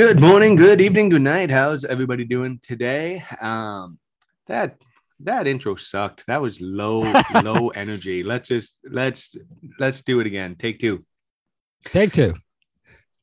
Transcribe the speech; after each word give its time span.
Good 0.00 0.18
morning, 0.18 0.56
good 0.56 0.80
evening, 0.80 1.10
good 1.10 1.20
night. 1.20 1.50
How's 1.50 1.84
everybody 1.84 2.24
doing 2.24 2.58
today? 2.62 3.22
Um, 3.38 3.98
that 4.46 4.78
that 5.24 5.46
intro 5.46 5.74
sucked. 5.74 6.24
That 6.26 6.40
was 6.40 6.58
low, 6.58 7.00
low 7.44 7.68
energy. 7.68 8.22
Let's 8.22 8.48
just 8.48 8.80
let's 8.84 9.36
let's 9.78 10.00
do 10.00 10.18
it 10.20 10.26
again. 10.26 10.56
Take 10.56 10.78
two. 10.78 11.04
Take 11.84 12.12
two. 12.12 12.32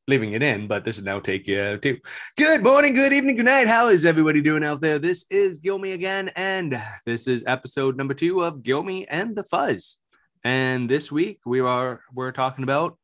Leaving 0.08 0.34
it 0.34 0.44
in, 0.44 0.68
but 0.68 0.86
this 0.86 1.00
is 1.00 1.04
now 1.04 1.20
take 1.20 1.50
uh, 1.50 1.78
two. 1.78 1.98
Good 2.38 2.62
morning, 2.62 2.94
good 2.94 3.12
evening, 3.12 3.38
good 3.38 3.46
night. 3.46 3.68
How 3.68 3.88
is 3.88 4.06
everybody 4.06 4.44
doing 4.44 4.64
out 4.64 4.80
there? 4.80 5.00
This 5.00 5.26
is 5.32 5.60
Gilmy 5.60 5.96
again, 5.96 6.30
and 6.36 6.80
this 7.08 7.28
is 7.28 7.44
episode 7.48 7.98
number 7.98 8.14
two 8.14 8.44
of 8.44 8.58
Gilmy 8.58 9.08
and 9.10 9.36
the 9.36 9.44
Fuzz. 9.44 9.98
And 10.44 10.88
this 10.88 11.12
week 11.12 11.40
we 11.44 11.60
are 11.60 12.02
we're 12.14 12.34
talking 12.34 12.64
about 12.64 13.00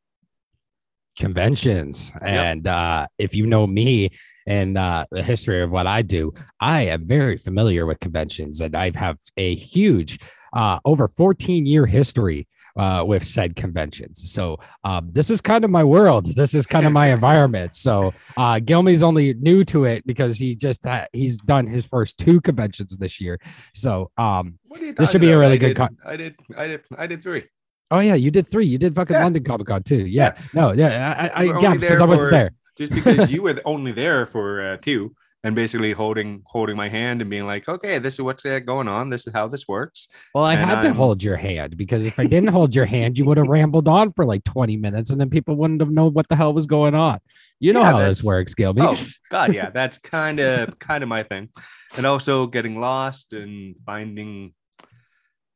conventions. 1.18 2.12
And 2.20 2.66
uh, 2.66 3.06
if 3.18 3.34
you 3.34 3.46
know 3.46 3.66
me 3.66 4.10
and 4.46 4.76
uh, 4.76 5.06
the 5.10 5.22
history 5.22 5.62
of 5.62 5.70
what 5.70 5.86
I 5.86 6.02
do, 6.02 6.32
I 6.60 6.82
am 6.82 7.06
very 7.06 7.36
familiar 7.38 7.86
with 7.86 8.00
conventions 8.00 8.60
and 8.60 8.76
I 8.76 8.90
have 8.96 9.18
a 9.36 9.54
huge, 9.54 10.18
uh, 10.52 10.78
over 10.84 11.08
14 11.08 11.66
year 11.66 11.86
history. 11.86 12.46
Uh, 12.76 13.04
with 13.06 13.24
said 13.24 13.54
conventions. 13.54 14.32
So 14.32 14.58
um, 14.82 15.08
this 15.12 15.30
is 15.30 15.40
kind 15.40 15.64
of 15.64 15.70
my 15.70 15.84
world. 15.84 16.26
This 16.34 16.54
is 16.54 16.66
kind 16.66 16.84
of 16.84 16.92
my 16.92 17.12
environment. 17.12 17.72
So 17.76 18.12
uh, 18.36 18.58
Gilmy's 18.58 19.00
only 19.00 19.32
new 19.34 19.64
to 19.66 19.84
it 19.84 20.04
because 20.04 20.38
he 20.38 20.56
just 20.56 20.84
ha- 20.84 21.06
he's 21.12 21.38
done 21.38 21.68
his 21.68 21.86
first 21.86 22.18
two 22.18 22.40
conventions 22.40 22.96
this 22.96 23.20
year. 23.20 23.38
So 23.74 24.10
um, 24.18 24.58
what 24.66 24.80
are 24.80 24.86
you 24.86 24.92
this 24.92 25.12
should 25.12 25.20
be 25.20 25.30
a 25.30 25.38
really 25.38 25.52
I 25.52 25.58
good. 25.58 25.66
did- 25.68 25.76
Con- 25.76 25.96
I 26.04 26.16
did, 26.16 26.34
I 26.56 26.66
did, 26.66 26.80
I 26.98 27.06
did 27.06 27.22
three. 27.22 27.44
Oh 27.90 28.00
yeah, 28.00 28.14
you 28.14 28.30
did 28.30 28.48
three. 28.48 28.66
You 28.66 28.78
did 28.78 28.94
fucking 28.94 29.14
Yeah. 29.14 29.22
London 29.24 29.44
Comic 29.44 29.66
Con 29.66 29.82
too. 29.82 30.06
Yeah. 30.06 30.36
No. 30.54 30.72
Yeah. 30.72 31.30
I, 31.34 31.40
I, 31.40 31.60
yeah 31.60 31.74
because 31.74 31.80
there 31.80 32.02
I 32.02 32.06
wasn't 32.06 32.26
for- 32.28 32.30
there. 32.30 32.50
just 32.76 32.92
because 32.92 33.30
you 33.34 33.42
were 33.42 33.60
only 33.64 33.92
there 33.92 34.26
for 34.26 34.60
uh, 34.72 34.76
two 34.78 35.14
and 35.44 35.54
basically 35.54 35.92
holding 35.92 36.42
holding 36.46 36.74
my 36.74 36.88
hand 36.88 37.20
and 37.20 37.28
being 37.28 37.44
like 37.46 37.68
okay 37.68 37.98
this 37.98 38.14
is 38.14 38.20
what's 38.22 38.46
uh, 38.46 38.58
going 38.60 38.88
on 38.88 39.10
this 39.10 39.26
is 39.26 39.32
how 39.34 39.46
this 39.46 39.68
works 39.68 40.08
Well, 40.34 40.42
I 40.44 40.54
And 40.54 40.70
had 40.70 40.80
to 40.80 40.86
I'm- 40.88 40.96
hold 40.96 41.22
your 41.22 41.36
hand 41.36 41.76
because 41.76 42.06
if 42.06 42.18
I 42.18 42.24
didn't 42.24 42.48
hold 42.48 42.74
your 42.74 42.86
hand, 42.86 43.18
you 43.18 43.26
would 43.26 43.36
have 43.36 43.48
rambled 43.48 43.86
on 43.86 44.12
for 44.14 44.24
like 44.24 44.42
20 44.44 44.78
minutes 44.78 45.10
and 45.10 45.20
then 45.20 45.28
people 45.28 45.54
wouldn't 45.56 45.80
have 45.82 45.90
known 45.90 46.14
what 46.14 46.28
the 46.30 46.36
hell 46.36 46.54
was 46.54 46.64
going 46.66 46.94
on. 46.94 47.18
You 47.60 47.72
know 47.74 47.80
Yeah, 47.80 47.86
how 47.92 47.98
that's- 47.98 48.18
this 48.18 48.24
works, 48.24 48.54
Gilby. 48.54 48.80
oh 48.82 48.96
god 49.30 49.54
yeah 49.54 49.68
that's 49.70 49.98
kind 49.98 50.40
of 50.40 50.78
kind 50.78 51.02
of 51.02 51.08
my 51.10 51.22
thing 51.22 51.50
and 51.96 52.06
also 52.06 52.46
getting 52.46 52.80
lost 52.80 53.32
and 53.34 53.76
finding 53.84 54.54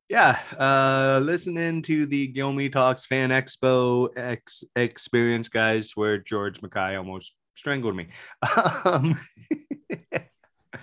yeah 0.08 0.38
uh 0.58 1.20
listening 1.22 1.82
to 1.82 2.06
the 2.06 2.32
gilmy 2.32 2.70
talks 2.72 3.04
fan 3.06 3.30
expo 3.30 4.08
ex- 4.16 4.64
experience 4.76 5.48
guys 5.48 5.92
where 5.94 6.16
george 6.18 6.62
mackay 6.62 6.96
almost 6.96 7.34
strangled 7.54 7.94
me 7.96 8.06
um 8.84 9.14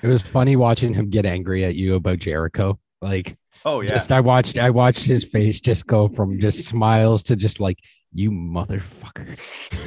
It 0.03 0.07
was 0.07 0.21
funny 0.21 0.55
watching 0.55 0.93
him 0.93 1.09
get 1.09 1.25
angry 1.25 1.63
at 1.63 1.75
you 1.75 1.95
about 1.95 2.19
Jericho. 2.19 2.77
Like, 3.01 3.37
oh 3.63 3.81
yeah 3.81 3.87
just 3.87 4.11
I 4.11 4.19
watched, 4.19 4.57
I 4.57 4.69
watched 4.69 5.03
his 5.05 5.23
face 5.23 5.59
just 5.61 5.87
go 5.87 6.07
from 6.09 6.39
just 6.39 6.65
smiles 6.69 7.23
to 7.23 7.35
just 7.35 7.59
like, 7.59 7.79
you 8.13 8.29
motherfucker. 8.31 9.37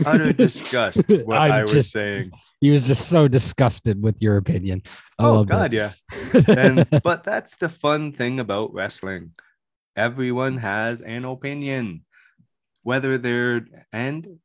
utter 0.07 0.33
disgust 0.33 1.05
what 1.25 1.37
i 1.39 1.63
was 1.63 1.73
just- 1.73 1.91
saying 1.93 2.31
He 2.61 2.71
was 2.71 2.87
just 2.87 3.09
so 3.09 3.29
disgusted 3.29 4.03
with 4.03 4.21
your 4.21 4.37
opinion. 4.37 4.83
I 5.19 5.25
oh 5.25 5.45
god 5.45 5.73
it. 5.73 5.77
yeah. 5.77 5.93
And 6.49 6.87
but 7.03 7.25
that's 7.25 7.57
the 7.57 7.69
fun 7.69 8.13
thing 8.13 8.41
about 8.41 8.75
wrestling. 8.75 9.33
Everyone 9.97 10.59
has 10.59 11.01
an 11.01 11.25
opinion. 11.25 12.05
Whether 12.83 13.19
they're 13.19 13.67
and 13.93 14.39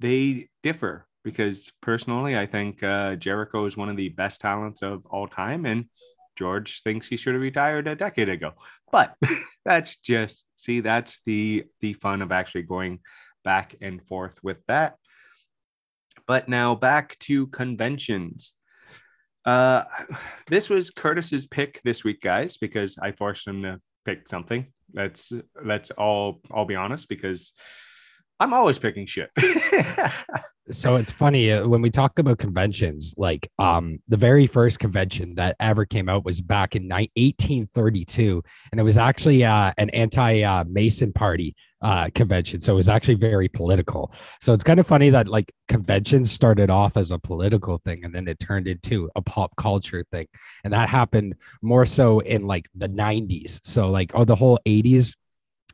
they 0.00 0.48
differ 0.62 1.06
because 1.24 1.72
personally 1.80 2.36
i 2.36 2.46
think 2.46 2.82
uh, 2.82 3.16
jericho 3.16 3.64
is 3.64 3.76
one 3.76 3.88
of 3.88 3.96
the 3.96 4.10
best 4.10 4.40
talents 4.40 4.82
of 4.82 5.04
all 5.06 5.26
time 5.26 5.64
and 5.64 5.86
george 6.36 6.82
thinks 6.82 7.08
he 7.08 7.16
should 7.16 7.34
have 7.34 7.42
retired 7.42 7.88
a 7.88 7.96
decade 7.96 8.28
ago. 8.28 8.52
But 8.92 9.16
that's 9.64 9.96
just 9.96 10.44
see 10.56 10.80
that's 10.80 11.18
the 11.24 11.64
the 11.80 11.94
fun 11.94 12.22
of 12.22 12.30
actually 12.30 12.62
going 12.62 13.00
back 13.44 13.74
and 13.80 14.06
forth 14.06 14.38
with 14.42 14.58
that 14.68 14.96
but 16.26 16.48
now 16.48 16.74
back 16.74 17.18
to 17.18 17.46
conventions 17.48 18.54
uh, 19.46 19.84
this 20.48 20.68
was 20.68 20.90
Curtis's 20.90 21.46
pick 21.46 21.80
this 21.84 22.04
week, 22.04 22.20
guys, 22.20 22.58
because 22.58 22.98
I 23.00 23.12
forced 23.12 23.46
him 23.46 23.62
to 23.62 23.80
pick 24.04 24.28
something. 24.28 24.66
Let's 24.92 25.32
let's 25.64 25.90
all 25.92 26.40
all 26.50 26.64
be 26.64 26.74
honest, 26.74 27.08
because 27.08 27.52
I'm 28.38 28.52
always 28.52 28.78
picking 28.78 29.06
shit. 29.06 29.30
so 30.70 30.96
it's 30.96 31.12
funny 31.12 31.52
uh, 31.52 31.66
when 31.66 31.80
we 31.80 31.90
talk 31.90 32.18
about 32.18 32.38
conventions 32.38 33.14
like 33.16 33.48
um 33.58 33.98
the 34.08 34.16
very 34.16 34.46
first 34.46 34.80
convention 34.80 35.34
that 35.36 35.54
ever 35.60 35.84
came 35.84 36.08
out 36.08 36.24
was 36.24 36.40
back 36.40 36.74
in 36.74 36.82
ni- 36.82 37.10
1832 37.14 38.42
and 38.72 38.80
it 38.80 38.82
was 38.82 38.96
actually 38.96 39.44
uh, 39.44 39.72
an 39.78 39.90
anti 39.90 40.42
uh, 40.42 40.64
mason 40.66 41.12
party 41.12 41.54
uh 41.82 42.08
convention 42.14 42.60
so 42.60 42.72
it 42.72 42.76
was 42.76 42.88
actually 42.88 43.14
very 43.14 43.48
political 43.48 44.12
so 44.40 44.52
it's 44.52 44.64
kind 44.64 44.80
of 44.80 44.86
funny 44.86 45.10
that 45.10 45.28
like 45.28 45.52
conventions 45.68 46.32
started 46.32 46.70
off 46.70 46.96
as 46.96 47.10
a 47.10 47.18
political 47.18 47.78
thing 47.78 48.04
and 48.04 48.14
then 48.14 48.26
it 48.26 48.38
turned 48.40 48.66
into 48.66 49.08
a 49.14 49.22
pop 49.22 49.54
culture 49.56 50.04
thing 50.10 50.26
and 50.64 50.72
that 50.72 50.88
happened 50.88 51.34
more 51.62 51.86
so 51.86 52.20
in 52.20 52.46
like 52.46 52.66
the 52.74 52.88
90s 52.88 53.60
so 53.62 53.90
like 53.90 54.10
oh 54.14 54.24
the 54.24 54.34
whole 54.34 54.58
80s 54.66 55.14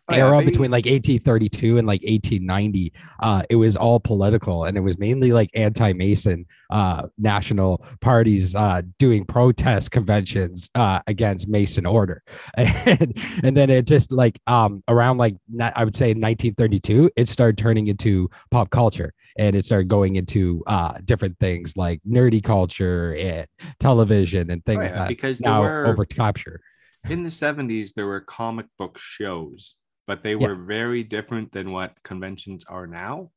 Oh, 0.09 0.15
yeah, 0.17 0.27
era 0.27 0.39
they- 0.39 0.47
between 0.47 0.71
like 0.73 0.85
1832 0.87 1.79
and 1.79 1.87
like 1.87 2.03
1890 2.03 2.93
uh 3.23 3.43
it 3.49 3.55
was 3.57 3.77
all 3.77 4.01
political 4.01 4.65
and 4.65 4.77
it 4.77 4.81
was 4.81 4.99
mainly 4.99 5.31
like 5.33 5.49
anti-mason 5.55 6.45
uh 6.71 7.07
national 7.19 7.85
parties 8.01 8.55
uh 8.57 8.83
doing 8.99 9.25
protest 9.25 9.93
conventions 9.93 10.69
uh 10.75 11.01
against 11.07 11.49
mason 11.49 11.87
order. 11.87 12.23
And 12.57 13.17
and 13.45 13.57
then 13.57 13.71
it 13.71 13.87
just 13.87 14.11
like 14.11 14.41
um 14.49 14.83
around 14.89 15.19
like 15.19 15.37
i 15.61 15.85
would 15.85 15.95
say 15.95 16.09
1932 16.09 17.11
it 17.17 17.29
started 17.29 17.57
turning 17.57 17.87
into 17.87 18.29
pop 18.51 18.71
culture 18.71 19.15
and 19.39 19.55
it 19.55 19.65
started 19.65 19.87
going 19.89 20.17
into 20.17 20.63
uh 20.67 20.95
different 21.05 21.39
things 21.39 21.77
like 21.77 22.01
nerdy 22.09 22.43
culture 22.43 23.15
and 23.15 23.47
television 23.79 24.51
and 24.51 24.65
things 24.65 24.83
Oh, 24.83 24.95
yeah, 24.95 24.99
that 25.03 25.09
because 25.09 25.41
now 25.41 25.63
were 25.63 25.87
over 25.87 26.05
capture. 26.05 26.61
In 27.09 27.23
the 27.25 27.31
70s 27.31 27.95
there 27.95 28.07
were 28.07 28.21
comic 28.21 28.67
book 28.79 28.97
shows, 28.99 29.77
but 30.07 30.23
they 30.23 30.35
Yeah. 30.35 30.49
were 30.49 30.55
very 30.57 31.03
different 31.05 31.53
than 31.53 31.71
what 31.73 32.03
conventions 32.03 32.65
are 32.67 32.87
now. 32.87 33.31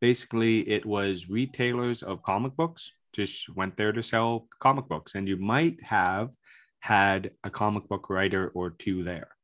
Basically, 0.00 0.68
it 0.68 0.84
was 0.84 1.28
retailers 1.28 2.02
of 2.02 2.22
comic 2.22 2.56
books 2.56 2.92
just 3.12 3.48
went 3.54 3.76
there 3.76 3.92
to 3.92 4.02
sell 4.02 4.48
comic 4.58 4.88
books, 4.88 5.14
and 5.14 5.28
you 5.28 5.36
might 5.36 5.82
have 5.82 6.30
had 6.80 7.30
a 7.44 7.50
comic 7.50 7.86
book 7.88 8.08
writer 8.10 8.48
or 8.54 8.70
two 8.70 9.02
there. 9.04 9.36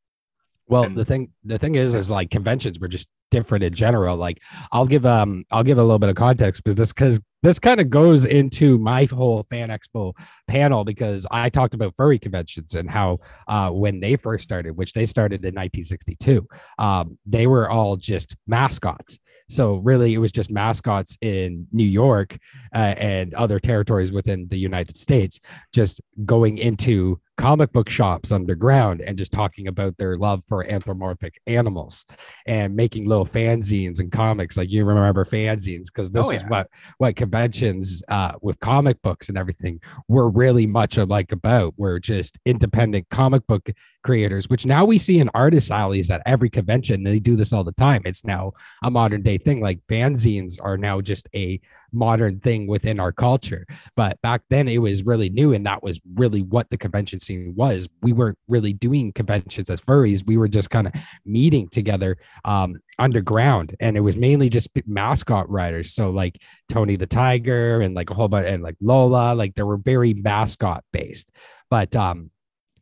Well, 0.66 0.84
And- 0.84 0.96
the 0.96 1.04
thing 1.04 1.32
the 1.44 1.58
thing 1.58 1.74
is 1.76 1.94
is 1.94 2.10
like 2.10 2.30
conventions 2.30 2.78
were 2.80 2.88
just 2.88 3.08
different 3.30 3.64
in 3.64 3.74
general. 3.74 4.16
Like 4.16 4.42
I'll 4.72 4.86
give 4.86 5.06
um 5.06 5.44
I'll 5.50 5.64
give 5.64 5.78
a 5.78 5.82
little 5.82 5.98
bit 5.98 6.08
of 6.08 6.16
context 6.16 6.62
because 6.62 6.74
this 6.74 6.92
because 6.92 7.20
this 7.42 7.58
kind 7.58 7.80
of 7.80 7.88
goes 7.88 8.24
into 8.24 8.78
my 8.78 9.04
whole 9.04 9.46
fan 9.48 9.68
expo 9.68 10.12
panel 10.48 10.84
because 10.84 11.26
I 11.30 11.50
talked 11.50 11.74
about 11.74 11.94
furry 11.96 12.18
conventions 12.18 12.74
and 12.74 12.90
how 12.90 13.18
uh 13.46 13.70
when 13.70 14.00
they 14.00 14.16
first 14.16 14.44
started, 14.44 14.76
which 14.76 14.92
they 14.92 15.06
started 15.06 15.44
in 15.44 15.54
1962, 15.54 16.46
um, 16.78 17.18
they 17.26 17.46
were 17.46 17.70
all 17.70 17.96
just 17.96 18.36
mascots. 18.46 19.18
So 19.50 19.76
really, 19.76 20.12
it 20.12 20.18
was 20.18 20.32
just 20.32 20.50
mascots 20.50 21.16
in 21.22 21.66
New 21.72 21.86
York 21.86 22.36
uh, 22.74 22.94
and 22.98 23.32
other 23.34 23.58
territories 23.58 24.12
within 24.12 24.46
the 24.48 24.58
United 24.58 24.96
States, 24.96 25.40
just 25.72 26.02
going 26.26 26.58
into 26.58 27.18
comic 27.38 27.72
book 27.72 27.88
shops 27.88 28.32
underground 28.32 29.00
and 29.00 29.16
just 29.16 29.32
talking 29.32 29.68
about 29.68 29.96
their 29.96 30.18
love 30.18 30.42
for 30.48 30.66
anthropomorphic 30.66 31.40
animals 31.46 32.04
and 32.46 32.74
making 32.74 33.08
little 33.08 33.24
fanzines 33.24 34.00
and 34.00 34.10
comics. 34.12 34.56
Like 34.56 34.68
you 34.70 34.84
remember 34.84 35.24
fanzines? 35.24 35.84
Because 35.86 36.10
this 36.10 36.26
Oh, 36.26 36.30
is 36.30 36.42
yeah. 36.42 36.48
what 36.48 36.70
what 36.98 37.16
conventions 37.16 38.02
uh, 38.08 38.32
with 38.42 38.58
comic 38.60 39.00
books 39.02 39.28
and 39.28 39.38
everything 39.38 39.80
were 40.08 40.28
really 40.28 40.66
much 40.66 40.98
like 40.98 41.30
about 41.32 41.74
we're 41.76 42.00
just 42.00 42.38
independent 42.44 43.08
comic 43.08 43.46
book 43.46 43.70
creators 44.02 44.48
which 44.48 44.64
now 44.64 44.84
we 44.84 44.96
see 44.98 45.18
in 45.18 45.30
artist 45.34 45.70
alleys 45.70 46.10
at 46.10 46.22
every 46.26 46.50
convention. 46.50 47.04
They 47.04 47.20
do 47.20 47.36
this 47.36 47.52
all 47.52 47.64
the 47.64 47.72
time. 47.72 48.02
It's 48.04 48.24
now 48.24 48.52
a 48.82 48.90
modern 48.90 49.22
day 49.22 49.38
thing. 49.38 49.60
Like 49.60 49.80
fanzines 49.88 50.56
are 50.60 50.76
now 50.76 51.00
just 51.00 51.28
a 51.34 51.60
modern 51.92 52.40
thing 52.40 52.66
within 52.66 52.98
our 52.98 53.12
culture. 53.12 53.64
But 53.96 54.20
back 54.22 54.42
then 54.50 54.66
it 54.66 54.78
was 54.78 55.04
really 55.04 55.30
new 55.30 55.52
and 55.52 55.64
that 55.66 55.82
was 55.84 56.00
really 56.14 56.42
what 56.42 56.68
the 56.70 56.76
convention 56.76 57.20
was 57.36 57.88
we 58.02 58.12
weren't 58.12 58.38
really 58.48 58.72
doing 58.72 59.12
conventions 59.12 59.70
as 59.70 59.80
furries. 59.80 60.26
We 60.26 60.36
were 60.36 60.48
just 60.48 60.70
kind 60.70 60.86
of 60.86 60.92
meeting 61.24 61.68
together 61.68 62.16
um 62.44 62.76
underground. 62.98 63.76
And 63.80 63.96
it 63.96 64.00
was 64.00 64.16
mainly 64.16 64.48
just 64.48 64.68
mascot 64.86 65.48
riders. 65.50 65.94
So 65.94 66.10
like 66.10 66.40
tony 66.68 66.96
the 66.96 67.06
tiger 67.06 67.80
and 67.80 67.94
like 67.94 68.10
a 68.10 68.14
whole 68.14 68.28
bunch 68.28 68.46
and 68.46 68.62
like 68.62 68.76
lola. 68.80 69.34
Like 69.34 69.54
they 69.54 69.62
were 69.62 69.76
very 69.76 70.14
mascot 70.14 70.84
based 70.92 71.30
but 71.70 71.94
um 71.96 72.30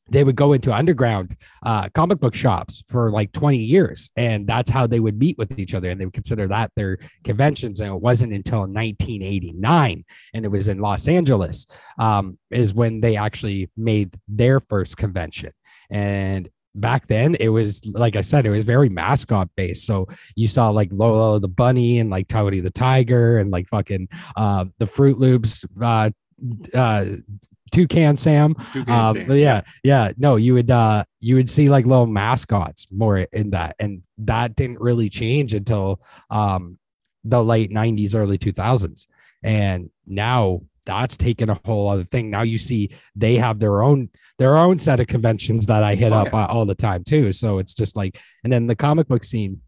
they 0.08 0.25
would 0.25 0.37
go 0.37 0.53
into 0.53 0.73
underground 0.73 1.37
uh, 1.64 1.88
comic 1.91 2.20
book 2.20 2.35
shops 2.35 2.85
for 2.88 3.11
like 3.11 3.32
20 3.32 3.56
years 3.58 4.11
and 4.17 4.47
that's 4.47 4.70
how 4.70 4.87
they 4.87 5.00
would 5.00 5.19
meet 5.19 5.37
with 5.38 5.58
each 5.58 5.75
other 5.75 5.91
and 5.91 6.00
they 6.00 6.05
would 6.05 6.14
consider 6.14 6.47
that 6.47 6.70
their 6.76 6.99
conventions. 7.25 7.81
And 7.81 7.93
it 7.93 8.00
wasn't 8.00 8.32
until 8.32 8.61
1989 8.61 10.05
and 10.35 10.44
it 10.44 10.49
was 10.49 10.69
in 10.69 10.79
los 10.79 11.08
angeles 11.08 11.67
um, 11.99 12.38
is 12.50 12.75
when 12.75 13.00
they 13.00 13.17
actually 13.17 13.70
made 13.76 14.14
their 14.29 14.61
first 14.61 14.97
convention. 14.97 15.53
And 15.91 16.49
back 16.76 17.06
then 17.06 17.35
it 17.41 17.49
was 17.49 17.81
like 17.87 18.17
i 18.17 18.20
said 18.20 18.44
it 18.44 18.50
was 18.50 18.64
very 18.64 18.88
mascot 18.88 19.49
based. 19.56 19.87
So 19.87 20.06
you 20.35 20.47
saw 20.47 20.69
like 20.70 20.91
lola 20.93 21.41
the 21.41 21.49
bunny 21.49 21.99
and 21.99 22.11
like 22.11 22.29
tony 22.29 22.61
the 22.61 22.70
tiger 22.70 23.38
and 23.38 23.50
like 23.50 23.67
fucking 23.69 24.08
uh 24.37 24.67
the 24.79 24.87
fruit 24.87 25.19
loops 25.19 25.64
uh 25.81 26.11
uh 26.75 27.05
toucan 27.73 28.17
sam 28.17 28.55
Toucan 28.73 28.93
um, 28.93 29.15
Sam, 29.15 29.37
yeah, 29.37 29.62
yeah, 29.83 30.12
no, 30.17 30.37
you 30.37 30.55
would 30.55 30.71
uh 30.71 31.05
you 31.21 31.35
would 31.37 31.50
see 31.50 31.69
like 31.69 31.87
little 31.87 32.06
mascots 32.06 32.87
more 32.91 33.19
in 33.19 33.50
that, 33.50 33.77
and 33.79 34.03
that 34.19 34.55
didn't 34.55 34.81
really 34.81 35.09
change 35.09 35.55
until 35.55 36.00
um 36.31 36.79
the 37.25 37.43
late 37.43 37.71
'90s, 37.71 38.15
early 38.15 38.38
2000s, 38.38 39.06
and 39.43 39.91
now 40.06 40.61
that's 40.85 41.17
taken 41.17 41.50
a 41.50 41.61
whole 41.65 41.88
other 41.88 42.05
thing. 42.05 42.31
Now 42.31 42.43
you 42.43 42.59
see 42.59 42.91
they 43.17 43.37
have 43.37 43.59
their 43.59 43.82
own 43.82 44.09
their 44.39 44.56
own 44.56 44.79
set 44.79 45.00
of 45.00 45.06
conventions 45.09 45.67
that 45.67 45.82
I 45.82 45.94
hit 45.94 46.12
Oh, 46.12 46.17
up 46.19 46.35
uh, 46.35 46.47
all 46.47 46.67
the 46.67 46.75
time 46.75 47.03
too. 47.03 47.32
So 47.32 47.59
it's 47.59 47.75
just 47.75 47.97
like, 47.97 48.21
and 48.44 48.53
then 48.53 48.67
the 48.67 48.77
comic 48.77 49.09
book 49.09 49.25
scene 49.25 49.62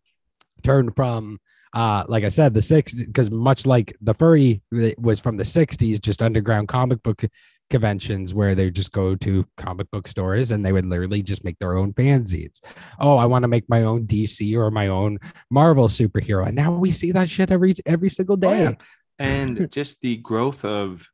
turned 0.62 0.94
from 0.94 1.40
uh 1.74 2.04
like 2.08 2.24
i 2.24 2.28
said 2.28 2.54
the 2.54 2.62
six 2.62 2.94
because 2.94 3.30
much 3.30 3.66
like 3.66 3.96
the 4.00 4.14
furry 4.14 4.62
was 4.98 5.20
from 5.20 5.36
the 5.36 5.44
60s 5.44 6.00
just 6.00 6.22
underground 6.22 6.68
comic 6.68 7.02
book 7.02 7.24
conventions 7.70 8.32
where 8.32 8.54
they 8.54 8.70
just 8.70 8.92
go 8.92 9.14
to 9.14 9.46
comic 9.58 9.90
book 9.90 10.08
stores 10.08 10.50
and 10.50 10.64
they 10.64 10.72
would 10.72 10.86
literally 10.86 11.22
just 11.22 11.44
make 11.44 11.58
their 11.58 11.76
own 11.76 11.92
fanzines 11.92 12.60
oh 12.98 13.16
i 13.18 13.26
want 13.26 13.42
to 13.42 13.48
make 13.48 13.68
my 13.68 13.82
own 13.82 14.06
dc 14.06 14.56
or 14.56 14.70
my 14.70 14.86
own 14.88 15.18
marvel 15.50 15.88
superhero 15.88 16.46
and 16.46 16.56
now 16.56 16.72
we 16.72 16.90
see 16.90 17.12
that 17.12 17.28
shit 17.28 17.50
every 17.50 17.74
every 17.84 18.08
single 18.08 18.36
Oh, 18.36 18.40
day 18.40 18.62
yeah. 18.62 18.72
and 19.18 19.70
just 19.78 20.00
the 20.00 20.16
growth 20.16 20.64
of 20.64 21.06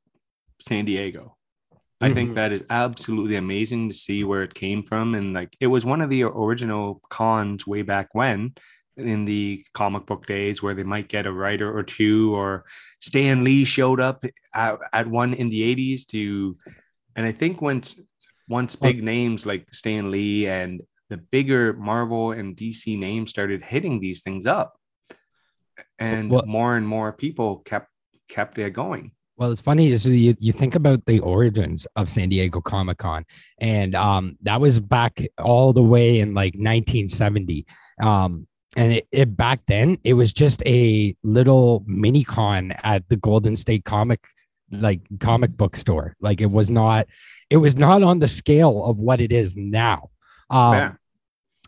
San 0.60 0.84
Diego. 0.84 1.36
I 2.00 2.12
think 2.12 2.34
that 2.34 2.52
is 2.52 2.62
absolutely 2.70 3.36
amazing 3.36 3.88
to 3.88 3.94
see 3.94 4.24
where 4.24 4.42
it 4.42 4.52
came 4.54 4.82
from. 4.82 5.14
And 5.14 5.32
like 5.32 5.56
it 5.58 5.66
was 5.68 5.84
one 5.86 6.00
of 6.02 6.10
the 6.10 6.22
original 6.24 7.00
cons 7.08 7.66
way 7.66 7.82
back 7.82 8.08
when 8.12 8.54
in 8.96 9.24
the 9.24 9.64
comic 9.72 10.06
book 10.06 10.26
days 10.26 10.62
where 10.62 10.74
they 10.74 10.82
might 10.82 11.08
get 11.08 11.26
a 11.26 11.32
writer 11.32 11.76
or 11.76 11.82
two 11.82 12.34
or 12.34 12.64
Stan 13.00 13.42
Lee 13.42 13.64
showed 13.64 14.00
up 14.00 14.24
at, 14.54 14.78
at 14.92 15.08
one 15.08 15.34
in 15.34 15.48
the 15.48 15.74
80s 15.74 16.06
to 16.08 16.56
and 17.16 17.26
I 17.26 17.32
think 17.32 17.60
once 17.60 18.00
once 18.48 18.76
big 18.76 19.02
names 19.02 19.46
like 19.46 19.72
Stan 19.72 20.10
Lee 20.10 20.46
and 20.46 20.82
the 21.10 21.16
bigger 21.16 21.72
Marvel 21.72 22.32
and 22.32 22.56
DC 22.56 22.98
names 22.98 23.30
started 23.30 23.62
hitting 23.64 24.00
these 24.00 24.22
things 24.22 24.46
up 24.46 24.76
and 25.98 26.30
Well- 26.30 26.46
more 26.46 26.76
and 26.76 26.86
more 26.86 27.12
people 27.12 27.58
kept 27.58 27.90
kept 28.28 28.58
it 28.58 28.70
going. 28.70 29.12
Well, 29.36 29.50
it's 29.50 29.60
funny 29.60 29.88
is 29.88 30.06
you, 30.06 30.36
you 30.38 30.52
think 30.52 30.76
about 30.76 31.04
the 31.06 31.18
origins 31.18 31.88
of 31.96 32.08
San 32.08 32.28
Diego 32.28 32.60
Comic 32.60 32.98
Con, 32.98 33.24
and 33.58 33.94
um, 33.96 34.38
that 34.42 34.60
was 34.60 34.78
back 34.78 35.26
all 35.38 35.72
the 35.72 35.82
way 35.82 36.20
in 36.20 36.34
like 36.34 36.54
1970. 36.54 37.66
Um, 38.00 38.46
and 38.76 38.92
it, 38.92 39.06
it 39.12 39.36
back 39.36 39.60
then 39.66 39.98
it 40.04 40.14
was 40.14 40.32
just 40.32 40.62
a 40.66 41.14
little 41.22 41.84
mini 41.86 42.24
con 42.24 42.72
at 42.82 43.08
the 43.08 43.16
Golden 43.16 43.56
State 43.56 43.84
Comic 43.84 44.20
like 44.70 45.00
comic 45.20 45.56
book 45.56 45.76
store. 45.76 46.16
Like 46.20 46.40
it 46.40 46.50
was 46.50 46.70
not, 46.70 47.06
it 47.50 47.58
was 47.58 47.76
not 47.76 48.02
on 48.02 48.18
the 48.18 48.26
scale 48.28 48.84
of 48.84 48.98
what 48.98 49.20
it 49.20 49.30
is 49.30 49.54
now. 49.54 50.10
Um, 50.50 50.74
Yeah. 50.74 50.92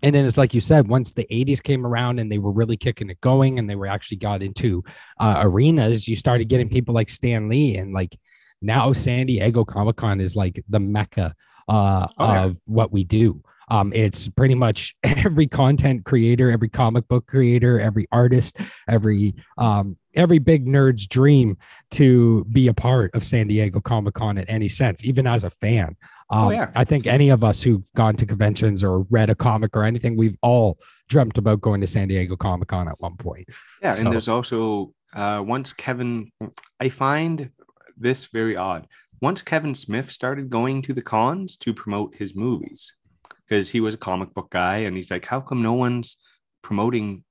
and 0.02 0.14
then 0.14 0.26
it's 0.26 0.36
like 0.36 0.54
you 0.54 0.60
said 0.60 0.88
once 0.88 1.12
the 1.12 1.26
80s 1.30 1.62
came 1.62 1.86
around 1.86 2.18
and 2.18 2.30
they 2.32 2.38
were 2.38 2.50
really 2.52 2.76
kicking 2.76 3.08
it 3.10 3.20
going 3.20 3.58
and 3.58 3.70
they 3.70 3.76
were 3.76 3.86
actually 3.86 4.16
got 4.18 4.42
into 4.42 4.82
uh, 5.20 5.40
arenas 5.44 6.06
you 6.08 6.16
started 6.16 6.48
getting 6.48 6.68
people 6.68 6.94
like 6.94 7.08
stan 7.08 7.48
lee 7.48 7.76
and 7.76 7.92
like 7.94 8.18
now 8.60 8.92
san 8.92 9.26
diego 9.26 9.64
comic-con 9.64 10.20
is 10.20 10.36
like 10.36 10.62
the 10.68 10.80
mecca 10.80 11.34
uh, 11.68 12.06
Oh, 12.18 12.32
yeah. 12.32 12.44
of 12.44 12.58
what 12.66 12.92
we 12.92 13.04
do 13.04 13.42
um, 13.68 13.92
it's 13.92 14.28
pretty 14.28 14.54
much 14.54 14.94
every 15.02 15.46
content 15.46 16.04
creator 16.04 16.50
every 16.50 16.68
comic 16.68 17.06
book 17.08 17.26
creator 17.26 17.80
every 17.80 18.06
artist 18.12 18.58
every 18.88 19.34
um, 19.58 19.96
every 20.14 20.38
big 20.38 20.66
nerd's 20.66 21.06
dream 21.06 21.56
to 21.90 22.44
be 22.52 22.68
a 22.68 22.74
part 22.74 23.14
of 23.14 23.24
san 23.24 23.46
diego 23.48 23.80
comic-con 23.80 24.38
in 24.38 24.44
any 24.48 24.68
sense 24.68 25.04
even 25.04 25.26
as 25.26 25.44
a 25.44 25.50
fan 25.50 25.96
um, 26.30 26.46
Oh, 26.48 26.50
yeah. 26.50 26.72
I 26.74 26.82
think 26.84 27.06
any 27.06 27.28
of 27.28 27.44
us 27.44 27.62
who've 27.62 27.88
gone 27.94 28.16
to 28.16 28.26
conventions 28.26 28.82
or 28.82 29.02
read 29.10 29.30
a 29.30 29.36
comic 29.36 29.76
or 29.76 29.84
anything, 29.84 30.16
we've 30.16 30.36
all 30.42 30.76
dreamt 31.08 31.38
about 31.38 31.60
going 31.60 31.80
to 31.82 31.86
San 31.86 32.08
Diego 32.08 32.34
Comic 32.34 32.66
Con 32.66 32.88
at 32.88 33.00
one 33.00 33.16
point. 33.16 33.48
Yeah, 33.80 33.92
So- 33.92 34.02
and 34.04 34.12
there's 34.12 34.26
also 34.28 34.92
uh, 35.14 35.40
once 35.46 35.72
Kevin, 35.72 36.32
I 36.80 36.88
find 36.88 37.50
this 37.96 38.26
very 38.26 38.56
odd. 38.56 38.88
Once 39.22 39.40
Kevin 39.40 39.72
Smith 39.76 40.10
started 40.10 40.50
going 40.50 40.82
to 40.82 40.92
the 40.92 41.00
cons 41.00 41.56
to 41.58 41.72
promote 41.72 42.16
his 42.16 42.34
movies, 42.34 42.96
because 43.46 43.68
he 43.68 43.80
was 43.80 43.94
a 43.94 43.98
comic 43.98 44.34
book 44.34 44.50
guy, 44.50 44.78
and 44.78 44.96
he's 44.96 45.10
like, 45.10 45.26
how 45.26 45.40
come 45.40 45.62
no 45.62 45.74
one's 45.74 46.16
promoting 46.62 47.24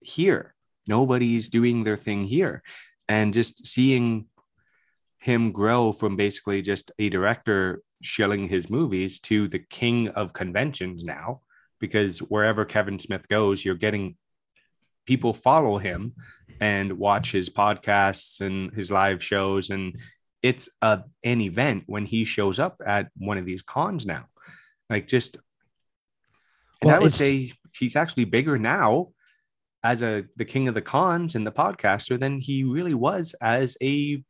here? 0.00 0.54
Nobody's 0.86 1.48
doing 1.48 1.84
their 1.84 1.96
thing 1.96 2.24
here, 2.24 2.62
and 3.08 3.34
just 3.34 3.66
seeing 3.66 4.26
him 5.18 5.52
grow 5.52 5.92
from 5.92 6.16
basically 6.16 6.62
just 6.62 6.92
a 6.98 7.08
director 7.08 7.82
shilling 8.02 8.48
his 8.48 8.70
movies 8.70 9.18
to 9.20 9.48
the 9.48 9.58
king 9.58 10.08
of 10.08 10.32
conventions 10.32 11.02
now 11.02 11.40
because 11.80 12.18
wherever 12.20 12.64
Kevin 12.64 12.98
Smith 12.98 13.28
goes, 13.28 13.64
you're 13.64 13.74
getting 13.74 14.16
people 15.06 15.32
follow 15.32 15.78
him 15.78 16.12
and 16.60 16.98
watch 16.98 17.32
his 17.32 17.48
podcasts 17.48 18.40
and 18.40 18.74
his 18.74 18.90
live 18.90 19.22
shows. 19.22 19.70
And 19.70 19.98
it's 20.42 20.68
a, 20.82 21.02
an 21.24 21.40
event 21.40 21.84
when 21.86 22.04
he 22.04 22.24
shows 22.24 22.60
up 22.60 22.80
at 22.84 23.08
one 23.16 23.38
of 23.38 23.46
these 23.46 23.62
cons 23.62 24.06
now. 24.06 24.26
Like, 24.90 25.06
just, 25.06 25.36
and 26.80 26.88
Well, 26.88 26.96
I 26.96 26.98
would 27.00 27.14
say 27.14 27.52
he's 27.78 27.96
actually 27.96 28.24
bigger 28.24 28.58
now 28.58 29.08
as 29.84 30.02
a 30.02 30.24
the 30.36 30.44
king 30.44 30.68
of 30.68 30.74
the 30.74 30.82
cons 30.82 31.34
and 31.34 31.46
the 31.46 31.52
podcaster 31.52 32.18
than 32.18 32.40
he 32.40 32.64
really 32.64 32.94
was 32.94 33.34
as 33.40 33.76
a 33.82 34.22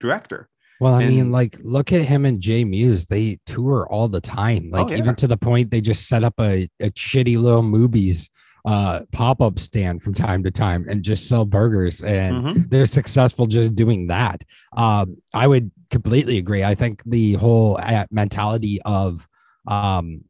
director. 0.00 0.48
Well, 0.80 0.94
I 0.94 1.06
mean, 1.06 1.30
like, 1.30 1.58
look 1.62 1.92
at 1.92 2.06
him 2.06 2.24
and 2.24 2.40
Jay 2.40 2.64
Mewes. 2.64 3.04
They 3.04 3.38
tour 3.44 3.86
all 3.90 4.08
the 4.08 4.20
time. 4.22 4.70
Oh, 4.72 4.78
like, 4.78 4.86
Oh, 4.86 4.90
yeah. 4.92 4.98
even 4.98 5.14
to 5.16 5.26
the 5.26 5.36
point 5.36 5.70
they 5.70 5.82
just 5.82 6.08
set 6.08 6.24
up 6.24 6.34
a, 6.40 6.68
a 6.80 6.90
shitty 6.92 7.36
little 7.38 7.62
movies 7.62 8.30
uh 8.64 9.00
pop-up 9.12 9.58
stand 9.58 10.02
from 10.02 10.12
time 10.14 10.42
to 10.42 10.50
time 10.50 10.86
and 10.88 11.02
just 11.02 11.28
sell 11.28 11.44
burgers 11.44 12.02
and 12.02 12.44
Mhm. 12.44 12.70
they're 12.70 12.86
successful 12.86 13.46
just 13.46 13.74
doing 13.74 14.06
that. 14.08 14.42
Um, 14.76 15.16
I 15.32 15.46
would 15.46 15.70
completely 15.90 16.38
agree. 16.38 16.62
I 16.62 16.74
think 16.74 17.02
the 17.04 17.34
whole 17.34 17.78
uh, 17.82 18.06
mentality 18.10 18.80
of 18.84 19.26
um, 19.66 20.22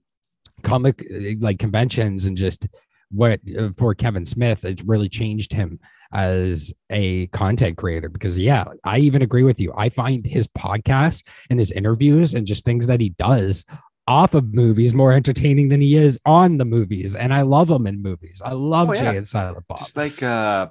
comic 0.63 1.07
uh, 1.13 1.35
like 1.41 1.59
conventions 1.59 2.25
and 2.25 2.37
just 2.37 2.69
what 3.11 3.41
uh, 3.59 3.71
for 3.77 3.95
Kevin 3.95 4.25
Smith, 4.25 4.65
it's 4.65 4.85
really 4.85 5.09
changed 5.09 5.53
him 5.53 5.81
as 6.13 6.73
a 6.91 7.27
content 7.29 7.77
creator 7.77 8.09
because 8.09 8.37
yeah, 8.39 8.65
I 8.85 8.99
even 8.99 9.23
agree 9.23 9.43
with 9.45 9.61
you. 9.61 9.73
I 9.77 9.89
find 9.89 10.25
his 10.27 10.47
podcast 10.49 11.25
and 11.51 11.59
his 11.59 11.71
interviews 11.71 12.35
and 12.35 12.47
just 12.47 12.65
things 12.65 12.87
that 12.89 13.01
he 13.01 13.11
does 13.11 13.65
off 14.11 14.35
of 14.35 14.52
movies 14.52 14.93
more 14.93 15.12
entertaining 15.12 15.69
than 15.69 15.81
he 15.81 15.95
is 16.07 16.19
on 16.26 16.59
the 16.59 16.64
movies. 16.64 17.14
And 17.14 17.33
I 17.33 17.43
love 17.43 17.71
him 17.71 17.87
in 17.87 18.02
movies. 18.02 18.43
I 18.45 18.52
love 18.52 18.90
Oh, 18.90 18.95
Jay 18.95 19.05
yeah. 19.05 19.12
and 19.12 19.26
Silent 19.26 19.64
Bob. 19.69 19.79
Just 19.79 19.97
like 19.97 20.23
uh 20.23 20.69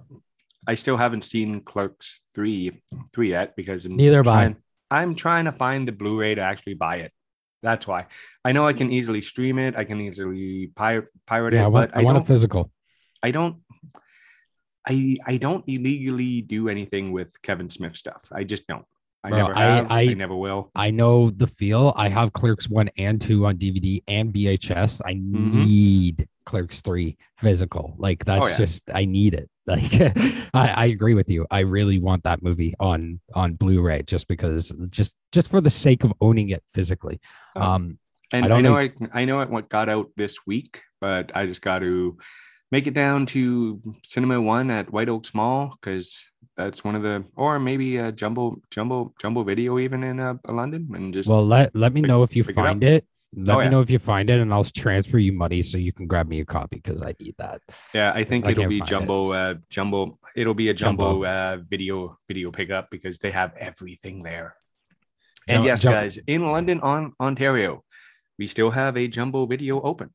I 0.68 0.74
still 0.76 0.98
haven't 0.98 1.24
seen 1.24 1.62
Clerks 1.62 2.20
3 2.36 2.72
3 3.14 3.30
yet 3.30 3.56
because 3.56 3.86
I'm 3.86 3.96
Neither 3.96 4.18
have 4.24 4.28
I. 4.28 4.56
I'm 4.92 5.16
trying 5.16 5.46
to 5.46 5.52
find 5.54 5.88
the 5.88 5.92
Blu-ray 5.92 6.36
to 6.36 6.42
actually 6.42 6.74
buy 6.74 6.98
it. 6.98 7.12
That's 7.64 7.86
why. 7.88 8.08
I 8.44 8.52
know 8.52 8.66
I 8.68 8.74
can 8.74 8.92
easily 8.92 9.22
stream 9.22 9.58
it. 9.60 9.76
I 9.78 9.84
can 9.84 10.00
easily 10.02 10.72
pirate 10.76 11.08
pirate 11.26 11.54
Yeah, 11.54 11.62
it, 11.62 11.66
I 11.66 11.68
want, 11.68 11.92
but 11.92 11.98
I 11.98 12.02
I, 12.02 12.04
want 12.04 12.18
a 12.18 12.24
physical. 12.32 12.72
I 13.24 13.32
don't. 13.32 13.56
I 14.88 15.16
I 15.26 15.38
don't 15.38 15.64
illegally 15.68 16.42
do 16.42 16.70
anything 16.70 17.12
with 17.12 17.30
Kevin 17.42 17.70
Smith 17.70 17.96
stuff. 17.96 18.24
I 18.32 18.44
just 18.44 18.66
don't. 18.68 18.86
I 19.24 19.30
Bro, 19.30 19.38
never 19.40 19.58
I- 19.58 19.62
have. 19.76 19.92
I, 19.92 20.02
I- 20.02 20.14
never 20.14 20.36
will. 20.36 20.72
I 20.76 20.92
know 20.92 21.30
the 21.30 21.48
feel. 21.48 21.94
I 21.98 22.08
have 22.10 22.32
Clerks 22.34 22.70
one 22.70 22.90
and 22.98 23.20
two 23.20 23.46
on 23.46 23.58
DVD 23.58 24.02
and 24.08 24.34
VHS. 24.34 25.02
I 25.06 25.14
Mm-hmm. 25.16 25.52
need 25.66 26.28
Clerks 26.46 26.82
three 26.82 27.18
physical. 27.38 27.96
Like 27.98 28.24
that's 28.26 28.46
Oh, 28.46 28.48
yeah. 28.48 28.58
just 28.58 28.84
I 28.94 29.06
need 29.06 29.34
it. 29.34 29.50
Like 29.70 29.94
I, 30.56 30.68
I 30.74 30.86
agree 30.88 31.14
with 31.14 31.30
you. 31.30 31.46
I 31.52 31.60
really 31.60 32.00
want 32.00 32.24
that 32.24 32.42
movie 32.42 32.74
on 32.80 33.20
on 33.36 33.54
Blu-ray 33.54 34.02
just 34.04 34.28
because 34.28 34.74
just 34.90 35.14
just 35.32 35.48
for 35.52 35.62
the 35.62 35.70
sake 35.70 36.04
of 36.04 36.12
owning 36.22 36.50
it 36.50 36.64
physically. 36.74 37.20
Oh. 37.56 37.62
Um 37.62 38.00
And 38.34 38.52
I 38.52 38.58
I, 38.58 38.62
know 38.62 38.72
know- 38.72 38.78
I 38.78 38.92
I 39.14 39.26
know 39.26 39.42
it 39.42 39.50
what 39.52 39.70
got 39.70 39.88
out 39.90 40.08
this 40.18 40.38
week, 40.48 40.82
but 41.02 41.32
I 41.36 41.46
just 41.46 41.62
got 41.62 41.80
to 41.80 42.18
make 42.72 42.88
it 42.88 42.96
down 42.96 43.28
to 43.28 43.80
Cinema 44.04 44.42
One 44.42 44.72
at 44.72 44.92
White 44.92 45.10
Oaks 45.10 45.36
Mall 45.36 45.78
because 45.80 46.18
that's 46.60 46.84
one 46.84 46.96
of 46.96 47.04
the, 47.08 47.24
or 47.36 47.58
maybe 47.60 47.98
a 47.98 48.12
jumbo 48.12 48.44
jumbo 48.70 49.14
jumbo 49.22 49.44
video 49.44 49.80
even 49.80 50.04
in 50.04 50.20
uh, 50.20 50.36
London, 50.48 50.90
and 50.94 51.14
just 51.14 51.28
well 51.30 51.46
let 51.56 51.74
let 51.84 51.94
me 51.94 52.02
pick- 52.02 52.10
know 52.10 52.22
if 52.24 52.36
you 52.36 52.44
pick 52.44 52.52
it 52.52 52.56
find 52.56 52.84
it. 52.84 53.06
Let 53.36 53.56
Oh, 53.56 53.60
me 53.60 53.66
yeah. 53.66 53.70
know 53.74 53.82
if 53.82 53.92
you 53.92 54.00
find 54.00 54.28
it 54.34 54.40
and 54.40 54.52
I'll 54.52 54.64
transfer 54.84 55.20
you 55.20 55.32
money 55.32 55.62
so 55.62 55.78
you 55.78 55.94
can 55.94 56.08
grab 56.08 56.28
me 56.28 56.40
a 56.42 56.46
copy 56.46 56.78
because 56.82 57.00
I 57.04 57.14
need 57.20 57.36
that. 57.38 57.62
yeah, 57.94 58.12
I 58.20 58.24
think 58.24 58.46
I 58.46 58.52
it'll 58.52 58.68
be 58.68 58.80
find 58.80 58.90
it. 58.90 58.92
jumbo 58.94 59.32
uh, 59.42 59.54
jumbo. 59.70 60.18
It'll 60.36 60.56
be 60.64 60.70
a 60.70 60.74
jumbo, 60.74 61.12
Jumbo. 61.14 61.26
uh, 61.26 61.58
video 61.70 62.18
video 62.28 62.50
pickup 62.52 62.90
because 62.90 63.20
they 63.20 63.32
have 63.32 63.52
everything 63.56 64.24
there. 64.24 64.56
And 65.48 65.64
yes, 65.64 65.84
jum- 65.84 65.94
guys, 65.94 66.18
in 66.28 66.42
London, 66.52 66.80
on 66.82 67.14
Ontario, 67.20 67.84
we 68.40 68.48
still 68.48 68.72
have 68.72 68.98
a 68.98 69.08
jumbo 69.08 69.46
video 69.46 69.80
open. 69.82 70.10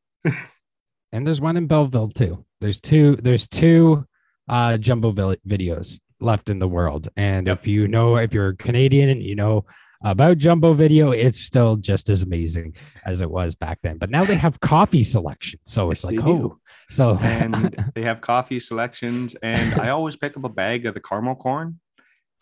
and 1.12 1.26
there's 1.26 1.40
one 1.40 1.56
in 1.56 1.66
Belleville 1.68 2.12
too. 2.12 2.44
There's 2.60 2.80
two. 2.80 3.16
There's 3.16 3.46
two 3.46 4.06
uh, 4.48 4.76
jumbo 4.78 5.12
videos 5.46 6.00
left 6.24 6.50
in 6.50 6.58
the 6.58 6.68
world, 6.68 7.08
and 7.16 7.46
Yep. 7.46 7.58
if 7.58 7.66
you 7.66 7.86
know, 7.88 8.16
if 8.16 8.32
you're 8.34 8.54
Canadian 8.54 9.08
and 9.08 9.22
you 9.22 9.34
know 9.36 9.64
about 10.02 10.36
jumbo 10.38 10.74
video, 10.74 11.12
it's 11.12 11.40
still 11.40 11.76
just 11.76 12.10
as 12.10 12.22
amazing 12.22 12.74
as 13.06 13.20
it 13.22 13.30
was 13.30 13.54
back 13.54 13.78
then. 13.82 13.96
But 13.96 14.10
now 14.10 14.24
they 14.24 14.34
have 14.34 14.60
coffee 14.60 15.02
selections. 15.02 15.62
so 15.64 15.90
it's 15.90 16.04
Yes, 16.04 16.12
like 16.12 16.26
oh, 16.26 16.38
do. 16.38 16.60
so 16.90 17.16
and 17.22 17.54
they 17.94 18.02
have 18.02 18.20
coffee 18.20 18.60
selections 18.60 19.34
and 19.42 19.80
i 19.80 19.88
always 19.88 20.14
pick 20.16 20.36
up 20.36 20.44
a 20.44 20.48
bag 20.50 20.84
of 20.84 20.92
the 20.94 21.00
caramel 21.00 21.34
corn 21.36 21.80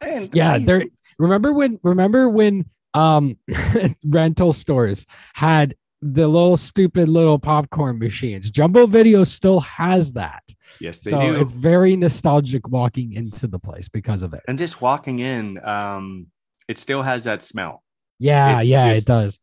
and 0.02 0.30
yeah, 0.32 0.58
there. 0.58 0.84
Remember 1.18 1.52
when? 1.52 1.78
Remember 1.84 2.28
when? 2.28 2.64
Um, 2.94 3.38
rental 4.04 4.52
stores 4.52 5.06
had 5.34 5.74
the 6.04 6.26
little 6.26 6.56
stupid 6.56 7.08
little 7.08 7.38
popcorn 7.38 7.96
machines. 7.98 8.50
Jumbo 8.50 8.86
Video 8.88 9.22
still 9.24 9.60
has 9.60 10.12
that. 10.12 10.42
yes 10.80 10.98
they 11.00 11.10
so 11.12 11.20
do 11.20 11.40
it's 11.40 11.52
very 11.52 11.94
nostalgic 11.96 12.66
walking 12.68 13.12
into 13.12 13.46
the 13.46 13.58
place 13.58 13.88
because 13.88 14.22
of 14.22 14.34
it. 14.34 14.42
and 14.48 14.58
just 14.58 14.80
walking 14.80 15.18
in 15.20 15.64
um 15.64 16.26
it 16.68 16.76
still 16.78 17.02
has 17.02 17.24
that 17.24 17.42
smell 17.42 17.82
Yeah, 18.18 18.60
It's 18.60 18.68
yeah, 18.68 18.94
just- 18.94 19.02
it 19.02 19.06
does. 19.12 19.38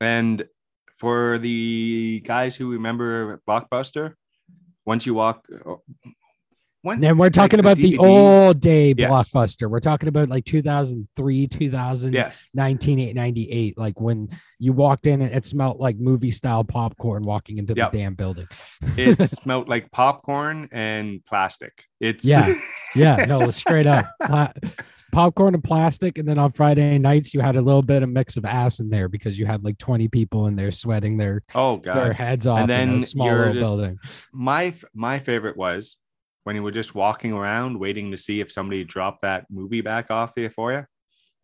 and 0.00 0.44
for 0.98 1.38
the 1.38 2.20
guys 2.24 2.54
who 2.56 2.70
remember 2.72 3.40
blockbuster 3.48 4.14
once 4.84 5.06
you 5.06 5.14
walk 5.14 5.46
when 6.88 7.04
And 7.04 7.18
we're 7.18 7.30
talking 7.30 7.58
like 7.58 7.64
about 7.64 7.76
the 7.76 7.94
DVD 7.94 7.98
old 8.00 8.60
day 8.60 8.94
Yes. 8.96 9.10
blockbuster. 9.10 9.70
We're 9.70 9.80
talking 9.80 10.08
about 10.08 10.28
like 10.28 10.44
2003, 10.44 11.46
2000, 11.46 12.12
yes 12.14 12.48
1998, 12.54 13.78
like 13.78 14.00
when 14.00 14.28
you 14.58 14.72
walked 14.72 15.06
in 15.06 15.20
and 15.22 15.32
it 15.34 15.46
smelled 15.46 15.78
like 15.78 15.96
movie 15.98 16.30
style 16.30 16.64
popcorn 16.64 17.22
walking 17.22 17.58
into 17.58 17.74
Yep. 17.76 17.92
the 17.92 17.98
damn 17.98 18.14
building. 18.14 18.48
it 18.96 19.22
smelled 19.30 19.68
like 19.68 19.90
popcorn 19.92 20.68
and 20.72 21.24
plastic 21.24 21.84
it's 22.00 22.24
Yeah. 22.24 22.52
Yeah, 22.96 23.26
no, 23.26 23.50
straight 23.50 23.86
up 23.86 24.06
Pla- 24.22 24.52
popcorn 25.12 25.52
and 25.54 25.62
plastic. 25.62 26.16
And 26.16 26.26
then 26.26 26.38
on 26.38 26.52
Friday 26.52 26.96
nights, 26.98 27.34
you 27.34 27.40
had 27.40 27.54
a 27.56 27.60
little 27.60 27.82
bit 27.82 28.02
of 28.02 28.08
mix 28.08 28.38
of 28.38 28.46
ass 28.46 28.80
in 28.80 28.88
there 28.88 29.10
because 29.10 29.38
you 29.38 29.44
had 29.44 29.62
like 29.62 29.76
20 29.76 30.08
people 30.08 30.46
in 30.46 30.56
there 30.56 30.72
sweating 30.72 31.18
their, 31.18 31.42
oh 31.54 31.76
god 31.76 31.96
their 31.96 32.12
heads 32.14 32.46
off 32.46 32.60
in 32.60 32.66
then 32.66 33.02
a 33.02 33.04
small 33.04 33.28
little 33.28 33.52
just- 33.52 33.62
building. 33.62 33.98
my 34.32 34.72
my 34.94 35.18
favorite 35.18 35.56
was 35.58 35.96
when 36.44 36.56
you 36.56 36.62
were 36.62 36.70
just 36.70 36.94
walking 36.94 37.32
around 37.32 37.78
waiting 37.78 38.10
to 38.10 38.16
see 38.16 38.40
if 38.40 38.50
somebody 38.50 38.84
dropped 38.84 39.22
that 39.22 39.46
movie 39.50 39.80
back 39.80 40.10
off 40.10 40.32
here 40.36 40.50
for 40.50 40.72
you. 40.72 40.84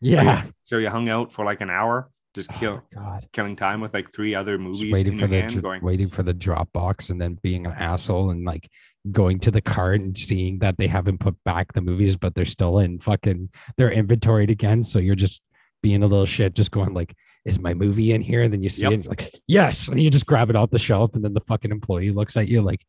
Yeah. 0.00 0.44
So 0.64 0.78
you 0.78 0.90
hung 0.90 1.08
out 1.08 1.32
for 1.32 1.44
like 1.44 1.60
an 1.60 1.70
hour, 1.70 2.10
just 2.34 2.50
Oh 2.52 2.56
kill, 2.58 2.82
God. 2.94 3.24
killing 3.32 3.56
time 3.56 3.80
with 3.80 3.94
like 3.94 4.12
three 4.14 4.34
other 4.34 4.56
Just 4.58 4.66
movies 4.66 4.92
waiting 4.92 5.12
in 5.14 5.18
for 5.18 5.24
your 5.26 5.28
the 5.28 5.40
hand, 5.52 5.62
going, 5.62 5.82
waiting 5.82 6.10
for 6.10 6.22
the 6.22 6.32
drop 6.34 6.72
box 6.72 7.10
and 7.10 7.20
then 7.20 7.38
being 7.42 7.66
an 7.66 7.72
asshole 7.72 8.30
and 8.30 8.44
like 8.44 8.68
going 9.12 9.38
to 9.40 9.50
the 9.50 9.60
cart 9.60 10.00
and 10.00 10.16
seeing 10.16 10.58
that 10.60 10.78
they 10.78 10.86
haven't 10.86 11.18
put 11.18 11.36
back 11.44 11.72
the 11.74 11.80
movies 11.82 12.16
but 12.16 12.34
they're 12.34 12.46
still 12.46 12.78
in 12.78 12.98
fucking 12.98 13.50
they're 13.76 13.90
inventoried 13.90 14.48
again 14.50 14.82
so 14.82 14.98
you're 14.98 15.14
just 15.14 15.42
being 15.82 16.02
a 16.02 16.06
little 16.06 16.24
shit 16.24 16.54
just 16.54 16.70
going 16.70 16.94
like 16.94 17.14
is 17.44 17.58
my 17.58 17.74
movie 17.74 18.12
in 18.12 18.22
here 18.22 18.42
and 18.42 18.50
then 18.50 18.62
you 18.62 18.70
see 18.70 18.84
Yep. 18.84 18.92
it 18.92 19.06
like 19.06 19.30
yes 19.46 19.88
and 19.88 20.02
you 20.02 20.08
just 20.08 20.24
grab 20.26 20.48
it 20.48 20.56
off 20.56 20.70
the 20.70 20.78
shelf 20.78 21.14
and 21.14 21.22
then 21.22 21.34
the 21.34 21.42
fucking 21.42 21.70
employee 21.70 22.10
looks 22.12 22.34
at 22.38 22.48
you 22.48 22.62
like 22.62 22.80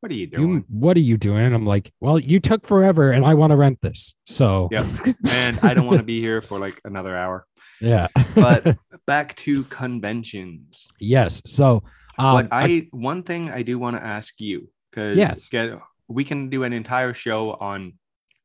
"What 0.00 0.12
are 0.12 0.14
you 0.14 0.26
doing?" 0.26 0.48
you 0.52 0.64
what 0.68 0.96
are 0.96 1.00
you 1.00 1.16
doing 1.16 1.52
i'm 1.54 1.66
like 1.66 1.92
well 2.00 2.18
you 2.18 2.38
took 2.40 2.66
forever 2.66 3.10
and 3.12 3.24
i 3.24 3.34
want 3.34 3.50
to 3.50 3.56
rent 3.56 3.78
this 3.82 4.14
so 4.26 4.68
yeah. 4.70 4.86
and 5.30 5.58
I 5.62 5.74
don't 5.74 5.86
want 5.86 5.98
to 5.98 6.04
be 6.04 6.20
here 6.20 6.40
for 6.40 6.58
like 6.58 6.80
another 6.84 7.16
hour. 7.16 7.46
yeah 7.80 8.08
But 8.34 8.76
back 9.06 9.34
to 9.36 9.64
conventions. 9.64 10.88
yes 11.00 11.42
so 11.46 11.82
um, 12.18 12.32
but 12.34 12.48
I, 12.50 12.88
one 12.92 13.22
thing 13.24 13.50
I 13.50 13.62
do 13.62 13.78
want 13.78 13.96
to 13.96 14.02
ask 14.02 14.40
you 14.40 14.70
because 14.90 15.18
Yes. 15.18 15.48
get 15.50 15.78
we 16.08 16.24
can 16.24 16.48
do 16.48 16.62
an 16.64 16.72
entire 16.72 17.12
show 17.12 17.52
on 17.52 17.92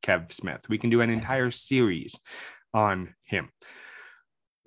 Kev 0.05 0.31
Smith. 0.33 0.67
We 0.67 0.77
can 0.77 0.89
do 0.89 0.99
an 1.01 1.09
entire 1.09 1.51
series 1.51 2.13
on 2.73 3.13
him. 3.25 3.49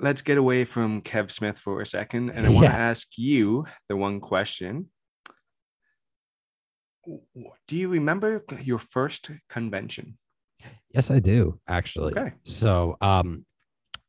Let's 0.01 0.23
get 0.23 0.39
away 0.39 0.65
from 0.65 1.03
Kev 1.03 1.31
Smith 1.31 1.59
for 1.59 1.81
a 1.83 1.87
second, 1.87 2.31
and 2.31 2.47
I 2.47 2.51
want 2.51 2.65
to 2.67 2.73
Yeah. 2.73 2.77
ask 2.91 3.09
you 3.19 3.67
the 3.89 3.97
one 3.97 4.21
question. 4.21 4.89
Do 7.67 7.77
you 7.77 7.89
remember 7.89 8.45
your 8.63 8.79
first 8.79 9.31
convention? 9.49 10.19
Yes, 10.95 11.11
I 11.11 11.21
do 11.21 11.61
actually. 11.69 12.13
Okay. 12.13 12.33
So, 12.45 12.97
um, 13.01 13.45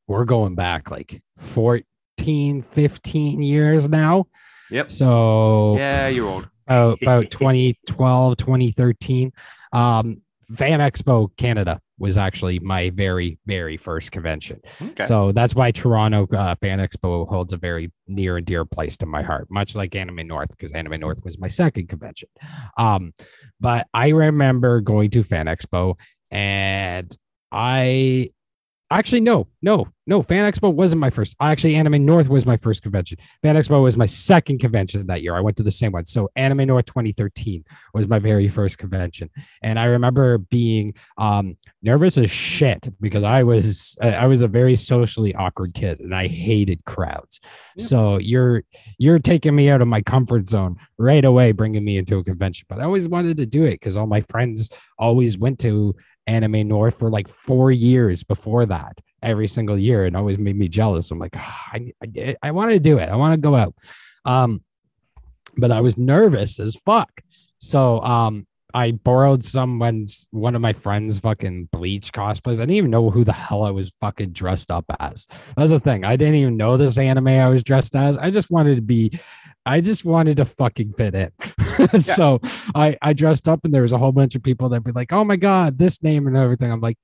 we're 0.08 0.26
going 0.26 0.56
back 0.56 0.92
like 0.92 1.22
14, 1.38 2.62
15 2.62 3.42
years 3.42 3.90
now. 3.90 4.26
Yep. 4.72 4.92
So, 4.92 5.78
Yeah, 5.78 6.08
you're 6.10 6.28
old. 6.28 6.50
about, 6.68 7.02
about 7.02 7.30
2012, 7.32 8.38
2013. 8.38 9.32
Um, 9.74 10.22
Fan 10.54 10.80
Expo 10.80 11.30
Canada 11.38 11.82
was 11.98 12.18
actually 12.18 12.60
my 12.60 12.90
very, 12.90 13.40
very 13.46 13.78
first 13.78 14.12
convention. 14.12 14.60
Okay. 14.82 15.06
So 15.06 15.32
that's 15.32 15.56
why 15.56 15.72
Toronto 15.72 16.28
uh, 16.36 16.56
Fan 16.56 16.80
Expo 16.80 17.28
holds 17.28 17.54
a 17.54 17.58
very 17.58 17.92
near 18.08 18.38
and 18.38 18.46
dear 18.46 18.66
place 18.66 18.98
to 18.98 19.06
my 19.06 19.22
heart, 19.22 19.48
much 19.50 19.76
like 19.76 19.96
Anime 19.96 20.28
North, 20.28 20.50
because 20.50 20.72
Anime 20.74 21.00
North 21.00 21.24
was 21.24 21.40
my 21.40 21.48
second 21.48 21.88
convention. 21.88 22.30
Um, 22.78 23.14
but 23.60 23.88
I 23.94 24.10
remember 24.10 24.82
going 24.82 25.10
to 25.12 25.24
Fan 25.24 25.46
Expo 25.46 25.98
and 26.32 27.16
I 27.52 28.30
actually 28.92 29.22
no, 29.22 29.48
no, 29.62 29.88
no. 30.06 30.22
Fan 30.22 30.52
Expo 30.52 30.74
wasn't 30.74 31.00
my 31.00 31.10
first. 31.10 31.36
Actually, 31.42 31.76
Anime 31.76 32.06
North 32.06 32.30
was 32.30 32.46
my 32.46 32.58
first 32.58 32.84
convention. 32.84 33.18
Fan 33.42 33.56
Expo 33.56 33.82
was 33.82 33.98
my 33.98 34.06
second 34.06 34.60
convention 34.60 35.06
that 35.08 35.22
year. 35.22 35.36
I 35.36 35.42
went 35.42 35.58
to 35.58 35.64
the 35.64 35.72
same 35.72 35.92
one. 35.92 36.06
So 36.06 36.30
Anime 36.36 36.68
North 36.68 36.86
2013 36.86 37.64
was 37.94 38.08
my 38.08 38.20
very 38.20 38.48
first 38.48 38.78
convention, 38.78 39.30
and 39.64 39.80
I 39.80 39.86
remember 39.86 40.38
being 40.38 40.94
um 41.18 41.58
nervous 41.82 42.18
as 42.18 42.30
shit 42.30 42.88
because 43.02 43.24
I 43.24 43.44
was 43.44 43.96
I 44.02 44.28
was 44.28 44.42
a 44.42 44.48
very 44.48 44.76
socially 44.76 45.34
awkward 45.36 45.74
kid 45.74 46.00
and 46.00 46.14
I 46.14 46.28
hated 46.28 46.86
crowds. 46.86 47.40
Yep. 47.78 47.88
So 47.88 48.18
you're 48.18 48.64
you're 48.98 49.20
taking 49.20 49.56
me 49.56 49.70
out 49.70 49.82
of 49.82 49.88
my 49.88 50.02
comfort 50.02 50.50
zone 50.50 50.78
right 50.98 51.26
away, 51.26 51.52
bringing 51.52 51.84
me 51.84 51.98
into 51.98 52.18
a 52.18 52.24
convention. 52.24 52.66
But 52.70 52.80
I 52.80 52.84
always 52.84 53.08
wanted 53.08 53.38
to 53.38 53.46
do 53.46 53.66
it 53.66 53.80
because 53.80 53.98
all 53.98 54.08
my 54.08 54.22
friends 54.22 54.70
always 54.98 55.38
went 55.38 55.60
to 55.60 55.96
Anime 56.28 56.68
North 56.68 57.00
for 57.00 57.10
like 57.10 57.28
four 57.28 57.72
years 57.72 58.24
before 58.24 58.66
that, 58.66 59.00
every 59.22 59.48
single 59.48 59.78
year, 59.78 60.06
and 60.06 60.16
always 60.16 60.38
made 60.38 60.58
me 60.58 60.68
jealous. 60.68 61.12
I'm 61.12 61.20
like, 61.20 61.36
"Ah, 61.36 61.70
I 61.74 61.94
I, 62.04 62.36
I 62.42 62.52
want 62.52 62.72
to 62.72 62.80
do 62.80 62.98
it. 62.98 63.10
I 63.10 63.16
want 63.16 63.34
to 63.34 63.38
go 63.38 63.56
out. 63.56 63.76
Um, 64.26 64.64
but 65.58 65.72
I 65.72 65.82
was 65.82 65.98
nervous 65.98 66.60
as 66.60 66.76
fuck. 66.86 67.22
So 67.60 68.02
um, 68.02 68.46
I 68.74 68.92
borrowed 68.92 69.46
someone's 69.46 70.28
one 70.32 70.54
of 70.54 70.62
my 70.62 70.74
friends' 70.74 71.18
fucking 71.18 71.70
bleach 71.72 72.12
cosplays. 72.12 72.56
I 72.56 72.64
didn't 72.64 72.72
even 72.72 72.92
know 72.92 73.10
who 73.10 73.24
the 73.24 73.32
hell 73.32 73.64
I 73.64 73.72
was 73.72 73.94
fucking 74.02 74.34
dressed 74.34 74.70
up 74.70 74.86
as. 75.00 75.28
That's 75.56 75.72
the 75.72 75.80
thing. 75.80 76.04
I 76.04 76.18
didn't 76.18 76.36
even 76.36 76.58
know 76.58 76.76
this 76.76 76.98
anime 76.98 77.30
I 77.30 77.48
was 77.48 77.64
dressed 77.64 77.96
as. 77.96 78.18
I 78.18 78.32
just 78.32 78.52
wanted 78.52 78.76
to 78.76 78.82
be, 78.82 79.18
I 79.66 79.82
just 79.82 80.06
wanted 80.06 80.38
to 80.38 80.46
fucking 80.46 80.94
fit 80.94 81.16
in. 81.16 81.32
so 82.02 82.40
I 82.76 82.98
I 83.02 83.14
dressed 83.14 83.48
up 83.48 83.66
and 83.66 83.74
there 83.74 83.82
was 83.82 83.92
a 83.92 83.98
whole 83.98 84.12
bunch 84.12 84.36
of 84.36 84.44
people 84.44 84.70
that'd 84.70 84.84
be 84.84 84.92
like, 84.92 85.12
oh 85.14 85.24
my 85.24 85.36
god, 85.36 85.78
this 85.78 86.02
name 86.04 86.28
and 86.28 86.38
everything. 86.38 86.72
I'm 86.72 86.82
like, 86.82 86.98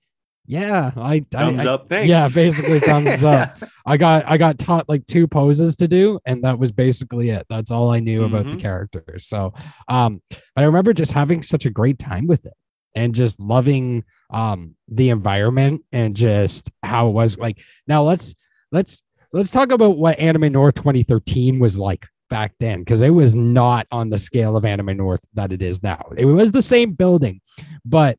Yeah, 0.47 0.91
I 0.95 1.25
Thumbs 1.31 1.65
I, 1.65 1.69
up. 1.71 1.89
Thanks. 1.89 2.07
Yeah, 2.09 2.27
basically 2.27 2.79
thumbs 2.89 3.23
up. 3.23 3.55
I 3.85 3.97
got 3.97 4.25
I 4.27 4.37
got 4.37 4.57
taught 4.57 4.87
like 4.89 5.05
two 5.07 5.27
poses 5.27 5.75
to 5.77 5.87
do, 5.87 6.19
and 6.25 6.43
that 6.43 6.57
was 6.59 6.71
basically 6.71 7.29
it. 7.31 7.45
That's 7.49 7.71
all 7.71 7.91
I 7.91 7.99
knew 7.99 8.23
about 8.25 8.45
the 8.45 8.51
Mhm. 8.51 8.59
characters. 8.61 9.25
So, 9.27 9.53
um, 9.87 10.21
but 10.29 10.41
I 10.57 10.63
remember 10.63 10.93
just 10.93 11.11
having 11.13 11.41
such 11.43 11.65
a 11.65 11.69
great 11.69 11.99
time 11.99 12.27
with 12.27 12.45
it, 12.45 12.53
and 12.95 13.13
just 13.15 13.39
loving 13.39 14.03
um 14.33 14.75
the 14.87 15.09
environment 15.09 15.81
and 15.91 16.15
just 16.15 16.69
how 16.83 17.07
it 17.07 17.11
was. 17.11 17.37
Like 17.37 17.59
now, 17.87 18.03
let's 18.03 18.33
let's 18.71 19.01
let's 19.33 19.51
talk 19.51 19.71
about 19.71 19.97
what 19.97 20.17
Anime 20.19 20.51
North 20.51 20.75
2013 20.75 21.59
was 21.59 21.77
like 21.77 22.05
back 22.31 22.53
then, 22.59 22.79
because 22.79 23.01
it 23.01 23.09
was 23.11 23.35
not 23.35 23.85
on 23.91 24.09
the 24.09 24.17
scale 24.17 24.55
of 24.57 24.65
Anime 24.65 24.97
North 24.97 25.23
that 25.35 25.51
it 25.51 25.61
is 25.61 25.83
now. 25.83 26.01
It 26.17 26.25
was 26.25 26.51
the 26.51 26.61
same 26.63 26.93
building, 26.93 27.41
but 27.85 28.17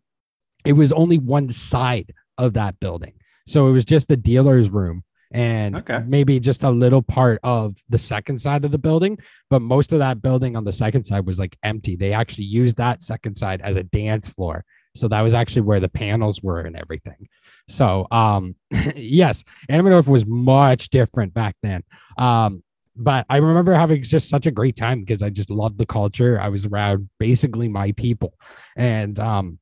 it 0.65 0.75
was 0.75 0.93
only 0.93 1.19
one 1.19 1.49
side 1.49 2.13
of 2.39 2.53
that 2.53 2.79
building. 2.79 3.15
So 3.49 3.67
it 3.67 3.73
was 3.73 3.85
just 3.85 4.07
the 4.07 4.17
dealer's 4.17 4.71
room 4.71 5.03
and 5.33 5.77
Okay. 5.77 6.05
maybe 6.07 6.39
just 6.39 6.63
a 6.63 6.71
little 6.71 7.01
part 7.03 7.41
of 7.43 7.77
the 7.89 7.99
second 7.99 8.39
side 8.39 8.65
of 8.67 8.71
the 8.71 8.79
building. 8.79 9.19
But 9.51 9.63
most 9.63 9.93
of 9.93 9.99
that 9.99 10.21
building 10.23 10.55
on 10.57 10.65
the 10.65 10.73
second 10.73 11.05
side 11.05 11.27
was 11.27 11.39
like 11.39 11.57
empty. 11.65 11.97
They 11.97 12.13
actually 12.13 12.45
used 12.45 12.77
that 12.77 13.03
second 13.03 13.35
side 13.35 13.61
as 13.63 13.77
a 13.77 13.83
dance 13.83 14.29
floor. 14.29 14.65
So 14.95 15.09
that 15.09 15.23
was 15.23 15.33
actually 15.33 15.63
where 15.63 15.81
the 15.81 15.89
panels 15.89 16.43
were 16.43 16.61
and 16.61 16.77
everything. 16.77 17.29
So 17.69 18.07
um 18.11 18.57
yes, 18.95 19.43
Anime 19.71 19.89
North 19.89 20.07
was 20.07 20.27
much 20.27 20.91
different 20.91 21.33
back 21.33 21.57
then. 21.63 21.83
Um 22.19 22.63
but 22.97 23.25
I 23.31 23.39
remember 23.39 23.73
having 23.75 24.03
just 24.03 24.29
such 24.29 24.47
a 24.47 24.51
great 24.51 24.77
time 24.77 25.01
because 25.01 25.23
I 25.23 25.31
just 25.31 25.51
loved 25.51 25.79
the 25.79 25.87
culture. 25.87 26.41
I 26.41 26.49
was 26.49 26.67
around 26.67 27.09
basically 27.19 27.69
my 27.69 27.93
people. 27.93 28.35
And 28.77 29.19
um 29.19 29.59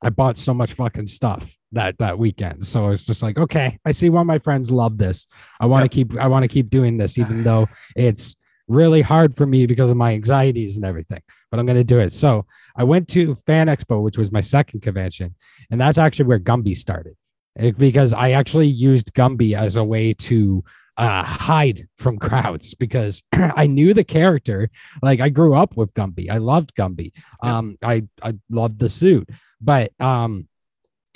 I 0.00 0.10
bought 0.10 0.36
so 0.36 0.54
much 0.54 0.72
fucking 0.74 1.08
stuff 1.08 1.52
that 1.72 1.98
that 1.98 2.18
weekend. 2.18 2.64
So 2.64 2.88
it's 2.90 3.04
just 3.04 3.22
like, 3.22 3.36
okay, 3.36 3.78
I 3.84 3.92
see 3.92 4.08
why 4.10 4.22
my 4.22 4.38
friends 4.38 4.70
love 4.70 4.96
this. 4.96 5.26
I 5.60 5.66
want 5.66 5.90
to 5.90 5.98
Yep. 5.98 6.08
keep 6.10 6.18
I 6.20 6.28
want 6.28 6.44
to 6.44 6.48
keep 6.48 6.70
doing 6.70 6.96
this, 6.96 7.18
even 7.18 7.42
though 7.42 7.68
it's 7.96 8.36
really 8.68 9.00
hard 9.00 9.36
for 9.36 9.46
me 9.46 9.66
because 9.66 9.90
of 9.90 9.96
my 9.96 10.12
anxieties 10.12 10.76
and 10.76 10.84
everything. 10.84 11.20
But 11.50 11.58
I'm 11.58 11.66
gonna 11.66 11.84
do 11.84 11.98
it. 11.98 12.12
So 12.12 12.46
I 12.76 12.84
went 12.84 13.08
to 13.08 13.34
Fan 13.34 13.66
Expo, 13.66 14.02
which 14.02 14.16
was 14.18 14.30
my 14.30 14.40
second 14.42 14.80
convention, 14.82 15.34
and 15.70 15.80
that's 15.80 15.98
actually 15.98 16.26
where 16.26 16.38
Gumby 16.38 16.76
started. 16.76 17.14
It- 17.56 17.76
because 17.76 18.12
I 18.12 18.32
actually 18.32 18.68
used 18.68 19.14
Gumby 19.14 19.56
as 19.58 19.76
a 19.76 19.82
way 19.82 20.12
to 20.12 20.62
uh, 20.98 21.22
hide 21.22 21.86
from 21.96 22.18
crowds 22.18 22.74
because 22.74 23.22
I 23.32 23.66
knew 23.66 23.94
the 23.94 24.04
character. 24.04 24.68
Like 25.00 25.20
I 25.20 25.28
grew 25.28 25.54
up 25.54 25.76
with 25.76 25.94
Gumby. 25.94 26.28
I 26.28 26.38
loved 26.38 26.74
Gumby. 26.74 27.12
Yeah. 27.42 27.58
Um, 27.58 27.76
I 27.82 28.02
I 28.22 28.34
loved 28.50 28.80
the 28.80 28.88
suit, 28.88 29.30
but 29.60 29.92
um, 30.00 30.48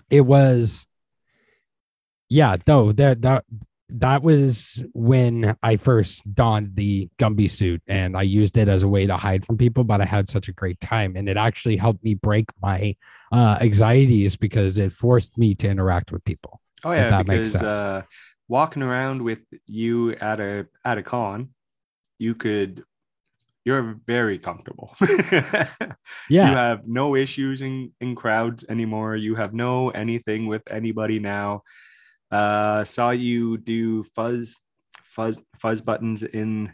it 0.09 0.23
was 0.23 0.87
yeah. 2.29 2.57
Though 2.65 2.93
that 2.93 3.23
that 3.23 3.45
that 3.95 4.23
was 4.23 4.83
when 4.95 5.57
I 5.63 5.77
first 5.77 6.33
donned 6.33 6.77
the 6.77 7.11
Gumby 7.19 7.51
suit, 7.51 7.83
and 7.89 8.17
I 8.17 8.23
used 8.23 8.57
it 8.57 8.69
as 8.69 8.85
a 8.85 8.89
way 8.89 9.07
to 9.07 9.17
hide 9.17 9.45
from 9.45 9.59
people. 9.59 9.83
But 9.83 10.01
I 10.01 10.05
had 10.05 10.29
such 10.29 10.49
a 10.49 10.53
great 10.53 10.79
time, 10.81 11.17
and 11.17 11.29
it 11.29 11.37
actually 11.37 11.77
helped 11.77 12.05
me 12.05 12.15
break 12.15 12.47
my 12.63 12.95
uh, 13.33 13.59
anxieties 13.61 14.37
because 14.37 14.79
it 14.79 14.93
forced 14.93 15.37
me 15.37 15.57
to 15.57 15.69
interact 15.69 16.13
with 16.13 16.25
people. 16.25 16.61
Oh 16.85 16.93
yeah, 16.93 17.11
that 17.11 17.27
makes 17.27 17.53
because 17.53 17.77
sense. 17.77 17.77
uh, 17.77 18.03
walking 18.49 18.83
around 18.83 19.23
with 19.23 19.41
you 19.67 20.13
at 20.13 20.41
a 20.41 20.67
at 20.85 20.99
a 20.99 21.03
con, 21.03 21.51
you 22.19 22.35
could 22.35 22.85
you're 23.65 23.99
very 24.07 24.39
comfortable. 24.39 24.95
Yeah. 26.29 26.51
You 26.51 26.57
have 26.57 26.87
no 26.87 27.15
issues 27.15 27.63
in, 27.63 27.93
in 28.01 28.15
crowds 28.15 28.65
anymore. 28.69 29.17
You 29.17 29.35
have 29.35 29.53
no 29.53 29.91
anything 29.91 30.47
with 30.47 30.63
anybody 30.71 31.19
now. 31.19 31.63
Uh 32.31 32.85
saw 32.85 33.11
you 33.11 33.59
do 33.59 34.03
fuzz 34.15 34.59
fuzz 35.03 35.39
fuzz 35.59 35.81
buttons 35.81 36.23
in 36.23 36.73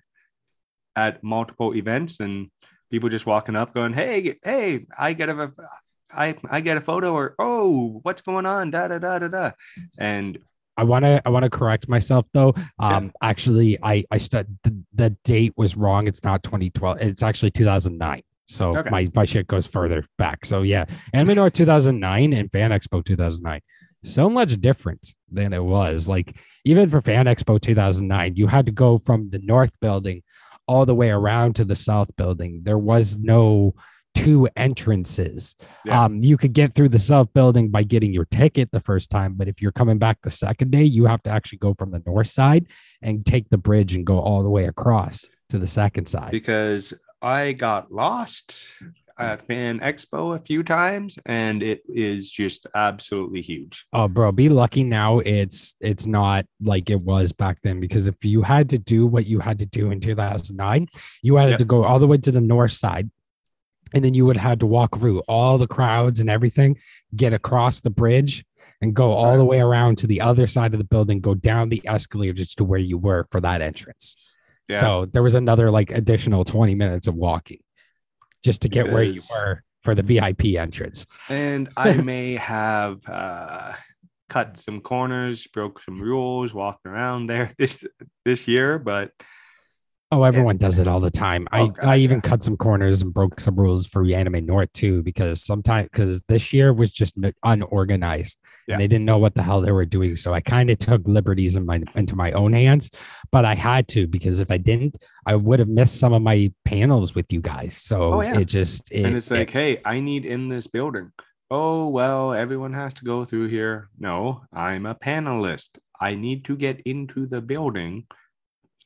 at 0.95 1.25
multiple 1.25 1.75
events 1.75 2.21
and 2.21 2.51
people 2.91 3.09
just 3.09 3.27
walking 3.27 3.57
up 3.57 3.75
going, 3.75 3.93
Hey, 3.93 4.39
hey, 4.45 4.87
I 4.97 5.13
get 5.13 5.29
a 5.29 5.53
I 6.13 6.37
I 6.49 6.61
get 6.61 6.77
a 6.77 6.81
photo 6.81 7.13
or 7.15 7.35
oh 7.39 8.01
what's 8.03 8.23
going 8.23 8.47
on? 8.47 8.71
Da 8.71 8.89
da 8.89 8.99
da 8.99 9.19
da 9.19 9.29
da. 9.29 9.51
And 9.99 10.39
I 10.79 10.85
want 10.85 11.05
to 11.05 11.21
I 11.27 11.29
want 11.31 11.43
to 11.43 11.51
correct 11.51 11.89
myself 11.89 12.25
though. 12.33 12.55
Um, 12.79 13.13
actually, 13.21 13.77
I 13.83 14.05
I 14.11 14.19
stu- 14.19 14.45
the, 14.63 14.75
the 14.95 15.11
date 15.25 15.53
was 15.57 15.77
wrong. 15.77 16.07
It's 16.07 16.25
not 16.25 16.43
2012. 16.45 17.03
It's 17.03 17.23
actually 17.23 17.51
2009. 17.51 18.23
So 18.47 18.69
Okay. 18.75 18.89
my 18.89 19.07
my 19.15 19.25
shit 19.27 19.47
goes 19.49 19.67
further 19.67 20.05
back. 20.17 20.47
So 20.47 20.63
yeah, 20.63 20.85
Anime 21.13 21.35
North 21.35 21.53
2009 21.53 22.33
and 22.33 22.51
Fan 22.51 22.71
Expo 22.71 23.05
2009. 23.05 23.61
So 24.05 24.31
much 24.31 24.59
different 24.61 25.13
than 25.31 25.53
it 25.53 25.63
was. 25.65 26.09
Like 26.09 26.37
even 26.65 26.89
for 26.89 27.03
Fan 27.03 27.27
Expo 27.27 27.61
2009, 27.61 28.37
you 28.37 28.47
had 28.47 28.65
to 28.67 28.73
go 28.73 28.97
from 28.99 29.31
the 29.31 29.41
north 29.41 29.73
building 29.81 30.23
all 30.69 30.87
the 30.87 30.95
way 30.95 31.11
around 31.11 31.57
to 31.57 31.65
the 31.65 31.75
south 31.77 32.15
building. 32.17 32.61
There 32.63 32.79
was 32.79 33.19
no 33.19 33.75
two 34.25 34.49
entrances. 34.57 35.55
Yeah. 35.85 36.05
Um, 36.05 36.23
you 36.23 36.37
could 36.37 36.53
get 36.53 36.75
through 36.75 36.89
the 36.91 36.99
south 36.99 37.33
building 37.33 37.71
by 37.71 37.83
getting 37.83 38.13
your 38.13 38.25
ticket 38.27 38.71
the 38.71 38.81
first 38.81 39.11
time, 39.11 39.35
but 39.35 39.49
if 39.49 39.61
you're 39.63 39.73
coming 39.73 39.99
back 39.99 40.19
the 40.23 40.31
second 40.31 40.71
day, 40.71 40.85
you 40.85 41.07
have 41.07 41.23
to 41.25 41.31
actually 41.31 41.59
go 41.59 41.75
from 41.75 41.91
the 41.91 42.03
north 42.07 42.29
side 42.29 42.67
and 43.03 43.25
take 43.25 43.49
the 43.51 43.59
bridge 43.59 43.95
and 43.95 44.05
go 44.07 44.19
all 44.19 44.43
the 44.43 44.51
way 44.51 44.65
across 44.67 45.25
to 45.51 45.59
the 45.59 45.67
second 45.67 46.07
side. 46.07 46.31
because 46.31 46.93
I 47.23 47.53
got 47.53 47.91
lost 47.93 48.55
at 49.19 49.45
Fan 49.49 49.81
Expo 49.81 50.37
a 50.37 50.39
few 50.39 50.63
times 50.63 51.19
and 51.27 51.63
it 51.63 51.83
is 51.89 52.31
just 52.31 52.67
absolutely 52.77 53.43
huge. 53.43 53.85
Oh, 53.93 54.07
bro, 54.07 54.31
be 54.31 54.49
lucky 54.49 54.85
now. 54.85 55.19
It's 55.19 55.75
it's 55.81 56.07
not 56.07 56.47
like 56.63 56.89
it 56.91 57.01
was 57.01 57.33
back 57.33 57.61
then 57.63 57.81
because 57.81 58.07
if 58.07 58.25
you 58.25 58.43
had 58.43 58.69
to 58.71 58.79
do 58.79 59.07
what 59.09 59.27
you 59.27 59.41
had 59.41 59.59
to 59.59 59.67
do 59.67 59.91
in 59.91 59.99
2009, 60.01 60.87
you 61.23 61.35
had 61.37 61.51
Yep. 61.51 61.59
to 61.59 61.65
go 61.65 61.83
all 61.85 61.99
the 61.99 62.07
way 62.07 62.19
to 62.19 62.31
the 62.31 62.41
north 62.41 62.71
side, 62.73 63.11
and 63.93 64.05
then 64.05 64.15
you 64.15 64.27
would 64.27 64.37
have 64.37 64.59
to 64.61 64.67
walk 64.67 64.99
through 64.99 65.21
all 65.29 65.59
the 65.59 65.67
crowds 65.67 66.21
and 66.21 66.31
everything, 66.31 66.79
get 67.15 67.35
across 67.35 67.81
the 67.81 67.91
bridge, 67.91 68.45
and 68.81 68.95
go 68.95 69.13
all 69.13 69.37
the 69.37 69.45
way 69.45 69.61
around 69.61 69.99
to 69.99 70.07
the 70.07 70.21
other 70.21 70.47
side 70.47 70.73
of 70.73 70.79
the 70.79 70.85
building, 70.85 71.21
go 71.21 71.35
down 71.35 71.69
the 71.69 71.83
escalator 71.87 72.33
just 72.33 72.59
to 72.59 72.65
where 72.65 72.79
you 72.79 72.99
were 72.99 73.27
for 73.31 73.41
that 73.41 73.61
entrance. 73.61 74.17
Yeah. 74.69 74.81
So 74.81 75.07
there 75.07 75.23
was 75.23 75.35
another 75.35 75.71
like 75.71 75.91
additional 75.91 76.45
20 76.45 76.75
minutes 76.75 77.07
of 77.07 77.15
walking 77.15 77.61
just 78.45 78.63
to 78.63 78.69
get 78.69 78.93
where 78.93 79.03
you 79.03 79.23
were 79.31 79.65
for 79.83 79.95
the 79.95 80.03
VIP 80.03 80.57
entrance. 80.57 81.07
and 81.29 81.69
I 81.77 81.95
may 81.95 82.35
have 82.35 83.01
uh, 83.09 83.73
cut 84.29 84.57
some 84.59 84.81
corners, 84.81 85.47
broke 85.47 85.81
some 85.83 86.01
rules, 86.01 86.53
walking 86.55 86.93
around 86.93 87.27
there 87.27 87.53
this 87.59 87.87
this 88.25 88.47
year, 88.47 88.79
but 88.79 89.13
Oh, 90.11 90.23
everyone 90.23 90.57
does 90.57 90.79
it 90.79 90.89
all 90.89 91.01
the 91.01 91.11
time. 91.11 91.47
I, 91.53 91.61
Oh, 91.61 91.73
I 91.83 91.99
even 91.99 92.23
cut 92.23 92.43
some 92.43 92.57
corners 92.57 93.03
and 93.03 93.13
broke 93.13 93.39
some 93.41 93.57
rules 93.57 93.87
for 93.87 94.07
Anime 94.07 94.47
North 94.47 94.73
too, 94.73 95.03
because 95.03 95.45
sometimes 95.45 95.89
because 95.93 96.23
this 96.29 96.51
year 96.51 96.73
was 96.73 96.91
just 96.93 97.15
unorganized 97.45 98.39
Yeah. 98.67 98.75
and 98.75 98.81
they 98.81 98.87
didn't 98.89 99.05
know 99.05 99.19
what 99.19 99.35
the 99.35 99.43
hell 99.43 99.61
they 99.61 99.71
were 99.73 99.85
doing. 99.85 100.17
So 100.17 100.33
I 100.33 100.41
kind 100.41 100.71
of 100.71 100.79
took 100.79 101.07
liberties 101.07 101.57
in 101.57 101.67
my 101.67 101.83
into 101.95 102.17
my 102.17 102.33
own 102.33 102.55
hands, 102.55 102.89
but 103.33 103.45
I 103.45 103.55
had 103.55 103.87
to 103.89 104.07
because 104.07 104.41
if 104.41 104.51
I 104.51 104.57
didn't, 104.57 104.97
I 105.27 105.35
would 105.37 105.59
have 105.59 105.69
missed 105.69 106.01
some 106.01 106.15
of 106.15 106.23
my 106.23 106.51
panels 106.65 107.15
with 107.15 107.31
you 107.31 107.43
guys. 107.43 107.77
So 107.77 108.15
Oh, 108.15 108.21
yeah. 108.23 108.39
it 108.39 108.47
just 108.49 108.91
it, 108.91 109.05
and 109.05 109.15
it's 109.15 109.31
like, 109.31 109.51
it- 109.51 109.53
hey, 109.53 109.81
I 109.85 110.01
need 110.01 110.25
in 110.25 110.49
this 110.49 110.67
building. 110.69 111.13
Oh, 111.51 111.89
well, 111.89 112.33
everyone 112.33 112.73
has 112.75 112.95
to 112.95 113.05
go 113.05 113.25
through 113.27 113.49
here. 113.49 113.89
No, 113.99 114.43
I'm 114.55 114.87
a 114.87 114.95
panelist. 114.95 115.79
I 116.01 116.15
need 116.15 116.45
to 116.47 116.57
get 116.57 116.81
into 116.87 117.27
the 117.27 117.41
building 117.43 118.07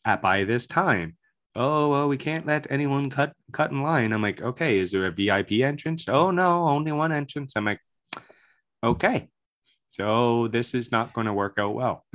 at 0.04 0.22
by 0.22 0.44
this 0.44 0.66
time. 0.66 1.16
Oh, 1.54 1.90
well, 1.90 2.08
we 2.08 2.16
can't 2.16 2.46
let 2.46 2.70
anyone 2.70 3.10
cut 3.10 3.32
cut 3.52 3.70
in 3.70 3.82
line. 3.82 4.12
I'm 4.12 4.22
like, 4.22 4.40
okay, 4.40 4.78
is 4.78 4.90
there 4.92 5.06
a 5.06 5.10
VIP 5.12 5.52
entrance? 5.62 6.08
Oh 6.08 6.30
no, 6.30 6.66
only 6.68 6.92
one 6.92 7.12
entrance. 7.12 7.52
I'm 7.56 7.66
like, 7.66 7.80
okay. 8.82 9.28
So 9.90 10.48
this 10.48 10.74
is 10.74 10.90
not 10.90 11.12
going 11.12 11.26
to 11.26 11.32
work 11.34 11.54
out 11.58 11.74
well. 11.74 12.04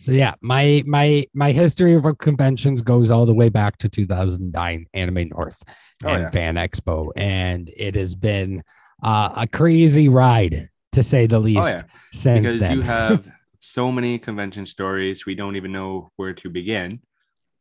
So 0.00 0.12
yeah, 0.12 0.34
my 0.40 0.84
my 0.86 1.24
my 1.34 1.50
history 1.50 1.94
of 1.94 2.06
conventions 2.18 2.82
goes 2.82 3.10
all 3.10 3.26
the 3.26 3.34
way 3.34 3.48
back 3.48 3.78
to 3.78 3.88
2009 3.88 4.86
Anime 4.94 5.28
North 5.30 5.60
Oh, 6.04 6.10
and 6.10 6.22
yeah. 6.22 6.30
Fan 6.30 6.54
Expo, 6.54 7.10
and 7.16 7.68
it 7.76 7.96
has 7.96 8.14
been 8.14 8.62
uh, 9.02 9.32
a 9.36 9.48
crazy 9.48 10.08
ride 10.08 10.68
to 10.92 11.02
say 11.02 11.26
the 11.26 11.40
least 11.40 11.58
Oh 11.60 11.66
yeah. 11.66 11.82
since 12.12 12.46
because 12.46 12.60
then. 12.60 12.72
you 12.74 12.82
have 12.82 13.28
so 13.60 13.90
many 13.90 14.18
convention 14.18 14.66
stories. 14.66 15.26
We 15.26 15.34
don't 15.34 15.56
even 15.56 15.72
know 15.72 16.10
where 16.16 16.34
to 16.34 16.50
begin. 16.50 17.00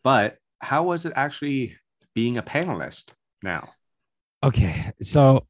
But 0.03 0.37
how 0.61 0.83
was 0.83 1.05
it 1.05 1.13
actually 1.15 1.75
being 2.15 2.37
a 2.37 2.43
panelist 2.43 3.09
now? 3.43 3.69
Okay, 4.43 4.91
so 5.01 5.45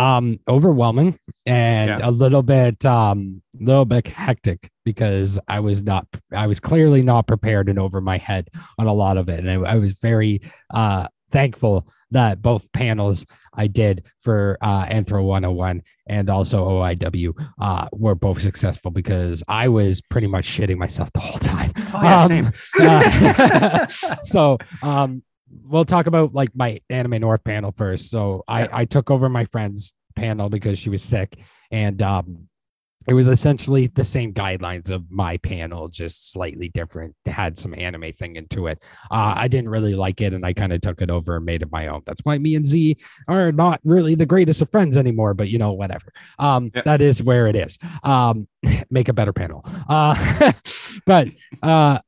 um 0.00 0.40
overwhelming 0.48 1.16
and 1.46 1.88
Yeah. 2.00 2.08
a 2.08 2.10
little 2.10 2.42
bit 2.42 2.84
um 2.84 3.40
little 3.60 3.84
bit 3.84 4.08
hectic 4.08 4.68
because 4.84 5.38
I 5.46 5.60
was 5.60 5.84
not 5.84 6.08
I 6.32 6.48
was 6.48 6.58
clearly 6.58 7.00
not 7.02 7.28
prepared 7.28 7.68
and 7.68 7.78
over 7.78 8.00
my 8.00 8.18
head 8.18 8.48
on 8.76 8.88
a 8.88 8.92
lot 8.92 9.16
of 9.16 9.28
it, 9.28 9.38
and 9.44 9.50
I, 9.50 9.72
I 9.72 9.76
was 9.76 9.92
very 9.92 10.40
uh 10.70 11.06
thankful 11.30 11.86
that 12.14 12.42
both 12.42 12.64
panels 12.72 13.26
I 13.54 13.66
did 13.68 14.04
for 14.20 14.58
uh, 14.60 14.86
Anthro 14.86 15.22
101 15.24 15.82
and 16.08 16.28
also 16.28 16.66
OIW 16.68 17.32
uh, 17.60 17.88
were 17.92 18.14
both 18.16 18.40
successful 18.40 18.90
because 18.90 19.44
I 19.46 19.68
was 19.68 20.00
pretty 20.00 20.26
much 20.26 20.46
shitting 20.46 20.76
myself 20.76 21.12
the 21.12 21.20
whole 21.20 21.38
time. 21.38 21.70
Oh, 21.76 22.02
yeah, 22.02 22.22
Um, 22.22 22.28
same. 22.28 22.52
uh, 22.80 23.86
so 24.22 24.58
um, 24.82 25.22
we'll 25.64 25.84
talk 25.84 26.06
about 26.06 26.34
like 26.34 26.50
my 26.56 26.80
Anime 26.90 27.20
North 27.20 27.44
panel 27.44 27.70
first. 27.72 28.10
So 28.10 28.42
I. 28.48 28.68
I 28.80 28.84
took 28.86 29.10
over 29.10 29.28
my 29.28 29.44
friend's 29.46 29.92
panel 30.16 30.48
because 30.48 30.78
she 30.78 30.90
was 30.90 31.02
sick, 31.02 31.38
and 31.70 32.00
um, 32.02 32.48
it 33.06 33.14
was 33.14 33.28
essentially 33.28 33.86
the 33.88 34.04
same 34.04 34.32
guidelines 34.32 34.90
of 34.90 35.10
my 35.10 35.36
panel, 35.38 35.88
just 35.88 36.32
slightly 36.32 36.68
different. 36.68 37.14
It 37.24 37.30
had 37.32 37.58
some 37.58 37.74
anime 37.74 38.12
thing 38.12 38.36
into 38.36 38.66
it. 38.66 38.82
Uh, 39.10 39.34
I 39.36 39.48
didn't 39.48 39.68
really 39.70 39.94
like 39.94 40.20
it, 40.20 40.32
and 40.32 40.44
I 40.44 40.52
kind 40.52 40.72
of 40.72 40.80
took 40.80 41.02
it 41.02 41.10
over 41.10 41.36
and 41.36 41.44
made 41.44 41.62
it 41.62 41.70
my 41.72 41.88
own. 41.88 42.02
That's 42.06 42.20
why 42.24 42.38
me 42.38 42.54
and 42.54 42.66
Z 42.66 42.96
are 43.28 43.52
not 43.52 43.80
really 43.84 44.14
the 44.14 44.26
greatest 44.26 44.62
of 44.62 44.70
friends 44.70 44.96
anymore. 44.96 45.34
But 45.34 45.48
you 45.48 45.58
know, 45.58 45.72
whatever. 45.72 46.12
Um, 46.38 46.70
Yeah. 46.74 46.82
that 46.84 47.00
is 47.02 47.22
where 47.22 47.46
it 47.46 47.56
is. 47.56 47.78
Um, 48.02 48.48
make 48.90 49.08
a 49.08 49.12
better 49.12 49.32
panel. 49.32 49.64
Uh, 49.88 50.52
but 51.06 51.28
uh, 51.62 51.98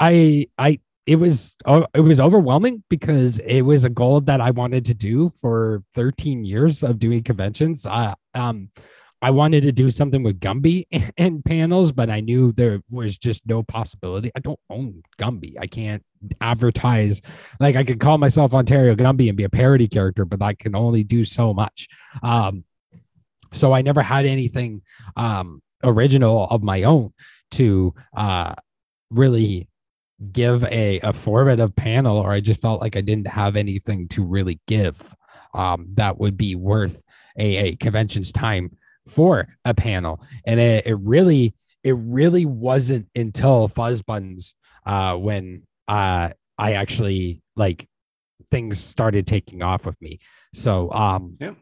I 0.00 0.46
I 0.58 0.80
it 1.06 1.16
was 1.16 1.54
it 1.94 2.00
was 2.00 2.18
overwhelming 2.18 2.82
because 2.88 3.38
it 3.40 3.60
was 3.62 3.84
a 3.84 3.90
goal 3.90 4.20
that 4.22 4.40
I 4.40 4.50
wanted 4.52 4.86
to 4.86 4.94
do 4.94 5.30
for 5.40 5.82
13 5.94 6.44
years 6.44 6.82
of 6.82 6.98
doing 6.98 7.22
conventions. 7.22 7.86
I 7.86 8.14
um 8.34 8.70
I 9.24 9.30
wanted 9.30 9.62
to 9.62 9.72
do 9.72 9.90
something 9.90 10.22
with 10.22 10.38
Gumby 10.38 10.84
and 11.16 11.42
panels, 11.42 11.92
but 11.92 12.10
I 12.10 12.20
knew 12.20 12.52
there 12.52 12.80
was 12.90 13.16
just 13.16 13.46
no 13.46 13.62
possibility. 13.62 14.30
I 14.36 14.40
don't 14.40 14.60
own 14.68 15.02
Gumby. 15.18 15.54
I 15.58 15.66
can't 15.66 16.04
advertise 16.42 17.22
like 17.58 17.74
I 17.74 17.84
could 17.84 18.00
call 18.00 18.18
myself 18.18 18.52
Ontario 18.52 18.94
Gumby 18.94 19.28
and 19.28 19.36
be 19.36 19.44
a 19.44 19.48
parody 19.48 19.88
character, 19.88 20.26
but 20.26 20.42
I 20.42 20.52
can 20.52 20.76
only 20.76 21.04
do 21.04 21.24
so 21.24 21.54
much. 21.54 21.88
Um 22.22 22.64
so 23.54 23.72
I 23.72 23.80
never 23.80 24.02
had 24.02 24.26
anything 24.26 24.82
um 25.16 25.62
original 25.82 26.46
of 26.50 26.62
my 26.62 26.82
own 26.82 27.14
to 27.52 27.94
uh 28.14 28.54
really 29.08 29.68
give 30.32 30.64
a, 30.64 31.00
a 31.00 31.14
formative 31.14 31.74
panel 31.74 32.18
or 32.18 32.30
I 32.30 32.40
just 32.40 32.60
felt 32.60 32.82
like 32.82 32.94
I 32.94 33.00
didn't 33.00 33.28
have 33.28 33.56
anything 33.56 34.06
to 34.08 34.22
really 34.22 34.60
give 34.66 35.14
um, 35.54 35.86
that 35.94 36.18
would 36.18 36.36
be 36.36 36.54
worth 36.54 37.04
a, 37.38 37.56
a 37.56 37.76
convention's 37.76 38.32
time 38.32 38.76
for 39.06 39.48
a 39.64 39.74
panel. 39.74 40.20
And 40.46 40.60
it, 40.60 40.86
it 40.86 40.94
really, 40.94 41.54
it 41.82 41.96
really 41.96 42.46
wasn't 42.46 43.08
until 43.14 43.68
Fuzz 43.68 44.02
Buttons 44.02 44.54
uh, 44.86 45.16
when 45.16 45.62
uh, 45.88 46.30
I 46.58 46.72
actually 46.74 47.42
like 47.56 47.88
things 48.50 48.78
started 48.78 49.26
taking 49.26 49.62
off 49.62 49.84
with 49.86 50.00
me. 50.00 50.20
So 50.52 50.90
um, 50.92 51.36
Yeah. 51.40 51.54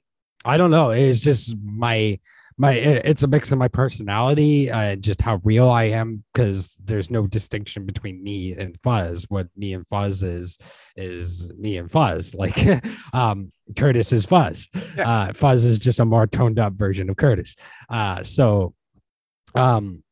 I 0.44 0.56
don't 0.56 0.70
know. 0.70 0.90
It's 0.90 1.20
just 1.20 1.56
my 1.62 2.18
my 2.56 2.72
it's 2.72 3.22
a 3.22 3.26
mix 3.26 3.52
of 3.52 3.58
my 3.58 3.68
personality 3.68 4.70
and 4.70 5.02
just 5.02 5.20
how 5.20 5.40
real 5.44 5.68
I 5.70 5.84
am 5.84 6.24
because 6.32 6.76
there's 6.82 7.10
no 7.10 7.26
distinction 7.26 7.86
between 7.86 8.22
me 8.22 8.52
and 8.52 8.78
Fuzz. 8.82 9.26
What 9.28 9.48
me 9.56 9.74
and 9.74 9.86
Fuzz 9.88 10.22
is 10.22 10.58
is 10.96 11.52
me 11.58 11.78
and 11.78 11.90
Fuzz. 11.90 12.34
Like 12.42 12.84
um 13.14 13.52
Curtis 13.76 14.12
is 14.12 14.24
Fuzz. 14.24 14.68
Yeah. 14.96 15.08
Uh 15.08 15.32
Fuzz 15.32 15.64
is 15.64 15.78
just 15.78 16.00
a 16.00 16.04
more 16.04 16.26
toned 16.26 16.58
up 16.58 16.72
version 16.72 17.08
of 17.08 17.16
Curtis. 17.16 17.56
Uh 17.88 18.22
so 18.22 18.74
um 19.54 20.02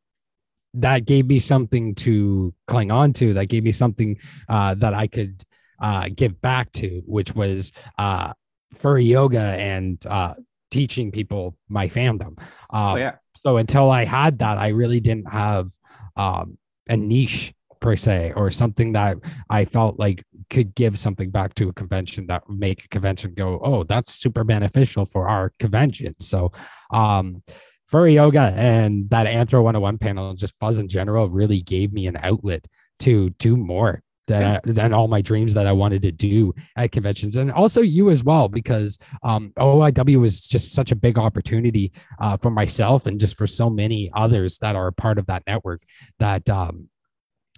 that 0.75 1.05
gave 1.05 1.27
me 1.27 1.41
something 1.41 1.95
to 1.97 2.55
cling 2.69 2.93
on 2.93 3.13
to 3.15 3.35
that 3.35 3.47
gave 3.47 3.65
me 3.65 3.73
something 3.73 4.17
uh 4.49 4.75
that 4.75 4.95
I 4.95 5.09
could 5.09 5.43
uh 5.81 6.09
give 6.15 6.41
back 6.41 6.71
to 6.73 7.03
which 7.07 7.35
was 7.35 7.73
uh 7.99 8.33
furry 8.75 9.05
yoga 9.05 9.41
and 9.41 10.05
uh 10.07 10.35
teaching 10.71 11.11
people 11.11 11.57
my 11.69 11.89
fandom. 11.89 12.39
Um, 12.71 12.91
Oh, 12.93 12.97
yeah. 12.97 13.17
So 13.45 13.57
until 13.57 13.91
I 13.91 14.05
had 14.05 14.39
that, 14.41 14.59
I 14.59 14.69
really 14.69 15.01
didn't 15.01 15.31
have 15.31 15.71
um, 16.17 16.59
a 16.89 16.97
niche 16.97 17.55
per 17.81 17.97
se 17.97 18.35
or 18.37 18.51
something 18.51 18.93
that 18.93 19.17
I 19.49 19.65
felt 19.65 19.99
like 19.99 20.23
could 20.51 20.75
give 20.75 20.99
something 20.99 21.31
back 21.31 21.55
to 21.55 21.69
a 21.69 21.73
convention 21.73 22.27
that 22.27 22.47
would 22.47 22.59
make 22.59 22.85
a 22.85 22.89
convention 22.89 23.33
go, 23.35 23.59
oh, 23.63 23.85
that's 23.85 24.13
super 24.13 24.45
beneficial 24.45 25.07
for 25.07 25.29
our 25.29 25.53
convention. 25.59 26.15
So 26.21 26.53
um, 26.91 27.43
furry 27.87 28.15
yoga 28.15 28.53
and 28.55 29.09
that 29.11 29.27
Anthro 29.27 29.63
101 29.63 29.99
panel 29.99 30.31
and 30.31 30.39
just 30.39 30.59
fuzz 30.59 30.79
in 30.79 30.89
general 30.89 31.31
really 31.31 31.63
gave 31.63 31.93
me 31.93 32.07
an 32.07 32.19
outlet 32.23 32.67
to 33.01 33.31
do 33.31 33.57
more 33.57 34.03
that 34.31 34.63
than 34.65 34.93
all 34.93 35.09
my 35.09 35.21
dreams 35.21 35.55
that 35.55 35.67
I 35.67 35.73
wanted 35.73 36.03
to 36.03 36.13
do 36.13 36.55
at 36.77 36.93
conventions. 36.93 37.37
And 37.37 37.53
also 37.53 37.83
you 37.83 38.11
as 38.11 38.25
well 38.25 38.49
because 38.49 38.99
um, 39.23 39.53
OIW 39.59 40.21
was 40.21 40.47
just 40.47 40.73
such 40.73 40.93
a 40.93 40.97
big 40.97 41.19
opportunity 41.19 41.93
uh, 42.19 42.37
for 42.37 42.51
myself 42.51 43.07
and 43.07 43.21
just 43.21 43.37
for 43.37 43.47
so 43.47 43.69
many 43.69 44.11
others 44.15 44.59
that 44.59 44.77
are 44.77 44.89
a 44.89 44.93
part 44.93 45.19
of 45.19 45.27
that 45.27 45.43
network 45.47 45.83
that 46.19 46.49
um, 46.49 46.89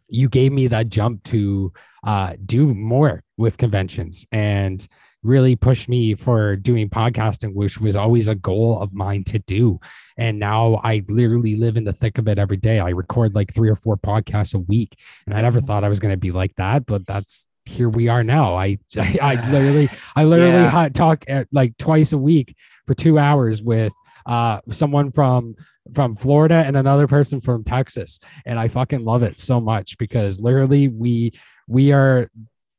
you 0.09 0.29
gave 0.29 0.53
me 0.53 0.67
that 0.69 0.89
jump 0.89 1.23
to 1.25 1.73
uh, 2.05 2.35
do 2.45 2.75
more 2.75 3.23
with 3.37 3.57
conventions. 3.57 4.27
And 4.33 4.87
really 5.23 5.55
pushed 5.57 5.89
me 5.89 6.15
for 6.15 6.57
doing 6.57 6.89
podcasting, 6.91 7.55
which 7.55 7.81
was 7.81 7.95
always 7.97 8.29
a 8.29 8.35
goal 8.35 8.81
of 8.81 8.93
mine 8.93 9.25
to 9.25 9.39
do. 9.41 9.79
And 10.17 10.39
now 10.39 10.81
I 10.83 11.05
literally 11.09 11.57
live 11.57 11.77
in 11.77 11.85
the 11.85 11.93
thick 11.93 12.19
of 12.19 12.29
it 12.29 12.39
every 12.39 12.57
day. 12.57 12.81
I 12.81 12.91
record 12.91 13.35
like 13.35 13.55
three 13.55 13.71
or 13.71 13.77
four 13.77 13.97
podcasts 13.97 14.55
a 14.55 14.59
week, 14.59 14.99
and 15.27 15.35
I 15.37 15.41
never 15.43 15.61
thought 15.61 15.85
I 15.85 15.89
was 15.89 16.01
going 16.01 16.13
to 16.13 16.19
be 16.19 16.33
like 16.33 16.55
that, 16.57 16.87
but 16.87 17.07
that's 17.07 17.47
here 17.65 17.89
we 17.89 18.09
are 18.09 18.25
now. 18.25 18.55
I 18.57 18.79
I, 18.97 19.19
I 19.23 19.51
literally 19.51 19.89
I 20.17 20.25
literally 20.33 20.53
Yeah. 20.65 20.89
talk 20.89 21.25
at 21.29 21.47
like 21.53 21.77
twice 21.79 22.13
a 22.13 22.19
week 22.19 22.55
for 22.87 22.95
two 22.95 23.19
hours 23.19 23.63
with 23.63 23.93
uh 24.27 24.61
someone 24.71 25.13
from 25.13 25.55
from 25.95 26.15
Florida 26.17 26.63
and 26.67 26.77
another 26.77 27.07
person 27.07 27.41
from 27.41 27.65
Texas 27.65 28.19
and 28.47 28.59
I 28.59 28.69
fucking 28.69 29.05
love 29.05 29.23
it 29.25 29.39
so 29.41 29.61
much 29.61 29.99
because 29.99 30.39
literally 30.41 30.89
we 30.89 31.33
we 31.69 31.93
are 31.93 32.29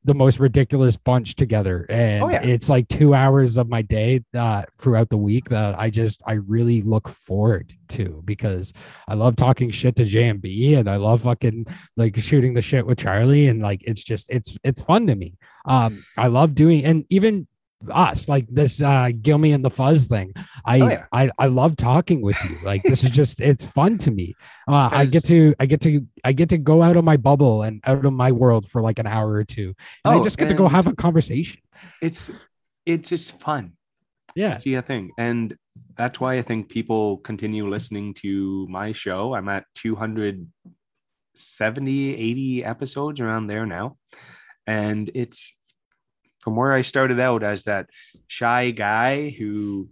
the 0.06 0.14
most 0.14 0.40
ridiculous 0.40 0.98
bunch 0.98 1.36
together 1.36 1.86
and 1.90 2.24
Oh, 2.24 2.30
yeah. 2.30 2.42
it's 2.44 2.68
like 2.70 2.88
2 2.90 3.14
hours 3.14 3.58
of 3.58 3.70
my 3.70 3.82
day 3.82 4.22
uh 4.34 4.64
throughout 4.78 5.10
the 5.10 5.18
week 5.18 5.50
that 5.50 5.80
I 5.80 5.90
just 5.90 6.22
I 6.26 6.34
really 6.34 6.82
look 6.82 7.08
forward 7.08 7.74
to 7.90 8.22
because 8.26 8.74
I 9.08 9.14
love 9.14 9.36
talking 9.36 9.70
shit 9.72 9.96
to 9.98 10.04
JMB 10.04 10.78
and 10.78 10.90
I 10.90 10.98
love 10.98 11.22
fucking 11.24 11.68
like 11.96 12.18
shooting 12.18 12.54
the 12.54 12.62
shit 12.62 12.86
with 12.86 12.98
Charlie 13.00 13.48
and 13.48 13.62
like 13.62 13.82
it's 13.84 14.04
just 14.04 14.30
it's 14.30 14.58
it's 14.64 14.82
fun 14.82 15.08
to 15.08 15.16
me. 15.16 15.38
Um 15.66 16.04
I 16.18 16.28
love 16.28 16.54
doing 16.56 16.84
and 16.86 17.06
even 17.10 17.48
us 17.92 18.28
like 18.30 18.48
this 18.50 18.82
uh 18.82 19.10
Gilmy 19.12 19.54
and 19.54 19.64
the 19.64 19.70
Fuzz 19.70 20.08
thing. 20.08 20.34
I 20.66 20.80
Oh, 20.82 20.88
yeah. 20.90 21.06
I 21.12 21.30
I 21.38 21.48
love 21.48 21.76
talking 21.76 22.22
with 22.22 22.38
you. 22.50 22.58
Like 22.64 22.82
this 22.84 23.04
is 23.04 23.10
just 23.12 23.42
it's 23.42 23.66
fun 23.66 23.98
to 24.00 24.12
me. 24.12 24.36
Uh, 24.68 24.90
I 24.92 25.06
get 25.06 25.26
to 25.26 25.54
I 25.60 25.66
get 25.66 25.82
to 25.82 26.06
I 26.24 26.32
get 26.34 26.50
to 26.50 26.58
go 26.58 26.82
out 26.82 26.98
of 26.98 27.04
my 27.04 27.18
bubble 27.18 27.64
and 27.64 27.82
out 27.86 28.06
of 28.06 28.14
my 28.14 28.32
world 28.32 28.70
for 28.70 28.82
like 28.82 29.00
an 29.00 29.08
hour 29.08 29.32
or 29.32 29.44
two. 29.44 29.74
And 30.06 30.14
I 30.14 30.18
Oh, 30.18 30.24
just 30.24 30.38
get 30.38 30.48
to 30.50 30.56
go 30.56 30.68
have 30.68 30.88
a 30.88 30.94
conversation. 30.96 31.62
It's 32.02 32.32
it's 32.86 33.10
just 33.10 33.40
fun. 33.40 33.74
Yeah. 34.36 34.58
see 34.58 34.74
a 34.74 34.82
thing 34.82 35.12
and 35.20 35.56
that's 35.96 36.20
why 36.20 36.40
i 36.40 36.42
think 36.42 36.68
people 36.68 37.18
continue 37.18 37.70
listening 37.70 38.16
to 38.16 38.66
my 38.68 38.92
show 38.92 39.36
i'm 39.36 39.48
at 39.48 39.66
270 39.76 42.16
80 42.16 42.66
episodes 42.66 43.20
around 43.20 43.46
there 43.48 43.68
now 43.68 43.98
and 44.66 45.12
it's 45.14 45.56
from 46.44 46.56
where 46.56 46.74
i 46.74 46.82
started 46.82 47.20
out 47.20 47.44
as 47.44 47.64
that 47.64 47.90
shy 48.28 48.72
guy 48.72 49.30
who 49.30 49.90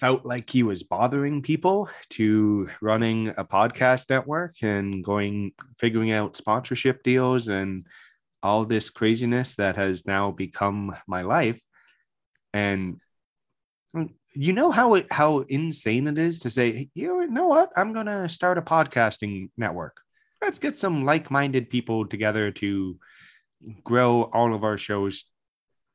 felt 0.00 0.24
like 0.24 0.50
he 0.50 0.62
was 0.62 0.82
bothering 0.82 1.42
people 1.42 1.88
to 2.10 2.68
running 2.80 3.28
a 3.36 3.44
podcast 3.44 4.10
network 4.10 4.56
and 4.62 5.02
going 5.02 5.52
figuring 5.78 6.12
out 6.12 6.36
sponsorship 6.36 7.02
deals 7.02 7.48
and 7.48 7.82
all 8.42 8.64
this 8.64 8.90
craziness 8.90 9.54
that 9.54 9.76
has 9.76 10.06
now 10.06 10.30
become 10.30 10.94
my 11.06 11.22
life. 11.22 11.58
And 12.52 13.00
mm, 13.96 14.10
you 14.34 14.52
know 14.52 14.70
how 14.70 14.94
it 14.94 15.06
how 15.10 15.38
insane 15.38 16.06
it 16.08 16.18
is 16.18 16.40
to 16.40 16.50
say 16.50 16.90
you 16.94 17.26
know 17.28 17.46
what? 17.46 17.70
I'm 17.74 17.94
going 17.94 18.06
to 18.06 18.28
start 18.28 18.58
a 18.58 18.62
podcasting 18.62 19.50
network. 19.56 19.96
Let's 20.42 20.58
get 20.58 20.76
some 20.76 21.06
like-minded 21.06 21.70
people 21.70 22.06
together 22.06 22.50
to 22.50 22.98
grow 23.82 24.24
all 24.32 24.54
of 24.54 24.64
our 24.64 24.76
shows 24.78 25.24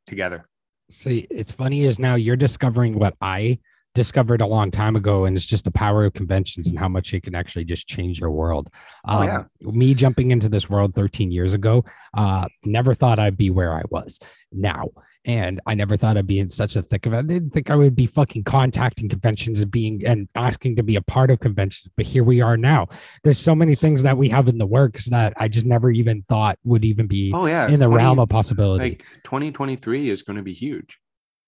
together 0.07 0.45
See, 0.91 1.27
it's 1.29 1.51
funny 1.51 1.81
is 1.83 1.99
now 1.99 2.15
you're 2.15 2.35
discovering 2.35 2.97
what 2.97 3.15
I 3.21 3.59
discovered 3.93 4.41
a 4.41 4.47
long 4.47 4.71
time 4.71 4.95
ago, 4.95 5.25
and 5.25 5.37
it's 5.37 5.45
just 5.45 5.65
the 5.65 5.71
power 5.71 6.03
of 6.05 6.13
conventions 6.13 6.67
and 6.67 6.79
how 6.79 6.87
much 6.87 7.13
it 7.13 7.21
can 7.21 7.35
actually 7.35 7.65
just 7.65 7.87
change 7.87 8.19
your 8.19 8.31
world. 8.31 8.69
Oh, 9.07 9.17
Um, 9.19 9.23
yeah. 9.27 9.43
Me 9.61 9.93
jumping 9.93 10.31
into 10.31 10.49
this 10.49 10.67
world 10.67 10.95
13 10.95 11.29
years 11.31 11.53
ago, 11.53 11.85
uh, 12.17 12.47
never 12.65 12.95
thought 12.95 13.19
I'd 13.19 13.37
be 13.37 13.51
where 13.51 13.71
I 13.73 13.83
was 13.91 14.19
now. 14.51 14.89
And 15.25 15.59
I 15.65 15.75
never 15.75 15.97
thought 15.97 16.17
I'd 16.17 16.27
be 16.27 16.39
in 16.39 16.47
such 16.47 16.75
a 16.75 16.81
thick 16.81 17.05
of 17.05 17.13
it. 17.13 17.17
I 17.17 17.21
didn't 17.23 17.49
think 17.51 17.69
I 17.69 17.75
would 17.75 17.95
be 17.95 18.05
fucking 18.05 18.45
contacting 18.45 19.09
conventions 19.09 19.59
and 19.61 19.69
being 19.69 20.05
and 20.05 20.29
asking 20.33 20.77
to 20.77 20.83
be 20.83 20.95
a 20.95 21.01
part 21.01 21.29
of 21.29 21.39
conventions. 21.41 21.91
But 21.97 22.05
here 22.05 22.23
we 22.23 22.41
are 22.41 22.55
now. 22.55 22.87
There's 23.23 23.37
so 23.37 23.53
many 23.53 23.75
things 23.75 24.03
that 24.03 24.17
we 24.17 24.29
have 24.29 24.47
in 24.47 24.57
the 24.57 24.65
works 24.65 25.05
that 25.09 25.33
I 25.35 25.49
just 25.49 25.65
never 25.65 25.91
even 25.91 26.23
thought 26.29 26.57
would 26.63 26.85
even 26.85 27.07
be 27.07 27.31
Oh 27.33 27.47
yeah, 27.47 27.67
in 27.67 27.79
the 27.79 27.87
20 27.87 27.95
realm 27.95 28.19
of 28.19 28.29
possibility. 28.29 28.91
Like 28.91 29.05
2023 29.23 30.09
is 30.09 30.21
going 30.21 30.37
to 30.37 30.43
be 30.43 30.53
huge. 30.53 30.97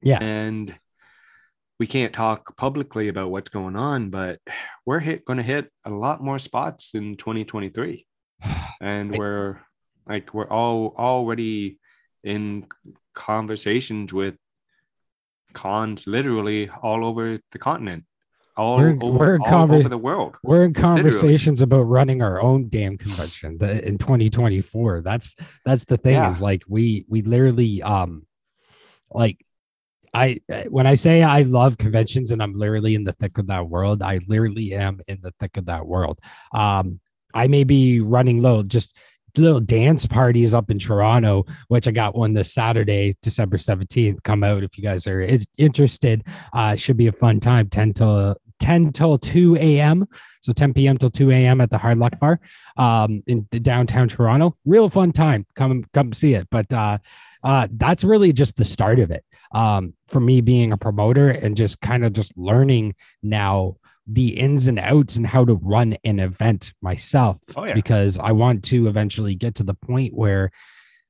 Yeah. 0.04 0.18
and 0.20 0.76
we 1.82 1.88
can't 1.88 2.14
talk 2.14 2.56
publicly 2.58 3.08
about 3.08 3.32
what's 3.32 3.50
going 3.50 3.76
on, 3.76 4.12
but 4.12 4.40
we're 4.86 5.00
hit 5.00 5.26
going 5.26 5.38
to 5.38 5.44
hit 5.44 5.72
a 5.84 5.90
lot 5.90 6.24
more 6.24 6.38
spots 6.38 6.92
in 6.94 7.18
2023, 7.18 8.06
and 8.82 9.18
we're 9.18 9.60
like 10.08 10.32
we're 10.32 10.48
all 10.48 10.94
already 10.96 11.80
in 12.24 12.66
conversations 13.14 14.14
with 14.14 14.36
cons 15.54 16.08
literally 16.08 16.70
all 16.82 17.06
over 17.06 17.40
the 17.52 17.60
continent, 17.60 18.06
all, 18.58 18.78
We're- 18.78 18.98
over, 19.02 19.18
we're 19.18 19.36
in 19.36 19.42
all 19.42 19.68
conver- 19.68 19.80
over 19.80 19.90
the 19.90 19.98
world. 19.98 20.36
We're 20.44 20.64
in 20.64 20.74
conversations 20.74 21.62
about 21.62 21.84
running 21.84 22.22
our 22.22 22.42
own 22.42 22.70
damn 22.70 22.98
convention 22.98 23.58
the- 23.58 23.86
in 23.86 23.98
2024. 23.98 25.02
That's 25.02 25.36
that's 25.66 25.86
the 25.86 25.98
thing 25.98 26.14
Yeah. 26.14 26.30
is 26.30 26.42
like 26.42 26.64
we 26.68 27.06
we 27.08 27.22
literally 27.22 27.82
um 27.82 28.26
like 29.12 29.44
I 30.14 30.40
when 30.70 30.86
I 30.88 30.96
say 30.96 31.24
I 31.24 31.44
love 31.44 31.78
conventions 31.78 32.32
and 32.32 32.44
I'm 32.44 32.54
literally 32.54 32.96
in 32.96 33.04
the 33.06 33.14
thick 33.14 33.38
of 33.38 33.48
that 33.48 33.68
world, 33.70 34.02
I 34.02 34.20
literally 34.28 34.74
am 34.74 35.00
in 35.08 35.20
the 35.22 35.32
thick 35.40 35.56
of 35.58 35.66
that 35.68 35.88
world. 35.88 36.20
Um 36.54 37.00
I 37.34 37.48
may 37.48 37.64
be 37.64 38.02
running 38.02 38.42
low. 38.42 38.62
just 38.64 38.98
little 39.38 39.60
dance 39.60 40.06
parties 40.06 40.54
up 40.54 40.70
in 40.70 40.80
Toronto, 40.80 41.46
which 41.68 41.88
I 41.88 41.92
got 41.92 42.16
one 42.16 42.34
this 42.34 42.54
Saturday, 42.54 43.16
December 43.22 43.58
17th. 43.58 44.24
Come 44.24 44.44
out 44.44 44.64
if 44.64 44.78
you 44.78 44.84
guys 44.84 45.08
are 45.08 45.26
interested. 45.58 46.24
Uh, 46.54 46.76
should 46.76 46.98
be 46.98 47.08
a 47.08 47.12
fun 47.12 47.40
time, 47.40 47.70
10 47.70 47.94
till 47.94 48.36
10 48.62 48.92
till 48.94 49.18
2 49.18 49.58
a.m. 49.58 50.08
So 50.42 50.54
10 50.54 50.74
p.m. 50.74 50.98
till 50.98 51.10
2 51.10 51.32
a.m. 51.32 51.62
at 51.62 51.70
the 51.70 51.78
Hard 51.78 51.98
Luck 51.98 52.20
Bar 52.20 52.40
um, 52.78 53.24
in 53.28 53.48
downtown 53.52 54.08
Toronto. 54.08 54.56
Real 54.66 54.90
fun 54.90 55.12
time. 55.12 55.46
Come 55.56 55.84
come 55.94 56.14
see 56.14 56.36
it. 56.36 56.48
But 56.50 56.72
uh, 56.72 57.00
uh, 57.44 57.68
that's 57.72 58.04
really 58.04 58.32
just 58.32 58.56
the 58.56 58.66
start 58.66 59.00
of 59.00 59.12
it. 59.12 59.26
Um, 59.52 59.94
for 60.08 60.20
me 60.20 60.42
being 60.42 60.72
a 60.72 60.78
promoter 60.78 61.30
and 61.30 61.58
just 61.58 61.82
kind 61.82 62.06
of 62.06 62.14
just 62.14 62.38
learning 62.38 62.96
now 63.22 63.76
the 64.12 64.38
ins 64.38 64.68
and 64.68 64.80
outs 64.80 65.16
and 65.16 65.26
how 65.26 65.46
to 65.46 65.54
run 65.54 65.96
an 66.04 66.20
event 66.20 66.74
myself 66.82 67.40
Oh, 67.56 67.64
yeah. 67.64 67.74
because 67.74 68.18
I 68.20 68.32
want 68.32 68.64
to 68.66 68.88
eventually 68.88 69.36
get 69.36 69.56
to 69.56 69.64
the 69.64 69.74
point 69.76 70.14
where 70.14 70.52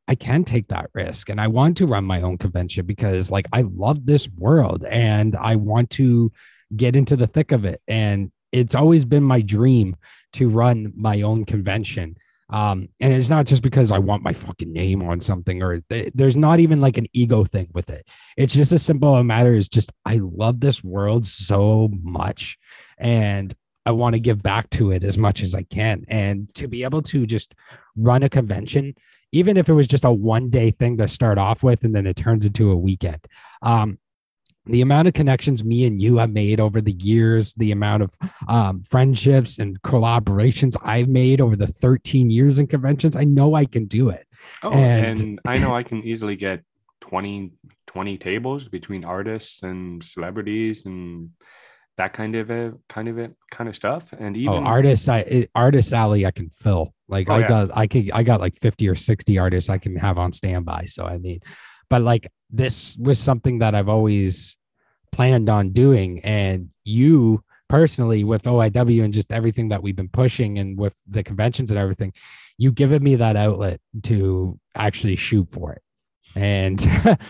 I 0.07 0.15
can 0.15 0.43
take 0.43 0.67
that 0.67 0.89
risk 0.93 1.29
and 1.29 1.39
I 1.39 1.47
want 1.47 1.77
to 1.77 1.87
run 1.87 2.03
my 2.03 2.21
own 2.21 2.37
convention 2.37 2.85
because 2.85 3.31
like 3.31 3.47
I 3.53 3.61
love 3.61 4.05
this 4.05 4.27
world 4.29 4.83
and 4.83 5.35
I 5.35 5.55
want 5.55 5.89
to 5.91 6.31
get 6.75 6.95
into 6.95 7.15
the 7.15 7.27
thick 7.27 7.51
of 7.51 7.65
it. 7.65 7.81
And 7.87 8.31
it's 8.51 8.75
always 8.75 9.05
been 9.05 9.23
my 9.23 9.41
dream 9.41 9.95
to 10.33 10.49
run 10.49 10.91
my 10.95 11.21
own 11.21 11.45
convention. 11.45 12.17
Um 12.49 12.89
and 12.99 13.13
it's 13.13 13.29
not 13.29 13.45
just 13.45 13.61
because 13.61 13.91
I 13.91 13.99
want 13.99 14.23
my 14.23 14.33
fucking 14.33 14.73
name 14.73 15.01
on 15.03 15.21
something 15.21 15.63
or 15.63 15.79
th- 15.89 16.11
there's 16.13 16.35
not 16.35 16.59
even 16.59 16.81
like 16.81 16.97
an 16.97 17.07
ego 17.13 17.45
thing 17.45 17.69
with 17.73 17.89
it. 17.89 18.05
It's 18.35 18.53
just 18.53 18.73
a 18.73 18.79
simple 18.79 19.23
matter 19.23 19.53
as 19.55 19.69
just 19.69 19.89
I 20.05 20.19
love 20.21 20.59
this 20.59 20.83
world 20.83 21.25
so 21.25 21.89
much 22.03 22.57
and 23.01 23.53
I 23.85 23.91
want 23.91 24.13
to 24.13 24.19
give 24.19 24.41
back 24.43 24.69
to 24.71 24.91
it 24.91 25.03
as 25.03 25.17
much 25.17 25.41
as 25.41 25.55
I 25.55 25.63
can. 25.63 26.05
And 26.07 26.53
to 26.55 26.67
be 26.67 26.83
able 26.83 27.01
to 27.03 27.25
just 27.25 27.55
run 27.97 28.23
a 28.23 28.29
convention, 28.29 28.93
even 29.31 29.57
if 29.57 29.67
it 29.67 29.73
was 29.73 29.87
just 29.87 30.05
a 30.05 30.11
one 30.11 30.49
day 30.49 30.71
thing 30.71 30.97
to 30.97 31.07
start 31.07 31.37
off 31.37 31.63
with, 31.63 31.83
and 31.83 31.95
then 31.95 32.05
it 32.05 32.15
turns 32.15 32.45
into 32.45 32.71
a 32.71 32.75
weekend. 32.75 33.25
Um, 33.63 33.97
the 34.67 34.81
amount 34.81 35.07
of 35.07 35.15
connections 35.15 35.63
me 35.63 35.87
and 35.87 35.99
you 35.99 36.17
have 36.17 36.29
made 36.29 36.59
over 36.59 36.79
the 36.81 36.91
years, 36.91 37.55
the 37.55 37.71
amount 37.71 38.03
of 38.03 38.15
um, 38.47 38.83
friendships 38.83 39.57
and 39.57 39.81
collaborations 39.81 40.75
I've 40.83 41.07
made 41.07 41.41
over 41.41 41.55
the 41.55 41.65
13 41.65 42.29
years 42.29 42.59
in 42.59 42.67
conventions, 42.67 43.15
I 43.15 43.23
know 43.23 43.55
I 43.55 43.65
can 43.65 43.85
do 43.85 44.09
it. 44.09 44.27
Oh, 44.61 44.71
And- 44.71 45.19
and, 45.19 45.39
I 45.47 45.57
know 45.57 45.73
I 45.73 45.81
can 45.81 46.03
easily 46.03 46.35
get 46.35 46.63
20, 47.01 47.53
20 47.87 48.17
tables 48.19 48.67
between 48.67 49.03
artists 49.03 49.63
and 49.63 50.03
celebrities 50.03 50.85
and 50.85 51.31
that 51.97 52.13
kind 52.13 52.35
of 52.35 52.49
a 52.49 52.73
kind 52.89 53.07
of 53.07 53.17
it 53.17 53.35
kind 53.51 53.69
of 53.69 53.75
stuff. 53.75 54.13
And 54.13 54.35
oh, 54.35 54.39
even 54.39 54.53
oh, 54.63 54.67
artists, 54.67 55.07
I 55.07 55.47
artist 55.55 55.93
alley, 55.93 56.25
I 56.25 56.31
can 56.31 56.49
fill. 56.49 56.93
Like 57.07 57.29
Oh, 57.29 57.33
I 57.33 57.39
yeah. 57.39 57.47
got, 57.47 57.69
I 57.77 57.87
could, 57.87 58.11
I 58.11 58.23
got 58.23 58.39
like 58.39 58.57
fifty 58.57 58.87
or 58.87 58.95
sixty 58.95 59.37
artists 59.37 59.69
I 59.69 59.77
can 59.77 59.95
have 59.97 60.17
on 60.17 60.31
standby. 60.31 60.85
So 60.85 61.05
I 61.05 61.17
mean, 61.17 61.41
but 61.89 62.01
like 62.01 62.31
this 62.49 62.97
was 62.97 63.19
something 63.19 63.59
that 63.59 63.75
I've 63.75 63.89
always 63.89 64.57
planned 65.11 65.49
on 65.49 65.71
doing, 65.71 66.21
and 66.21 66.69
you 66.83 67.43
personally 67.67 68.23
with 68.23 68.43
OIW 68.43 69.03
and 69.03 69.13
just 69.13 69.31
everything 69.31 69.69
that 69.69 69.81
we've 69.81 69.95
been 69.95 70.09
pushing 70.09 70.57
and 70.59 70.77
with 70.77 70.95
the 71.07 71.23
conventions 71.23 71.71
and 71.71 71.79
everything, 71.79 72.13
you've 72.57 72.75
given 72.75 73.01
me 73.01 73.15
that 73.15 73.37
outlet 73.37 73.79
to 74.03 74.59
actually 74.75 75.15
shoot 75.15 75.49
for 75.49 75.73
it. 75.73 75.81
And 76.35 76.85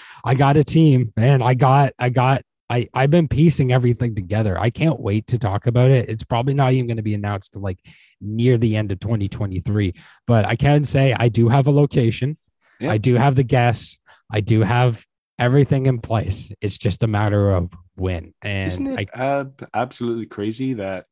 I 0.24 0.36
got 0.36 0.58
a 0.58 0.64
team, 0.64 1.06
and 1.18 1.44
I 1.44 1.54
got, 1.54 1.94
I 2.00 2.10
got 2.10 2.44
I, 2.72 2.88
I've 2.94 3.12
been 3.12 3.28
piecing 3.28 3.74
everything 3.74 4.16
together. 4.16 4.58
I 4.58 4.70
can't 4.70 5.00
wait 5.00 5.28
to 5.28 5.38
talk 5.38 5.68
about 5.68 5.92
it. 5.92 6.10
It's 6.10 6.24
probably 6.24 6.54
not 6.54 6.72
even 6.72 6.88
going 6.88 6.98
to 6.98 7.04
be 7.04 7.14
announced 7.14 7.56
like 7.58 7.80
near 8.22 8.58
the 8.58 8.78
end 8.78 8.92
of 8.94 9.00
2023, 9.02 9.94
but 10.26 10.46
I 10.46 10.56
can 10.56 10.86
say 10.86 11.14
I 11.14 11.28
do 11.28 11.50
have 11.50 11.68
a 11.68 11.72
location. 11.72 12.38
Yeah. 12.80 12.92
I 12.92 12.98
do 12.98 13.16
have 13.16 13.36
the 13.36 13.44
guests. 13.44 14.00
I 14.32 14.40
do 14.40 14.62
have 14.62 15.06
everything 15.38 15.86
in 15.86 16.00
place. 16.00 16.52
It's 16.62 16.78
just 16.78 17.04
a 17.04 17.08
matter 17.08 17.52
of 17.52 17.74
when. 17.96 18.34
And 18.42 18.72
Isn't 18.72 18.98
I, 18.98 19.02
it 19.02 19.10
ab- 19.16 19.70
absolutely 19.74 20.28
crazy 20.28 20.76
that 20.76 21.06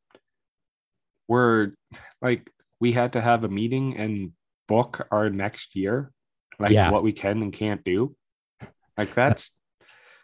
we're 1.28 1.72
like 2.22 2.50
we 2.80 2.92
had 2.92 3.12
to 3.12 3.20
have 3.20 3.44
a 3.44 3.48
meeting 3.48 3.96
and 3.98 4.32
book 4.66 5.06
our 5.10 5.28
next 5.30 5.76
year, 5.76 6.10
like 6.58 6.72
Yeah. 6.72 6.90
what 6.90 7.02
we 7.02 7.12
can 7.12 7.42
and 7.42 7.52
can't 7.52 7.84
do. 7.84 8.16
Like 8.96 9.14
that's 9.14 9.50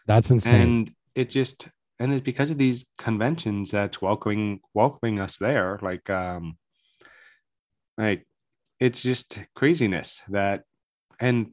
that's 0.07 0.31
insane. 0.31 0.61
and 0.61 0.91
it 1.17 1.31
just 1.31 1.67
and 1.99 2.13
it's 2.13 2.23
because 2.23 2.51
of 2.51 2.59
these 2.59 2.85
conventions 2.99 3.71
that's 3.71 4.01
welcoming 4.01 4.59
welcoming 4.73 5.19
us 5.19 5.37
there. 5.37 5.79
Like 5.81 6.09
um, 6.09 6.57
like 7.97 8.27
it's 8.79 9.01
just 9.01 9.39
craziness 9.55 10.21
that 10.29 10.63
and 11.19 11.51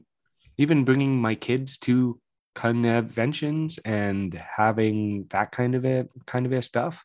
even 0.57 0.85
bringing 0.85 1.19
my 1.19 1.33
kids 1.33 1.77
to 1.79 2.19
conventions 2.53 3.79
and 3.83 4.33
having 4.33 5.25
that 5.31 5.51
kind 5.51 5.75
of 5.75 5.83
a 5.83 6.07
kind 6.25 6.45
of 6.45 6.53
a 6.53 6.61
stuff 6.61 7.03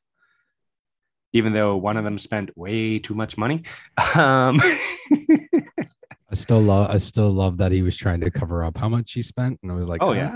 even 1.32 1.52
though 1.52 1.76
one 1.76 1.96
of 1.96 2.04
them 2.04 2.18
spent 2.18 2.56
way 2.56 3.00
too 3.00 3.14
much 3.14 3.36
money 3.36 3.62
um 4.14 4.60
I 6.30 6.34
still 6.34 6.60
love 6.60 6.90
I 6.90 6.98
still 6.98 7.32
love 7.32 7.56
that 7.56 7.72
he 7.72 7.82
was 7.82 7.96
trying 7.96 8.20
to 8.20 8.30
cover 8.30 8.62
up 8.62 8.76
how 8.76 8.88
much 8.88 9.12
he 9.12 9.22
spent. 9.22 9.58
And 9.62 9.72
I 9.72 9.74
was 9.74 9.88
like, 9.88 10.00
Oh, 10.00 10.12
yeah. 10.12 10.30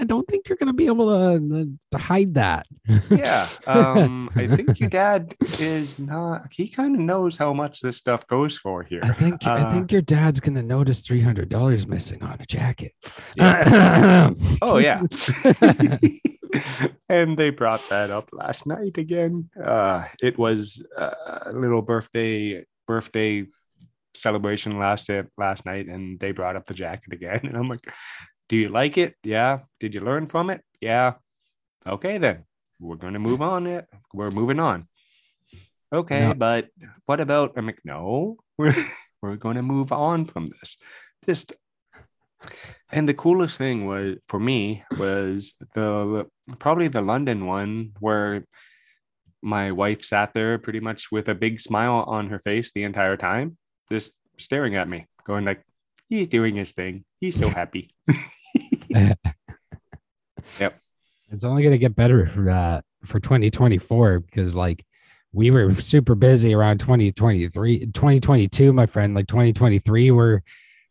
"Ah, 0.00 0.02
I 0.02 0.04
don't 0.04 0.26
think 0.26 0.48
you're 0.48 0.56
gonna 0.56 0.72
be 0.72 0.86
able 0.86 1.08
to, 1.10 1.68
to 1.92 1.98
hide 1.98 2.34
that. 2.34 2.66
yeah 3.10 3.46
um 3.66 4.28
i 4.34 4.48
think 4.48 4.80
your 4.80 4.88
dad 4.88 5.36
is 5.60 5.96
not 5.98 6.52
he 6.52 6.66
kind 6.68 6.94
of 6.96 7.00
knows 7.00 7.36
how 7.36 7.52
much 7.52 7.80
this 7.80 7.96
stuff 7.96 8.26
goes 8.26 8.58
for 8.58 8.82
here 8.82 9.00
I 9.04 9.12
think 9.12 9.46
I 9.46 9.60
Uh, 9.62 9.70
think 9.72 9.92
your 9.92 10.02
dad's 10.02 10.40
gonna 10.40 10.62
notice 10.62 11.00
three 11.00 11.20
hundred 11.20 11.48
dollars 11.50 11.86
missing 11.86 12.22
on 12.22 12.40
a 12.40 12.46
jacket. 12.46 12.92
oh 14.62 14.78
yeah 14.78 15.02
and 17.08 17.36
they 17.36 17.50
brought 17.50 17.84
that 17.90 18.10
up 18.10 18.28
last 18.32 18.66
night 18.66 18.98
again 18.98 19.48
uh 19.62 20.04
it 20.22 20.38
was 20.38 20.84
a 20.96 21.52
little 21.52 21.82
birthday 21.82 22.64
birthday 22.86 23.44
celebration 24.14 24.78
last 24.78 25.08
last 25.38 25.64
night 25.64 25.86
and 25.86 26.18
they 26.18 26.32
brought 26.32 26.56
up 26.56 26.66
the 26.66 26.74
jacket 26.74 27.12
again 27.12 27.40
and 27.44 27.56
i'm 27.56 27.68
like 27.68 27.86
do 28.50 28.56
you 28.56 28.68
like 28.68 28.98
it? 28.98 29.14
Yeah. 29.22 29.60
Did 29.78 29.94
you 29.94 30.00
learn 30.00 30.26
from 30.26 30.50
it? 30.50 30.60
Yeah. 30.80 31.14
Okay 31.86 32.18
then. 32.18 32.44
We're 32.80 32.96
going 32.96 33.12
to 33.14 33.20
move 33.20 33.40
on 33.40 33.68
it. 33.68 33.86
We're 34.12 34.30
moving 34.30 34.58
on. 34.58 34.88
Okay 35.92 36.20
No. 36.20 36.34
but 36.34 36.68
what 37.06 37.20
about 37.20 37.54
i'm 37.56 37.66
like 37.66 37.80
no. 37.84 38.36
We're, 38.58 38.74
we're 39.22 39.36
going 39.36 39.56
to 39.56 39.62
move 39.62 39.90
on 39.92 40.26
from 40.26 40.46
this. 40.46 40.76
Just 41.24 41.52
and 42.90 43.08
the 43.08 43.14
coolest 43.14 43.56
thing 43.56 43.86
was 43.86 44.16
for 44.28 44.40
me 44.40 44.84
was 44.98 45.54
the 45.74 46.26
probably 46.58 46.88
the 46.88 47.00
London 47.02 47.46
one 47.46 47.92
where 48.00 48.44
my 49.42 49.70
wife 49.70 50.04
sat 50.04 50.34
there 50.34 50.58
pretty 50.58 50.80
much 50.80 51.12
with 51.12 51.28
a 51.28 51.34
big 51.34 51.60
smile 51.60 52.04
on 52.06 52.28
her 52.30 52.38
face 52.38 52.70
the 52.74 52.82
entire 52.82 53.16
time, 53.16 53.56
just 53.90 54.12
staring 54.38 54.76
at 54.76 54.88
me, 54.88 55.06
going 55.24 55.44
like, 55.44 55.62
"He's 56.08 56.28
doing 56.28 56.56
his 56.56 56.72
thing. 56.72 57.04
He's 57.20 57.38
so 57.38 57.48
happy." 57.48 57.94
It's 61.30 61.44
only 61.44 61.62
gonna 61.62 61.78
get 61.78 61.94
better 61.94 62.26
for 62.26 62.42
that. 62.44 62.84
for 63.04 63.20
2024 63.20 64.20
because 64.20 64.54
like 64.54 64.84
we 65.32 65.50
were 65.50 65.74
super 65.74 66.14
busy 66.14 66.54
around 66.54 66.78
2023 66.78 67.86
2022 67.86 68.72
my 68.72 68.86
friend 68.86 69.14
like 69.14 69.26
2023 69.28 70.10
we're 70.10 70.42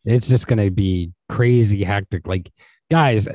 it's 0.05 0.29
just 0.29 0.47
gonna 0.47 0.71
be 0.71 1.11
crazy 1.27 1.83
hectic 1.83 2.25
like 2.25 2.49
guys 2.89 3.27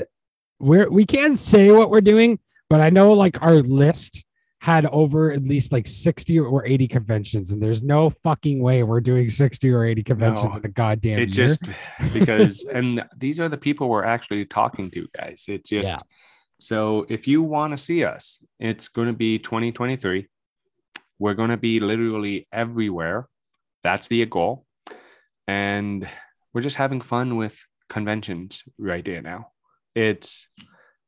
we're 0.58 0.90
we 0.90 1.04
can't 1.04 1.38
say 1.38 1.70
what 1.70 1.90
we're 1.90 2.00
doing 2.00 2.38
but 2.70 2.80
i 2.80 2.88
know 2.90 3.12
like 3.12 3.40
our 3.42 3.56
list 3.56 4.24
had 4.64 4.86
over 4.86 5.30
at 5.30 5.42
least 5.42 5.72
like 5.72 5.86
60 5.86 6.40
or 6.40 6.64
80 6.64 6.88
conventions 6.88 7.50
and 7.50 7.62
there's 7.62 7.82
no 7.82 8.08
fucking 8.08 8.62
way 8.62 8.82
we're 8.82 9.00
doing 9.12 9.28
60 9.28 9.70
or 9.70 9.84
80 9.84 10.02
conventions 10.02 10.54
No, 10.54 10.58
in 10.60 10.64
a 10.64 10.68
goddamn 10.68 11.18
it 11.18 11.36
year. 11.36 11.46
just 11.48 11.62
because 12.14 12.64
and 12.64 13.04
these 13.16 13.38
are 13.40 13.48
the 13.50 13.58
people 13.58 13.88
we're 13.88 14.04
actually 14.16 14.44
talking 14.46 14.90
to 14.92 15.06
guys. 15.18 15.44
It's 15.48 15.68
just 15.68 15.90
Yeah. 15.90 15.98
so 16.58 17.04
if 17.08 17.28
you 17.28 17.42
want 17.42 17.70
to 17.76 17.78
see 17.88 18.04
us 18.04 18.42
it's 18.58 18.88
going 18.88 19.08
to 19.08 19.12
be 19.26 19.38
2023 19.38 20.28
we're 21.18 21.34
going 21.34 21.50
to 21.50 21.56
be 21.56 21.78
literally 21.78 22.48
everywhere. 22.52 23.28
That's 23.84 24.08
the 24.08 24.24
goal. 24.26 24.66
And 25.46 26.08
we're 26.52 26.62
just 26.62 26.76
having 26.76 27.00
fun 27.02 27.36
with 27.36 27.56
conventions 27.88 28.62
right 28.78 29.04
there 29.04 29.22
now. 29.22 29.48
It's 29.94 30.48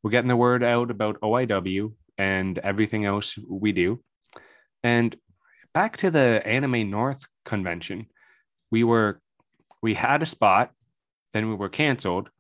we're 0.03 0.11
getting 0.11 0.29
the 0.29 0.37
word 0.37 0.63
out 0.63 0.91
about 0.91 1.21
oiw 1.23 1.93
and 2.19 2.59
everything 2.59 3.05
else 3.05 3.39
we 3.49 3.73
do 3.73 4.01
and 4.83 5.17
back 5.75 5.97
to 5.97 6.11
the 6.11 6.43
anime 6.47 6.91
north 6.91 7.27
convention 7.45 8.07
we 8.71 8.85
were 8.85 9.21
we 9.83 9.95
had 9.95 10.23
a 10.23 10.27
spot, 10.27 10.73
then 11.33 11.49
we 11.49 11.55
were 11.55 11.69
canceled, 11.69 12.31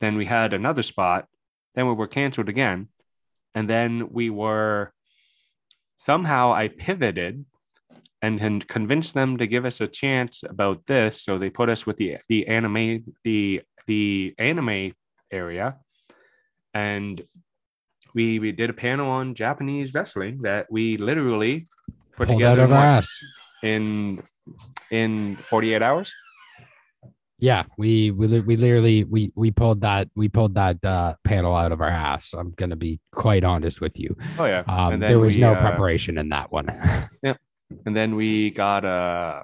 then 0.00 0.16
we 0.16 0.26
had 0.26 0.52
another 0.52 0.82
spot, 0.82 1.26
then 1.74 1.86
we 1.86 1.94
were 1.94 2.06
canceled 2.06 2.48
again, 2.48 2.88
and 3.54 3.68
then 3.68 4.08
we 4.10 4.30
were 4.30 4.92
somehow 5.96 6.52
I 6.52 6.68
pivoted 6.68 7.44
and, 8.22 8.40
and 8.40 8.66
convinced 8.68 9.14
them 9.14 9.38
to 9.38 9.46
give 9.46 9.64
us 9.64 9.80
a 9.80 9.86
chance 9.86 10.42
about 10.42 10.86
this. 10.86 11.22
So 11.22 11.38
they 11.38 11.50
put 11.50 11.68
us 11.68 11.86
with 11.86 11.96
the 11.96 12.18
the 12.28 12.46
anime 12.46 13.14
the 13.24 13.62
the 13.86 14.34
anime 14.38 14.94
area, 15.30 15.76
and 16.74 17.22
we 18.16 18.38
we 18.40 18.50
did 18.50 18.70
a 18.70 18.72
panel 18.72 19.08
on 19.08 19.34
Japanese 19.34 19.92
wrestling 19.94 20.40
that 20.42 20.66
we 20.70 20.96
literally 20.96 21.68
put 22.16 22.28
pulled 22.28 22.42
out 22.42 22.56
together 22.56 22.62
of 22.62 22.70
in 22.70 22.76
our 22.76 22.84
ass. 22.84 23.20
in 23.62 24.22
in 24.90 25.36
48 25.36 25.82
hours. 25.82 26.12
yeah 27.38 27.64
we 27.76 28.10
we 28.10 28.40
we 28.40 28.56
literally 28.56 29.04
we 29.04 29.30
we 29.36 29.50
pulled 29.50 29.82
that 29.82 30.08
we 30.16 30.26
pulled 30.28 30.54
that 30.54 30.82
uh 30.84 31.14
panel 31.24 31.54
out 31.54 31.70
of 31.70 31.80
our 31.80 31.90
ass. 31.90 32.32
I'm 32.32 32.52
gonna 32.52 32.80
be 32.88 32.98
quite 33.12 33.44
honest 33.44 33.80
with 33.82 34.00
you. 34.00 34.16
Oh 34.38 34.46
yeah, 34.46 34.64
um 34.66 34.98
there 34.98 35.18
was 35.18 35.36
we, 35.36 35.42
no 35.42 35.52
uh, 35.52 35.60
preparation 35.60 36.18
in 36.18 36.30
that 36.30 36.50
one. 36.50 36.66
Yeah. 37.22 37.34
And 37.84 37.96
then 37.96 38.14
we 38.14 38.50
got 38.50 38.84
uh 38.84 39.42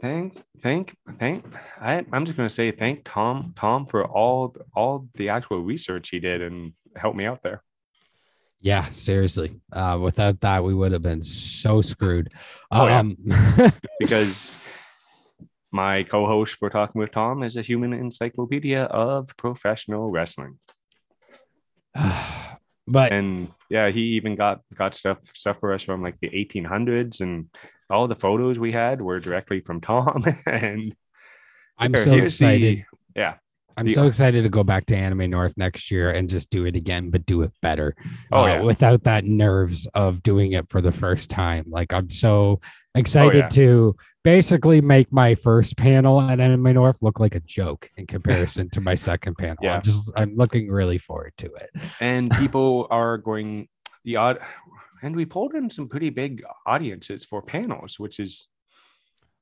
thank 0.00 0.42
thank 0.62 0.96
thank 1.18 1.44
I, 1.80 2.04
i'm 2.12 2.24
just 2.24 2.36
going 2.36 2.48
to 2.48 2.54
say 2.54 2.70
thank 2.70 3.02
tom 3.04 3.52
tom 3.56 3.86
for 3.86 4.04
all 4.06 4.54
all 4.74 5.08
the 5.14 5.30
actual 5.30 5.62
research 5.62 6.10
he 6.10 6.20
did 6.20 6.40
and 6.42 6.72
helped 6.96 7.16
me 7.16 7.24
out 7.24 7.42
there. 7.42 7.62
Yeah 8.60 8.84
seriously. 8.86 9.60
Uh 9.72 9.98
without 10.00 10.40
that 10.40 10.64
we 10.64 10.74
would 10.74 10.92
have 10.92 11.02
been 11.02 11.22
so 11.22 11.80
screwed. 11.80 12.32
Oh, 12.70 12.86
yeah. 12.86 12.98
um 12.98 13.16
because 14.00 14.60
my 15.70 16.02
co-host 16.02 16.54
for 16.54 16.70
talking 16.70 16.98
with 16.98 17.12
tom 17.12 17.42
is 17.42 17.56
a 17.56 17.62
human 17.62 17.92
encyclopedia 17.92 18.84
of 18.84 19.36
professional 19.36 20.10
wrestling. 20.10 20.58
But 22.90 23.12
and 23.12 23.48
yeah 23.68 23.90
he 23.90 24.16
even 24.16 24.34
got 24.34 24.62
got 24.74 24.94
stuff 24.94 25.18
stuff 25.34 25.60
for 25.60 25.74
us 25.74 25.82
from 25.82 26.02
like 26.02 26.18
the 26.20 26.30
1800s 26.30 27.20
and 27.20 27.50
all 27.90 28.06
the 28.08 28.14
photos 28.14 28.58
we 28.58 28.72
had 28.72 29.00
were 29.00 29.18
directly 29.20 29.60
from 29.60 29.80
tom 29.80 30.22
and 30.46 30.94
i'm 31.78 31.94
so 31.94 32.10
here's 32.12 32.38
the- 32.38 32.44
excited 32.46 32.84
yeah 33.16 33.34
I'm 33.76 33.86
The- 33.86 33.92
so 33.94 34.08
excited 34.08 34.42
to 34.42 34.48
go 34.48 34.64
back 34.64 34.86
to 34.86 34.96
Anime 34.96 35.30
North 35.30 35.54
next 35.56 35.92
year 35.92 36.10
and 36.10 36.28
just 36.28 36.50
do 36.50 36.64
it 36.64 36.74
again, 36.74 37.10
but 37.10 37.24
do 37.26 37.42
it 37.42 37.52
better. 37.62 37.94
Oh, 38.32 38.42
uh, 38.42 38.46
yeah. 38.48 38.60
without 38.62 39.04
that 39.04 39.24
nerves 39.24 39.86
of 39.94 40.20
doing 40.24 40.50
it 40.50 40.68
for 40.68 40.80
the 40.80 40.90
first 40.90 41.30
time. 41.30 41.64
Like 41.68 41.92
I'm 41.92 42.10
so 42.10 42.58
excited 42.96 43.34
Oh, 43.36 43.38
yeah. 43.38 43.48
to 43.50 43.94
basically 44.24 44.80
make 44.80 45.12
my 45.12 45.36
first 45.36 45.76
panel 45.76 46.20
at 46.20 46.40
Anime 46.40 46.74
North 46.74 46.98
look 47.02 47.20
like 47.20 47.36
a 47.36 47.40
joke 47.40 47.88
in 47.96 48.08
comparison 48.08 48.68
to 48.70 48.80
my 48.80 48.96
second 48.96 49.36
panel. 49.38 49.58
Yeah. 49.62 49.76
I'm 49.76 49.82
just 49.82 50.10
I'm 50.16 50.34
looking 50.34 50.68
really 50.72 50.98
forward 50.98 51.34
to 51.38 51.46
it. 51.46 51.70
and 52.00 52.32
people 52.32 52.88
are 52.90 53.16
going 53.16 53.68
the 54.04 54.16
odd 54.16 54.40
and 55.02 55.14
we 55.16 55.24
pulled 55.24 55.54
in 55.54 55.70
some 55.70 55.88
pretty 55.88 56.10
big 56.10 56.42
audiences 56.66 57.24
for 57.24 57.42
panels 57.42 57.98
which 57.98 58.18
is 58.20 58.46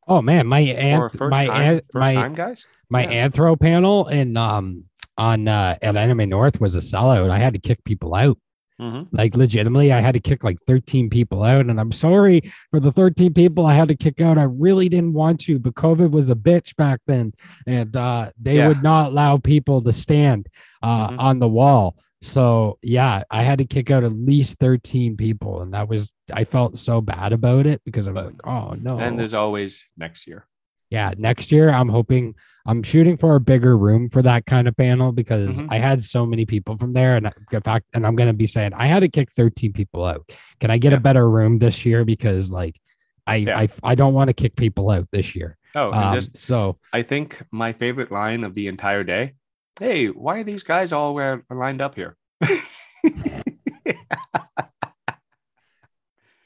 Oh 0.09 0.23
man, 0.23 0.47
my 0.47 0.63
anth- 0.63 1.17
first 1.19 1.31
my 1.33 1.47
time 1.47 1.81
my 1.95 2.15
time 2.15 2.35
guys 2.35 2.67
my 2.89 3.03
Yeah. 3.07 3.29
anthro 3.29 3.59
panel 3.59 4.07
in 4.09 4.37
um 4.37 4.85
on 5.19 5.49
uh 5.49 5.77
at 5.83 5.97
Anime 5.97 6.29
North 6.29 6.61
was 6.61 6.77
a 6.77 6.81
sellout. 6.81 7.31
I 7.31 7.39
had 7.39 7.55
to 7.55 7.59
kick 7.59 7.83
people 7.83 8.15
out. 8.15 8.39
Mhm. 8.81 9.09
Like 9.11 9.35
legitimately, 9.35 9.93
I 9.93 10.01
had 10.01 10.13
to 10.15 10.21
kick 10.21 10.45
like 10.45 10.59
13 10.67 11.09
people 11.09 11.43
out. 11.43 11.67
And 11.67 11.81
I'm 11.81 11.93
sorry 11.93 12.43
for 12.71 12.79
the 12.79 12.93
13 12.93 13.33
people 13.33 13.65
I 13.65 13.75
had 13.75 13.89
to 13.89 13.97
kick 13.97 14.21
out. 14.21 14.37
I 14.37 14.43
really 14.45 14.89
didn't 14.89 15.15
want 15.15 15.41
to, 15.43 15.59
but 15.59 15.75
COVID 15.75 16.11
was 16.11 16.29
a 16.31 16.35
bitch 16.35 16.77
back 16.77 17.01
then. 17.07 17.33
And 17.67 17.97
uh, 17.97 18.31
they 18.39 18.57
Yeah. 18.59 18.69
would 18.69 18.83
not 18.83 19.13
allow 19.13 19.39
people 19.39 19.81
to 19.83 19.93
stand 19.93 20.49
uh, 20.83 21.09
Mhm. 21.09 21.19
on 21.19 21.39
the 21.39 21.49
wall. 21.49 21.97
So 22.23 22.79
yeah, 22.83 23.23
I 23.31 23.43
had 23.45 23.59
to 23.59 23.65
kick 23.65 23.91
out 23.91 24.05
at 24.05 24.13
least 24.13 24.59
13 24.59 25.17
people. 25.17 25.63
And 25.63 25.73
that 25.75 25.89
was 25.89 26.13
I 26.33 26.45
felt 26.45 26.77
so 26.77 27.01
bad 27.01 27.33
about 27.33 27.67
it 27.67 27.81
because 27.85 28.07
I 28.09 28.13
was 28.13 28.25
But- 28.25 28.33
like, 28.35 28.47
oh 28.47 28.75
no. 28.81 28.99
and 28.99 29.19
there's 29.19 29.35
always 29.35 29.87
next 29.97 30.27
year 30.27 30.47
yeah, 30.91 31.13
next 31.17 31.51
year 31.53 31.69
I'm 31.71 31.89
hoping 31.89 32.35
I'm 32.69 32.83
shooting 32.83 33.17
for 33.17 33.37
a 33.37 33.41
bigger 33.41 33.77
room 33.79 34.09
for 34.11 34.23
that 34.23 34.45
kind 34.47 34.67
of 34.67 34.77
panel 34.77 35.13
because 35.13 35.61
Mhm. 35.61 35.69
I 35.71 35.79
had 35.79 36.03
so 36.03 36.27
many 36.27 36.45
people 36.47 36.77
from 36.77 36.93
there, 36.95 37.17
and 37.17 37.29
I- 37.29 37.33
in 37.53 37.61
fact, 37.63 37.87
and 37.95 38.05
I'm 38.07 38.17
gonna 38.17 38.33
be 38.33 38.47
saying 38.47 38.73
I 38.75 38.87
had 38.87 39.01
to 39.01 39.09
kick 39.09 39.31
13 39.33 39.73
people 39.73 40.05
out. 40.05 40.29
Can 40.61 40.71
I 40.71 40.79
get 40.79 40.93
Yeah. 40.93 40.99
a 40.99 41.01
better 41.01 41.29
room 41.31 41.59
this 41.59 41.85
year? 41.87 42.05
Because 42.05 42.51
like 42.51 42.81
I 43.27 43.37
Yeah. 43.37 43.59
I, 43.59 43.69
I 43.83 43.95
don't 43.97 44.15
want 44.15 44.29
to 44.29 44.35
kick 44.35 44.55
people 44.57 44.91
out 44.91 45.09
this 45.13 45.35
year. 45.37 45.57
oh 45.75 45.93
Um, 45.93 46.15
just 46.15 46.39
so 46.39 46.79
i 46.95 47.03
think 47.03 47.43
my 47.51 47.73
favorite 47.73 48.11
line 48.11 48.45
of 48.45 48.55
the 48.55 48.67
entire 48.69 49.03
day 49.05 49.35
hey 49.79 50.07
why 50.07 50.39
are 50.39 50.45
these 50.45 50.63
guys 50.63 50.91
all 50.93 51.13
where 51.13 51.43
lined 51.51 51.83
up 51.83 51.95
here 51.97 52.17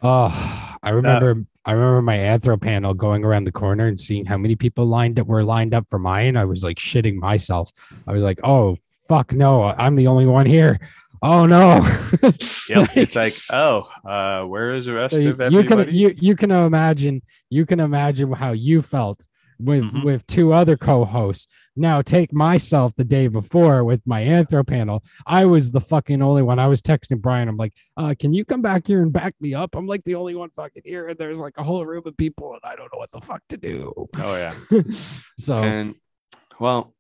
oh, 0.03 0.70
I 0.83 0.91
remember 0.91 1.45
I 1.65 1.73
remember 1.73 2.03
my 2.03 2.17
anthro 2.17 2.61
panel 2.61 2.95
going 2.95 3.25
around 3.25 3.45
the 3.45 3.53
corner 3.53 3.87
and 3.87 4.01
seeing 4.01 4.25
how 4.25 4.39
many 4.39 4.57
people 4.57 4.87
lined 4.87 5.19
up 5.19 5.27
were 5.27 5.45
lined 5.45 5.75
up 5.75 5.87
for 5.91 5.99
mine. 5.99 6.37
I 6.37 6.45
was 6.45 6.63
like 6.63 6.79
shitting 6.79 7.17
myself. 7.17 7.71
I 8.07 8.13
was 8.13 8.25
like, 8.25 8.41
oh 8.45 8.77
fuck 9.09 9.33
no, 9.33 9.65
I'm 9.65 9.95
the 9.95 10.07
only 10.07 10.27
one 10.27 10.47
here. 10.47 10.81
Oh 11.23 11.45
no. 11.45 11.81
yep 12.23 12.91
it's 12.97 13.15
like 13.15 13.35
oh 13.51 13.91
uh 14.07 14.45
where 14.47 14.75
is 14.75 14.87
the 14.87 14.95
rest 14.95 15.15
So 15.15 15.21
you, 15.21 15.31
of 15.39 15.53
you 15.53 15.65
can 15.65 15.95
you 15.95 16.15
you 16.17 16.35
can 16.35 16.51
imagine 16.51 17.23
you 17.51 17.67
can 17.67 17.79
imagine 17.79 18.33
how 18.33 18.53
you 18.53 18.81
felt 18.81 19.27
with 19.65 19.85
Mhm. 19.85 20.05
with 20.05 20.27
two 20.27 20.53
other 20.53 20.77
co-hosts. 20.77 21.47
Now 21.77 22.03
take 22.03 22.33
myself 22.33 22.95
the 22.97 23.05
day 23.05 23.29
before 23.29 23.85
with 23.85 24.03
my 24.07 24.23
anthro 24.23 24.67
panel. 24.67 25.03
I 25.27 25.45
was 25.45 25.71
the 25.71 25.81
fucking 25.81 26.21
only 26.21 26.43
one. 26.43 26.59
I 26.59 26.67
was 26.67 26.83
texting 26.83 27.21
Brian. 27.21 27.49
I'm 27.49 27.57
like, 27.57 27.73
uh, 27.97 28.15
can 28.19 28.33
you 28.35 28.45
come 28.45 28.61
back 28.63 28.87
here 28.87 29.03
and 29.03 29.13
back 29.13 29.35
me 29.41 29.55
up? 29.55 29.75
I'm 29.75 29.87
like 29.87 30.05
the 30.05 30.15
only 30.17 30.35
one 30.35 30.51
fucking 30.51 30.83
here, 30.85 31.07
and 31.09 31.17
there's 31.19 31.39
like 31.41 31.55
a 31.57 31.63
whole 31.63 31.87
room 31.87 32.03
of 32.07 32.17
people, 32.17 32.53
and 32.53 32.61
I 32.65 32.75
don't 32.77 32.93
know 32.93 32.99
what 32.99 33.11
the 33.13 33.21
fuck 33.21 33.43
to 33.51 33.57
do. 33.57 33.93
oh 33.97 34.37
yeah 34.37 34.55
so 35.39 35.63
And 35.63 35.95
well, 36.59 36.95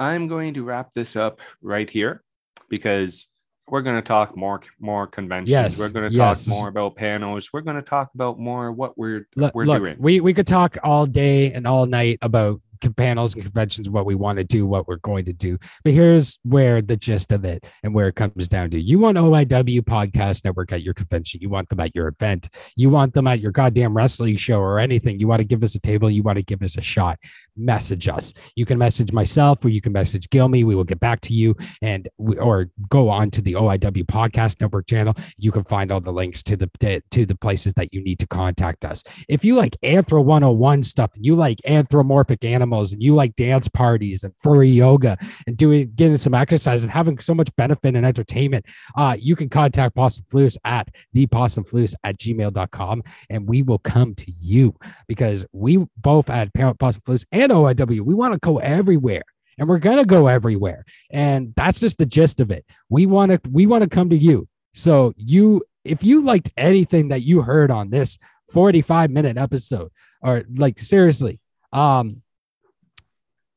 I'm 0.00 0.26
going 0.26 0.54
to 0.54 0.62
wrap 0.64 0.92
this 0.92 1.16
up 1.16 1.40
right 1.62 1.88
here 1.88 2.22
because 2.68 3.26
we're 3.70 3.82
going 3.82 3.96
to 3.96 4.02
talk 4.02 4.36
more 4.36 4.60
more 4.80 5.06
conventions. 5.06 5.50
Yes, 5.50 5.78
we're 5.78 5.90
going 5.90 6.10
to 6.10 6.16
yes. 6.16 6.46
talk 6.46 6.54
more 6.54 6.68
about 6.68 6.96
panels. 6.96 7.50
We're 7.52 7.60
going 7.60 7.76
to 7.76 7.82
talk 7.82 8.10
about 8.14 8.38
more 8.38 8.72
what 8.72 8.96
we're 8.98 9.28
look, 9.36 9.54
we're 9.54 9.64
look, 9.64 9.82
doing. 9.82 9.96
we 9.98 10.20
we 10.20 10.34
could 10.34 10.46
talk 10.46 10.76
all 10.82 11.06
day 11.06 11.52
and 11.52 11.66
all 11.66 11.86
night 11.86 12.18
about 12.22 12.60
panels 12.96 13.34
and 13.34 13.42
conventions, 13.42 13.88
what 13.88 14.06
we 14.06 14.14
want 14.14 14.38
to 14.38 14.44
do, 14.44 14.66
what 14.66 14.88
we're 14.88 14.96
going 14.96 15.24
to 15.26 15.32
do. 15.32 15.58
But 15.84 15.92
here's 15.92 16.38
where 16.42 16.82
the 16.82 16.96
gist 16.96 17.32
of 17.32 17.44
it 17.44 17.64
and 17.82 17.94
where 17.94 18.08
it 18.08 18.14
comes 18.14 18.48
down 18.48 18.70
to: 18.70 18.80
you 18.80 18.98
want 18.98 19.18
OIW 19.18 19.82
Podcast 19.82 20.44
Network 20.44 20.72
at 20.72 20.82
your 20.82 20.94
convention, 20.94 21.40
you 21.40 21.48
want 21.48 21.68
them 21.68 21.80
at 21.80 21.94
your 21.94 22.08
event, 22.08 22.48
you 22.76 22.90
want 22.90 23.14
them 23.14 23.26
at 23.26 23.40
your 23.40 23.52
goddamn 23.52 23.96
wrestling 23.96 24.36
show 24.36 24.58
or 24.58 24.78
anything. 24.78 25.18
You 25.20 25.28
want 25.28 25.40
to 25.40 25.44
give 25.44 25.62
us 25.62 25.74
a 25.74 25.80
table, 25.80 26.10
you 26.10 26.22
want 26.22 26.38
to 26.38 26.44
give 26.44 26.62
us 26.62 26.76
a 26.76 26.82
shot. 26.82 27.18
Message 27.56 28.08
us. 28.08 28.32
You 28.56 28.66
can 28.66 28.78
message 28.78 29.12
myself, 29.12 29.64
or 29.64 29.68
you 29.68 29.80
can 29.80 29.92
message 29.92 30.28
Gilmy. 30.28 30.64
We 30.64 30.74
will 30.74 30.84
get 30.84 31.00
back 31.00 31.20
to 31.22 31.34
you, 31.34 31.56
and 31.82 32.08
we, 32.18 32.36
or 32.38 32.70
go 32.88 33.08
on 33.08 33.30
to 33.32 33.42
the 33.42 33.54
OIW 33.54 34.04
Podcast 34.06 34.60
Network 34.60 34.86
channel. 34.86 35.14
You 35.36 35.52
can 35.52 35.64
find 35.64 35.90
all 35.90 36.00
the 36.00 36.12
links 36.12 36.42
to 36.44 36.56
the 36.56 36.68
to 37.10 37.26
the 37.26 37.36
places 37.36 37.74
that 37.74 37.92
you 37.92 38.02
need 38.02 38.18
to 38.20 38.26
contact 38.26 38.84
us. 38.84 39.02
If 39.28 39.44
you 39.44 39.54
like 39.56 39.76
Anthro 39.82 40.24
101 40.24 40.82
stuff, 40.84 41.10
you 41.16 41.34
like 41.34 41.58
anthropomorphic 41.66 42.44
animals 42.44 42.67
animals 42.68 42.92
and 42.92 43.02
you 43.02 43.14
like 43.14 43.34
dance 43.36 43.68
parties 43.68 44.24
and 44.24 44.32
furry 44.42 44.68
yoga 44.68 45.16
and 45.46 45.56
doing 45.56 45.90
getting 45.94 46.18
some 46.18 46.34
exercise 46.34 46.82
and 46.82 46.90
having 46.90 47.18
so 47.18 47.34
much 47.34 47.48
benefit 47.56 47.94
and 47.94 48.04
entertainment, 48.04 48.66
uh, 48.96 49.16
you 49.18 49.34
can 49.34 49.48
contact 49.48 49.94
Possum 49.94 50.24
Flus 50.30 50.56
at 50.64 50.88
the 51.12 51.26
Possum 51.26 51.64
Flus 51.64 51.94
at 52.04 52.18
gmail.com 52.18 53.02
and 53.30 53.48
we 53.48 53.62
will 53.62 53.78
come 53.78 54.14
to 54.14 54.30
you 54.32 54.74
because 55.06 55.46
we 55.52 55.84
both 55.96 56.28
at 56.28 56.52
Parent 56.52 56.78
Possum 56.78 57.02
Flus 57.06 57.24
and 57.32 57.50
OIW, 57.50 58.00
we 58.00 58.14
want 58.14 58.34
to 58.34 58.38
go 58.38 58.58
everywhere 58.58 59.24
and 59.58 59.68
we're 59.68 59.78
gonna 59.78 60.04
go 60.04 60.26
everywhere. 60.26 60.84
And 61.10 61.54
that's 61.56 61.80
just 61.80 61.98
the 61.98 62.06
gist 62.06 62.40
of 62.40 62.50
it. 62.50 62.64
We 62.88 63.06
want 63.06 63.32
to 63.32 63.40
we 63.50 63.66
want 63.66 63.82
to 63.82 63.88
come 63.88 64.10
to 64.10 64.16
you. 64.16 64.46
So 64.74 65.14
you 65.16 65.62
if 65.84 66.04
you 66.04 66.20
liked 66.20 66.50
anything 66.56 67.08
that 67.08 67.22
you 67.22 67.40
heard 67.42 67.70
on 67.70 67.90
this 67.90 68.18
45 68.52 69.10
minute 69.10 69.36
episode, 69.36 69.90
or 70.22 70.44
like 70.54 70.78
seriously, 70.78 71.40
um 71.72 72.22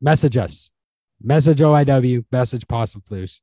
message 0.01 0.37
us. 0.37 0.69
Message 1.21 1.59
OIW, 1.59 2.25
message 2.31 2.67
Possum 2.67 3.01
Flus. 3.01 3.39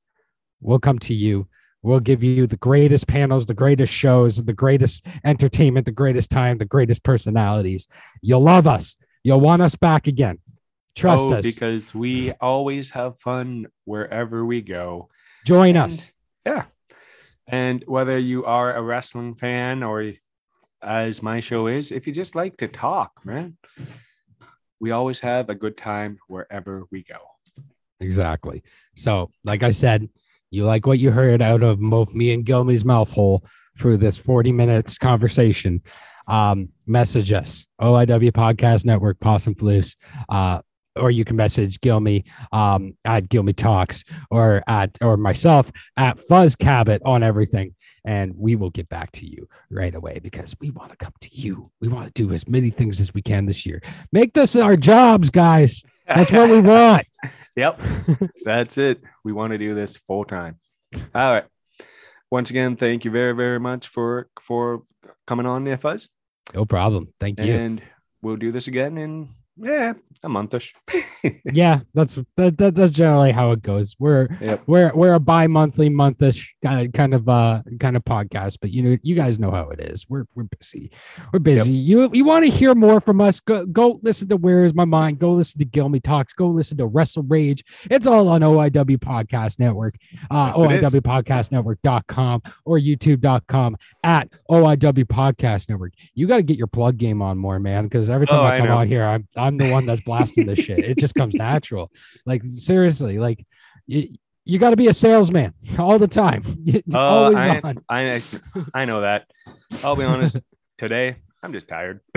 We'll 0.60 0.80
come 0.80 0.98
to 1.00 1.14
you. 1.14 1.46
We'll 1.82 2.00
give 2.00 2.24
you 2.24 2.48
the 2.48 2.56
greatest 2.56 3.06
panels, 3.06 3.46
the 3.46 3.54
greatest 3.54 3.92
shows, 3.92 4.44
the 4.44 4.52
greatest 4.52 5.06
entertainment, 5.24 5.86
the 5.86 5.92
greatest 5.92 6.30
time, 6.30 6.58
the 6.58 6.64
greatest 6.64 7.04
personalities. 7.04 7.86
You'll 8.20 8.42
love 8.42 8.66
us. 8.66 8.96
You'll 9.22 9.40
want 9.40 9.62
us 9.62 9.76
back 9.76 10.08
again. 10.08 10.40
Trust 10.96 11.28
oh, 11.28 11.34
us. 11.34 11.44
because 11.44 11.94
we 11.94 12.32
always 12.40 12.90
have 12.90 13.20
fun 13.20 13.66
wherever 13.84 14.44
we 14.44 14.60
go. 14.60 15.08
Join 15.46 15.76
And- 15.76 15.78
us. 15.78 16.12
Yeah. 16.44 16.64
And 17.46 17.82
whether 17.86 18.18
you 18.18 18.44
are 18.44 18.74
a 18.74 18.82
wrestling 18.82 19.34
fan 19.36 19.82
or 19.82 20.12
as 20.82 21.22
my 21.22 21.40
show 21.40 21.68
is, 21.68 21.92
if 21.92 22.06
you 22.06 22.12
just 22.12 22.34
like 22.34 22.56
to 22.58 22.68
talk, 22.68 23.12
man, 23.24 23.56
we 24.80 24.90
always 24.90 25.20
have 25.20 25.48
a 25.48 25.54
good 25.54 25.76
time 25.76 26.18
wherever 26.28 26.84
we 26.90 27.02
go. 27.02 27.18
Exactly. 28.00 28.62
So, 28.94 29.30
like 29.44 29.62
I 29.62 29.70
said, 29.70 30.08
you 30.50 30.64
like 30.64 30.86
what 30.86 30.98
you 30.98 31.10
heard 31.10 31.42
out 31.42 31.62
of 31.62 31.80
both 31.80 32.14
me 32.14 32.32
and 32.32 32.44
Gilmy's 32.44 32.84
mouth 32.84 33.12
hole 33.12 33.44
through 33.78 33.98
this 33.98 34.18
40 34.18 34.52
minutes 34.52 34.98
conversation. 34.98 35.82
Um, 36.26 36.70
message 36.86 37.32
us, 37.32 37.66
OIW 37.80 38.32
Podcast 38.32 38.84
Network, 38.84 39.18
Possum 39.18 39.54
Flus, 39.54 39.96
uh, 40.28 40.60
or 40.98 41.10
you 41.10 41.24
can 41.24 41.36
message 41.36 41.80
Gilmy 41.80 42.24
um, 42.52 42.96
at 43.04 43.28
Gilmy 43.28 43.54
Talks 43.54 44.04
or 44.30 44.62
at 44.66 44.98
or 45.00 45.16
myself 45.16 45.70
at 45.96 46.20
Fuzz 46.20 46.56
Cabot 46.56 47.02
on 47.04 47.22
everything, 47.22 47.74
and 48.04 48.34
we 48.36 48.56
will 48.56 48.70
get 48.70 48.88
back 48.88 49.12
to 49.12 49.26
you 49.26 49.48
right 49.70 49.94
away 49.94 50.18
because 50.22 50.54
we 50.60 50.70
want 50.70 50.90
to 50.90 50.96
come 50.96 51.14
to 51.20 51.34
you. 51.34 51.70
We 51.80 51.88
want 51.88 52.06
to 52.06 52.22
do 52.22 52.32
as 52.32 52.48
many 52.48 52.70
things 52.70 53.00
as 53.00 53.14
we 53.14 53.22
can 53.22 53.46
this 53.46 53.64
year. 53.66 53.82
Make 54.12 54.34
this 54.34 54.56
our 54.56 54.76
jobs, 54.76 55.30
guys. 55.30 55.84
That's 56.06 56.32
what 56.32 56.50
we 56.50 56.60
want. 56.60 57.06
Yep. 57.56 57.80
That's 58.44 58.78
it. 58.78 59.00
We 59.24 59.32
want 59.32 59.50
to 59.50 59.58
do 59.58 59.74
this 59.74 59.96
full 59.96 60.24
time. 60.24 60.60
All 61.12 61.32
right. 61.32 61.44
Once 62.30 62.50
again, 62.50 62.76
thank 62.76 63.04
you 63.04 63.10
very, 63.10 63.34
very 63.34 63.58
much 63.58 63.88
for 63.88 64.28
for 64.40 64.84
coming 65.26 65.44
on 65.44 65.76
Fuzz. 65.78 66.08
No 66.54 66.64
problem. 66.64 67.12
Thank 67.18 67.40
you. 67.40 67.52
And 67.52 67.82
we'll 68.22 68.36
do 68.36 68.52
this 68.52 68.68
again 68.68 68.96
in 68.96 69.30
yeah, 69.60 69.92
a 70.22 70.28
monthish. 70.28 70.74
yeah, 71.44 71.80
that's 71.94 72.18
that, 72.36 72.56
that 72.58 72.74
that's 72.74 72.92
generally 72.92 73.32
how 73.32 73.52
it 73.52 73.62
goes. 73.62 73.94
We're 73.98 74.28
Yep. 74.40 74.62
we're 74.66 74.92
we're 74.94 75.14
a 75.14 75.20
bi-monthly, 75.20 75.88
monthish 75.88 76.54
kind 76.62 76.86
of 76.86 76.92
kind 76.92 77.14
of 77.14 77.28
uh 77.28 77.62
kind 77.80 77.96
of 77.96 78.04
podcast, 78.04 78.58
but 78.60 78.70
you 78.70 78.82
know 78.82 78.96
you 79.02 79.14
guys 79.14 79.38
know 79.38 79.50
how 79.50 79.68
it 79.70 79.80
is. 79.80 80.06
We're 80.08 80.24
we're 80.34 80.44
busy. 80.44 80.90
We're 81.32 81.38
busy. 81.40 81.72
You 81.72 82.10
you 82.12 82.24
want 82.24 82.44
to 82.44 82.50
hear 82.50 82.74
more 82.74 83.00
from 83.00 83.20
us? 83.20 83.40
Go 83.40 83.66
go 83.66 84.00
listen 84.02 84.28
to 84.28 84.36
Where 84.36 84.64
Is 84.64 84.74
My 84.74 84.84
Mind. 84.84 85.18
Go 85.18 85.32
listen 85.32 85.58
to 85.60 85.66
Gilmy 85.66 86.02
Talks. 86.02 86.32
Go 86.32 86.48
listen 86.48 86.76
to 86.78 86.86
Wrestle 86.86 87.22
Rage. 87.24 87.64
It's 87.90 88.06
all 88.06 88.28
on 88.28 88.40
OIW 88.42 88.98
Podcast 88.98 89.58
Network. 89.58 89.96
Uh 90.30 90.52
Yes, 90.56 90.82
it 90.82 90.84
is. 90.84 90.94
OIWPodcastNetwork.com 90.94 92.42
or 92.64 92.78
YouTube.com 92.78 93.76
at 94.04 94.28
OIW 94.50 95.04
Podcast 95.04 95.68
Network. 95.68 95.92
You 96.14 96.26
got 96.26 96.36
to 96.36 96.42
get 96.42 96.56
your 96.58 96.66
plug 96.66 96.96
game 96.96 97.22
on 97.22 97.38
more, 97.38 97.58
man, 97.58 97.84
because 97.84 98.10
every 98.10 98.26
time 98.26 98.38
Oh, 98.40 98.42
I 98.44 98.54
I 98.56 98.58
come 98.58 98.68
know. 98.68 98.78
out 98.78 98.86
here, 98.86 99.04
I'm 99.04 99.26
I'm 99.36 99.47
the 99.56 99.70
one 99.70 99.86
that's 99.86 100.02
blasting 100.02 100.46
this 100.46 100.58
shit. 100.58 100.80
It 100.80 100.98
just 100.98 101.14
comes 101.14 101.34
natural. 101.34 101.90
Like 102.26 102.42
seriously, 102.44 103.18
like 103.18 103.44
you, 103.86 104.08
you 104.44 104.58
got 104.58 104.70
to 104.70 104.76
be 104.76 104.88
a 104.88 104.94
salesman 104.94 105.54
all 105.78 105.98
the 105.98 106.08
time. 106.08 106.42
Uh, 106.92 106.98
Always 106.98 107.36
I, 107.36 107.60
on. 107.62 107.78
I 107.88 108.22
I 108.74 108.84
know 108.84 109.00
that. 109.02 109.26
I'll 109.84 109.96
be 109.96 110.04
honest. 110.04 110.40
Today, 110.78 111.16
I'm 111.42 111.52
just 111.52 111.68
tired. 111.68 112.00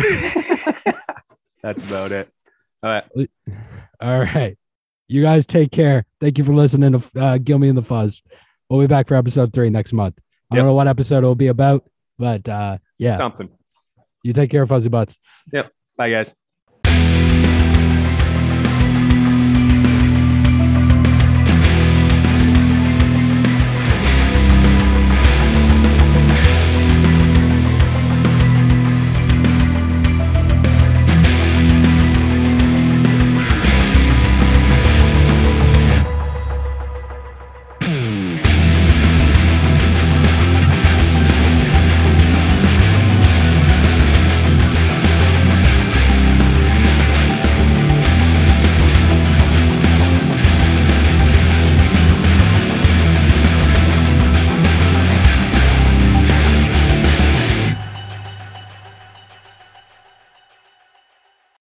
That's 1.64 1.90
about 1.90 2.12
it. 2.12 2.30
All 2.84 2.90
right. 2.90 3.30
All 4.02 4.20
right. 4.20 4.58
You 5.08 5.22
guys 5.22 5.46
take 5.46 5.72
care. 5.72 6.06
Thank 6.20 6.38
you 6.38 6.44
for 6.44 6.54
listening 6.54 6.94
to 6.94 6.98
uh, 6.98 7.38
Gilmy 7.38 7.70
and 7.70 7.78
the 7.78 7.84
Fuzz. 7.84 8.22
We'll 8.70 8.80
be 8.80 8.88
back 8.88 9.08
for 9.08 9.16
episode 9.16 9.54
three 9.54 9.70
next 9.70 9.94
month. 9.94 10.16
I 10.50 10.56
Yep. 10.56 10.60
don't 10.62 10.68
know 10.68 10.74
what 10.74 10.88
episode 10.88 11.24
it 11.24 11.28
will 11.28 11.36
be 11.36 11.48
about, 11.48 11.84
but 12.18 12.48
uh, 12.50 12.78
yeah, 12.98 13.18
Something. 13.18 13.50
you 14.24 14.34
take 14.34 14.50
care, 14.50 14.64
of 14.64 14.70
Fuzzy 14.70 14.90
Butts. 14.90 15.18
Yep. 15.54 15.72
Bye, 15.98 16.10
guys. 16.12 16.36